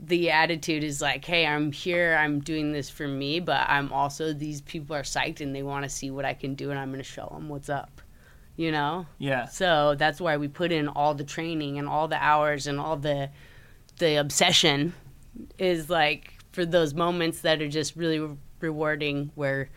the 0.00 0.30
attitude 0.30 0.84
is 0.84 1.02
like, 1.02 1.24
"Hey, 1.24 1.44
I'm 1.44 1.72
here. 1.72 2.16
I'm 2.16 2.38
doing 2.38 2.70
this 2.70 2.88
for 2.88 3.08
me, 3.08 3.40
but 3.40 3.68
I'm 3.68 3.92
also 3.92 4.32
these 4.32 4.60
people 4.60 4.94
are 4.94 5.02
psyched 5.02 5.40
and 5.40 5.52
they 5.52 5.64
want 5.64 5.82
to 5.82 5.88
see 5.88 6.12
what 6.12 6.24
I 6.24 6.34
can 6.34 6.54
do, 6.54 6.70
and 6.70 6.78
I'm 6.78 6.92
gonna 6.92 7.02
show 7.02 7.26
them 7.32 7.48
what's 7.48 7.68
up." 7.68 8.00
You 8.56 8.72
know. 8.72 9.06
Yeah. 9.18 9.46
So 9.46 9.94
that's 9.98 10.20
why 10.20 10.36
we 10.38 10.48
put 10.48 10.72
in 10.72 10.88
all 10.88 11.14
the 11.14 11.24
training 11.24 11.78
and 11.78 11.86
all 11.86 12.08
the 12.08 12.22
hours 12.22 12.66
and 12.66 12.80
all 12.80 12.96
the 12.96 13.30
the 13.98 14.16
obsession 14.16 14.94
is 15.58 15.90
like 15.90 16.34
for 16.52 16.64
those 16.64 16.94
moments 16.94 17.40
that 17.40 17.60
are 17.60 17.68
just 17.68 17.96
really 17.96 18.18
re- 18.18 18.36
rewarding 18.60 19.30
where 19.34 19.68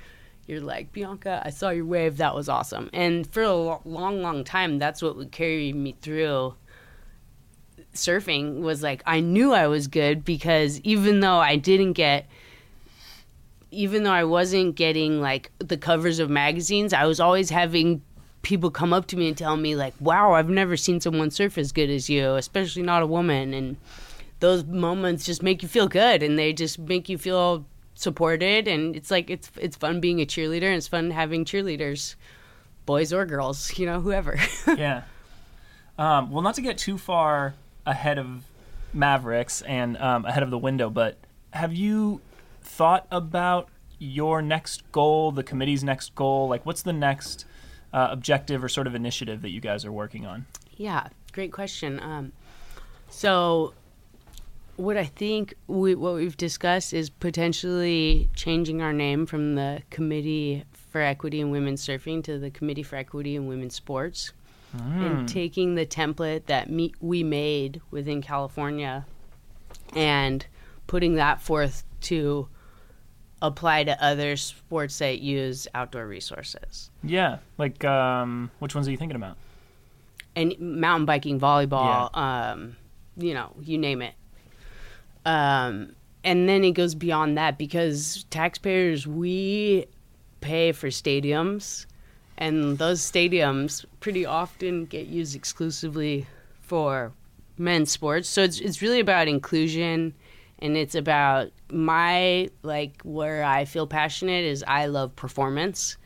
you're 0.48 0.62
like, 0.62 0.92
Bianca, 0.92 1.42
I 1.46 1.52
saw 1.52 1.70
your 1.70 1.86
wave. 1.86 2.18
That 2.18 2.34
was 2.34 2.50
awesome. 2.50 2.90
And 2.92 3.28
for 3.32 3.44
a 3.44 3.54
lo- 3.54 3.82
long, 3.86 4.22
long 4.22 4.44
time, 4.44 4.80
that's 4.80 5.02
what 5.02 5.16
would 5.16 5.32
carry 5.32 5.74
me 5.74 5.96
through 6.02 6.56
surfing 7.94 8.62
was 8.62 8.82
like, 8.82 9.04
I 9.06 9.20
knew 9.20 9.54
I 9.54 9.68
was 9.68 9.88
good 9.88 10.26
because 10.26 10.80
even 10.82 11.20
though 11.20 11.38
I 11.38 11.56
didn't 11.56 11.94
get, 11.94 12.28
even 13.72 14.04
though 14.04 14.12
I 14.12 14.24
wasn't 14.24 14.76
getting 14.76 15.22
like 15.22 15.52
the 15.60 15.78
covers 15.78 16.20
of 16.20 16.30
magazines, 16.30 16.94
I 16.94 17.06
was 17.06 17.20
always 17.20 17.50
having 17.50 18.02
people 18.42 18.72
come 18.72 18.94
up 18.94 19.08
to 19.08 19.18
me 19.18 19.28
and 19.28 19.38
tell 19.38 19.58
me 19.58 19.76
like, 19.76 19.94
"Wow, 20.00 20.34
I've 20.34 20.50
never 20.50 20.78
seen 20.78 21.02
someone 21.02 21.32
surf 21.32 21.58
as 21.58 21.72
good 21.72 21.90
as 21.90 22.10
you, 22.10 22.36
especially 22.36 22.84
not 22.84 23.02
a 23.02 23.08
woman." 23.08 23.54
And 23.54 23.78
those 24.40 24.64
moments 24.66 25.26
just 25.26 25.44
make 25.44 25.62
you 25.62 25.68
feel 25.70 25.88
good 25.88 26.24
and 26.24 26.40
they 26.40 26.54
just 26.54 26.80
make 26.80 27.10
you 27.10 27.18
feel 27.18 27.66
supported 27.96 28.66
and 28.66 28.96
it's 28.96 29.12
like 29.12 29.30
it's 29.30 29.52
it's 29.58 29.76
fun 29.76 30.00
being 30.00 30.22
a 30.22 30.26
cheerleader 30.26 30.64
and 30.64 30.76
it's 30.76 30.88
fun 30.88 31.12
having 31.12 31.44
cheerleaders 31.44 32.16
boys 32.86 33.12
or 33.12 33.26
girls 33.26 33.78
you 33.78 33.86
know 33.86 34.00
whoever 34.00 34.40
yeah. 34.78 35.02
Um, 36.00 36.32
well, 36.32 36.42
not 36.42 36.56
to 36.56 36.62
get 36.62 36.78
too 36.78 36.98
far 36.98 37.56
ahead 37.86 38.18
of 38.18 38.46
Mavericks 38.94 39.62
and 39.62 39.98
um, 39.98 40.24
ahead 40.24 40.44
of 40.44 40.50
the 40.50 40.58
window, 40.58 40.90
but 40.90 41.18
have 41.52 41.74
you 41.74 42.22
thought 42.62 43.06
about 43.12 43.68
your 44.00 44.42
next 44.42 44.90
goal, 44.94 45.34
the 45.34 45.44
committee's 45.44 45.84
next 45.84 46.16
goal? 46.16 46.48
Like, 46.48 46.66
what's 46.66 46.84
the 46.84 46.94
next 46.94 47.46
uh, 47.94 48.08
objective 48.12 48.64
or 48.64 48.70
sort 48.70 48.88
of 48.88 48.96
initiative 48.96 49.42
that 49.42 49.50
you 49.50 49.62
guys 49.62 49.86
are 49.86 49.92
working 49.92 50.26
on? 50.26 50.46
Yeah, 50.78 51.08
great 51.34 51.52
question. 51.52 52.00
Um, 52.00 52.32
so, 53.10 53.74
what 54.76 54.96
I 54.96 55.06
think 55.06 55.56
we, 55.68 55.96
what 55.96 56.14
we've 56.16 56.38
discussed 56.38 56.94
is 56.94 57.10
potentially 57.10 58.30
changing 58.36 58.82
our 58.82 58.94
name 58.94 59.26
from 59.26 59.56
the 59.56 59.82
Committee 59.90 60.64
for 60.72 61.02
Equity 61.02 61.42
in 61.42 61.52
Women's 61.52 61.86
Surfing 61.86 62.24
to 62.24 62.40
the 62.40 62.50
Committee 62.50 62.84
for 62.84 62.96
Equity 62.96 63.36
in 63.36 63.48
Women's 63.48 63.76
Sports, 63.76 64.32
and 64.72 65.28
taking 65.28 65.74
the 65.74 65.86
template 65.86 66.46
that 66.46 66.70
me, 66.70 66.94
we 67.02 67.24
made 67.24 67.82
within 67.90 68.22
California 68.22 69.04
and 69.96 70.46
putting 70.86 71.16
that 71.16 71.42
forth 71.42 71.84
to 72.02 72.48
apply 73.42 73.86
to 73.86 74.04
other 74.04 74.36
sports 74.38 74.98
that 75.00 75.20
use 75.20 75.68
outdoor 75.74 76.08
resources. 76.08 76.90
Yeah. 77.04 77.38
Like, 77.58 77.84
um, 77.86 78.52
which 78.60 78.76
ones 78.76 78.88
are 78.88 78.92
you 78.92 78.98
thinking 78.98 79.16
about? 79.16 79.38
and 80.36 80.58
mountain 80.60 81.06
biking, 81.06 81.40
volleyball, 81.40 82.16
um, 82.16 82.76
you 83.18 83.34
know, 83.34 83.52
you 83.62 83.78
name 83.78 84.02
it. 84.02 84.14
Um, 85.26 85.96
and 86.24 86.48
then 86.48 86.64
it 86.64 86.72
goes 86.72 86.96
beyond 86.96 87.38
that 87.38 87.58
because 87.58 88.26
taxpayers, 88.30 89.06
we 89.06 89.86
pay 90.42 90.72
for 90.72 90.88
stadiums, 90.88 91.86
and 92.38 92.78
those 92.78 93.02
stadiums 93.02 93.86
pretty 94.00 94.26
often 94.26 94.86
get 94.86 95.08
used 95.08 95.36
exclusively 95.36 96.26
for 96.62 97.12
men's 97.58 97.92
sports. 97.92 98.30
So 98.30 98.44
it's 98.44 98.60
it's 98.60 98.82
really 98.82 99.00
about 99.00 99.28
inclusion, 99.28 100.14
and 100.62 100.78
it's 100.78 100.96
about 100.96 101.52
my 101.72 102.50
like 102.64 103.02
where 103.04 103.44
I 103.44 103.66
feel 103.66 103.88
passionate 103.88 104.46
is 104.46 104.64
I 104.68 104.88
love 104.88 105.16
performance. 105.16 105.98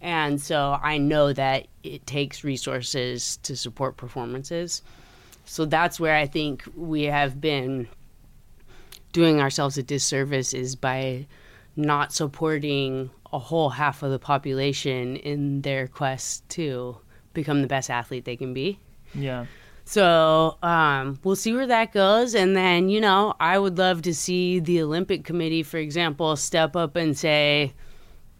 And 0.00 0.40
so 0.40 0.78
I 0.80 0.98
know 0.98 1.32
that 1.32 1.66
it 1.82 2.06
takes 2.06 2.44
resources 2.44 3.38
to 3.38 3.56
support 3.56 3.96
performances. 3.96 4.82
So 5.44 5.64
that's 5.64 5.98
where 5.98 6.14
I 6.14 6.26
think 6.26 6.64
we 6.76 7.04
have 7.04 7.40
been 7.40 7.88
doing 9.12 9.40
ourselves 9.40 9.78
a 9.78 9.82
disservice 9.82 10.54
is 10.54 10.76
by 10.76 11.26
not 11.74 12.12
supporting 12.12 13.10
a 13.32 13.38
whole 13.38 13.70
half 13.70 14.02
of 14.02 14.10
the 14.10 14.18
population 14.18 15.16
in 15.16 15.62
their 15.62 15.86
quest 15.86 16.48
to 16.50 16.96
become 17.34 17.62
the 17.62 17.68
best 17.68 17.90
athlete 17.90 18.24
they 18.24 18.36
can 18.36 18.54
be. 18.54 18.78
Yeah. 19.14 19.46
So 19.88 20.58
um, 20.62 21.18
we'll 21.24 21.34
see 21.34 21.54
where 21.54 21.66
that 21.66 21.94
goes. 21.94 22.34
And 22.34 22.54
then, 22.54 22.90
you 22.90 23.00
know, 23.00 23.34
I 23.40 23.58
would 23.58 23.78
love 23.78 24.02
to 24.02 24.14
see 24.14 24.60
the 24.60 24.82
Olympic 24.82 25.24
Committee, 25.24 25.62
for 25.62 25.78
example, 25.78 26.36
step 26.36 26.76
up 26.76 26.94
and 26.94 27.16
say, 27.16 27.72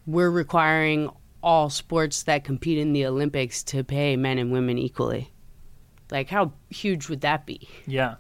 we're 0.07 0.29
requiring 0.31 1.09
all 1.43 1.71
sports 1.71 2.25
that 2.25 2.45
compete 2.45 2.77
in 2.77 2.93
the 2.93 3.07
Olympics 3.07 3.63
to 3.63 3.83
pay 3.83 4.15
men 4.15 4.37
and 4.37 4.53
women 4.53 4.77
equally. 4.77 5.33
Like, 6.11 6.29
how 6.29 6.53
huge 6.69 7.09
would 7.09 7.23
that 7.23 7.47
be? 7.47 7.67
Yeah. 7.87 8.17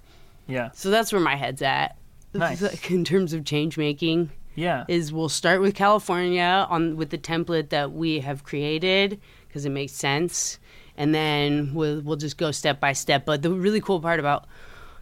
Yeah. 0.47 0.71
So 0.73 0.89
that's 0.89 1.13
where 1.13 1.21
my 1.21 1.37
head's 1.37 1.61
at. 1.61 1.99
Nice. 2.33 2.63
Like, 2.63 2.91
in 2.91 3.05
terms 3.05 3.35
of 3.35 3.45
change 3.45 3.77
making, 3.77 4.31
Yeah. 4.55 4.87
is 4.89 5.13
we'll 5.13 5.29
start 5.29 5.61
with 5.61 5.75
California 5.75 6.67
on 6.71 6.97
with 6.97 7.11
the 7.11 7.19
template 7.19 7.69
that 7.69 7.93
we 7.93 8.21
have 8.21 8.43
created 8.45 9.21
because 9.47 9.67
it 9.67 9.71
makes 9.71 9.93
sense, 9.93 10.59
and 10.99 11.15
then 11.15 11.73
we'll 11.73 12.03
we'll 12.03 12.17
just 12.17 12.37
go 12.37 12.51
step 12.51 12.81
by 12.81 12.93
step. 12.93 13.25
But 13.25 13.41
the 13.41 13.51
really 13.51 13.81
cool 13.81 14.01
part 14.01 14.21
about 14.21 14.47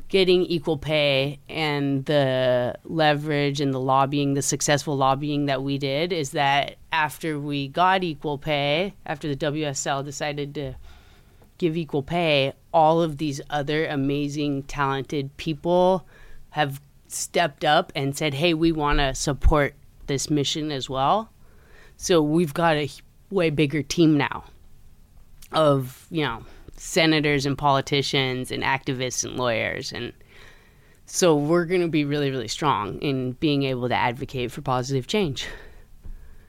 getting 0.08 0.42
equal 0.42 0.76
pay 0.76 1.40
and 1.48 2.04
the 2.04 2.76
leverage 2.84 3.60
and 3.60 3.74
the 3.74 3.80
lobbying, 3.80 4.34
the 4.34 4.42
successful 4.42 4.96
lobbying 4.96 5.46
that 5.46 5.64
we 5.64 5.78
did, 5.78 6.12
is 6.12 6.30
that 6.30 6.76
after 6.92 7.40
we 7.40 7.66
got 7.66 8.04
equal 8.04 8.38
pay, 8.38 8.94
after 9.04 9.26
the 9.26 9.36
WSL 9.36 10.04
decided 10.04 10.54
to 10.54 10.74
give 11.58 11.76
equal 11.76 12.02
pay, 12.02 12.52
all 12.72 13.00
of 13.02 13.16
these 13.16 13.40
other 13.50 13.86
amazing, 13.86 14.62
talented 14.64 15.34
people 15.38 16.06
have 16.50 16.80
stepped 17.08 17.64
up 17.64 17.90
and 17.96 18.16
said, 18.16 18.34
hey, 18.34 18.52
we 18.52 18.70
want 18.70 18.98
to 18.98 19.14
support 19.14 19.74
this 20.06 20.28
mission 20.28 20.70
as 20.70 20.88
well. 20.90 21.30
So 21.96 22.20
we've 22.20 22.54
got 22.54 22.76
a 22.76 22.90
way 23.30 23.48
bigger 23.50 23.82
team 23.82 24.18
now 24.18 24.44
of, 25.52 26.06
you 26.10 26.24
know, 26.24 26.42
senators 26.76 27.46
and 27.46 27.56
politicians 27.56 28.50
and 28.50 28.62
activists 28.62 29.24
and 29.24 29.36
lawyers. 29.36 29.92
And 29.92 30.12
so 31.06 31.34
we're 31.36 31.64
going 31.64 31.80
to 31.82 31.88
be 31.88 32.04
really, 32.04 32.30
really 32.30 32.48
strong 32.48 32.98
in 33.00 33.32
being 33.32 33.62
able 33.62 33.88
to 33.88 33.94
advocate 33.94 34.52
for 34.52 34.62
positive 34.62 35.06
change. 35.06 35.46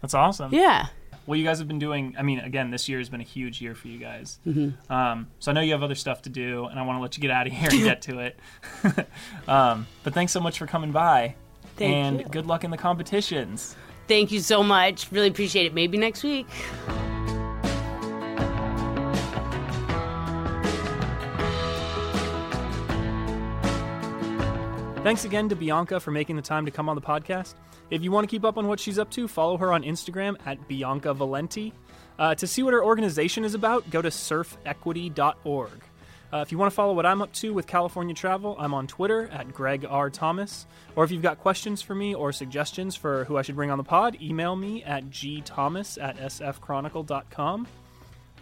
That's 0.02 0.14
awesome. 0.14 0.54
Yeah. 0.54 0.88
Well, 1.26 1.38
you 1.38 1.44
guys 1.44 1.60
have 1.60 1.68
been 1.68 1.80
doing. 1.80 2.16
I 2.18 2.24
mean, 2.24 2.40
again, 2.40 2.72
this 2.72 2.88
year 2.88 3.00
has 3.00 3.10
been 3.10 3.20
a 3.20 3.26
huge 3.26 3.62
year 3.62 3.76
for 3.76 3.90
you 3.90 4.00
guys. 4.00 4.40
Mm-hmm. 4.48 4.92
Um, 4.92 5.28
so 5.40 5.52
I 5.52 5.54
know 5.54 5.62
you 5.62 5.74
have 5.74 5.84
other 5.84 5.96
stuff 5.96 6.22
to 6.22 6.30
do, 6.30 6.66
and 6.66 6.80
I 6.80 6.84
want 6.84 6.98
to 6.98 7.02
let 7.02 7.18
you 7.18 7.22
get 7.22 7.32
out 7.32 7.48
of 7.48 7.54
here 7.54 7.70
and 7.70 7.84
get 7.84 8.02
to 8.04 8.20
it. 8.20 8.40
um, 9.48 9.86
but 10.04 10.14
thanks 10.14 10.32
so 10.32 10.40
much 10.40 10.58
for 10.58 10.68
coming 10.68 10.94
by, 10.94 11.36
Thank 11.76 11.94
and 11.94 12.20
you. 12.22 12.26
good 12.28 12.46
luck 12.46 12.64
in 12.64 12.72
the 12.72 12.78
competitions. 12.78 13.76
Thank 14.08 14.32
you 14.32 14.40
so 14.40 14.64
much. 14.64 15.12
Really 15.12 15.28
appreciate 15.28 15.66
it. 15.66 15.74
Maybe 15.74 15.98
next 15.98 16.24
week. 16.24 16.48
Thanks 25.08 25.24
again 25.24 25.48
to 25.48 25.56
Bianca 25.56 26.02
for 26.02 26.12
making 26.12 26.36
the 26.36 26.42
time 26.42 26.66
to 26.66 26.72
come 26.72 26.90
on 26.90 26.98
the 26.98 27.02
podcast. 27.02 27.54
If 27.90 28.04
you 28.04 28.12
want 28.12 28.28
to 28.28 28.30
keep 28.30 28.44
up 28.44 28.58
on 28.58 28.68
what 28.68 28.78
she's 28.78 29.00
up 29.00 29.10
to, 29.12 29.30
follow 29.30 29.56
her 29.56 29.72
on 29.72 29.84
Instagram 29.84 30.36
at 30.46 30.68
Bianca 30.68 31.14
Valenti. 31.14 31.72
Uh, 32.20 32.36
to 32.36 32.46
see 32.46 32.62
what 32.62 32.74
her 32.74 32.84
organization 32.84 33.46
is 33.46 33.54
about, 33.54 33.90
go 33.90 34.02
to 34.02 34.10
surfequity.org. 34.10 35.72
Uh, 36.34 36.38
if 36.40 36.52
you 36.52 36.58
want 36.58 36.70
to 36.70 36.76
follow 36.76 36.92
what 36.92 37.06
I'm 37.06 37.22
up 37.22 37.32
to 37.36 37.54
with 37.54 37.68
California 37.68 38.14
travel, 38.14 38.58
I'm 38.60 38.74
on 38.74 38.86
Twitter 38.86 39.30
at 39.30 39.54
Greg 39.54 39.86
R. 39.90 40.10
Thomas. 40.10 40.68
Or 40.98 41.06
if 41.06 41.12
you've 41.12 41.22
got 41.22 41.40
questions 41.40 41.82
for 41.82 41.96
me 41.96 42.14
or 42.14 42.34
suggestions 42.34 42.98
for 42.98 43.24
who 43.24 43.38
I 43.38 43.44
should 43.44 43.56
bring 43.56 43.72
on 43.72 43.78
the 43.78 43.86
pod, 43.86 44.18
email 44.22 44.58
me 44.58 44.84
at 44.84 45.06
gthomas 45.06 46.04
at 46.04 46.18
sfchronicle.com. 46.18 47.66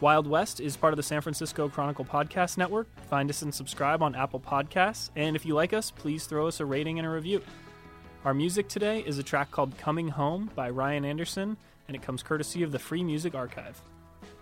Wild 0.02 0.28
West 0.28 0.60
is 0.60 0.76
part 0.76 0.94
of 0.94 0.98
the 0.98 1.04
San 1.04 1.22
Francisco 1.22 1.70
Chronicle 1.70 2.06
Podcast 2.06 2.58
Network. 2.58 2.88
Find 3.10 3.30
us 3.30 3.42
and 3.42 3.54
subscribe 3.54 4.04
on 4.04 4.14
Apple 4.14 4.40
Podcasts. 4.40 5.10
And 5.16 5.36
if 5.36 5.46
you 5.46 5.54
like 5.54 5.74
us, 5.74 5.90
please 5.90 6.26
throw 6.26 6.48
us 6.48 6.60
a 6.60 6.66
rating 6.66 7.00
and 7.00 7.08
a 7.08 7.12
review. 7.12 7.42
Our 8.26 8.34
music 8.34 8.68
today 8.68 9.00
is 9.00 9.20
a 9.20 9.24
track 9.24 9.52
called 9.52 9.78
Coming 9.78 10.10
Home 10.10 10.50
by 10.56 10.70
Ryan 10.70 11.06
Anderson, 11.06 11.58
and 11.88 11.96
it 11.96 12.02
comes 12.02 12.24
courtesy 12.24 12.64
of 12.64 12.72
the 12.72 12.80
Free 12.80 13.04
Music 13.04 13.36
Archive. 13.36 13.80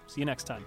See 0.07 0.21
you 0.21 0.25
next 0.25 0.45
time. 0.45 0.63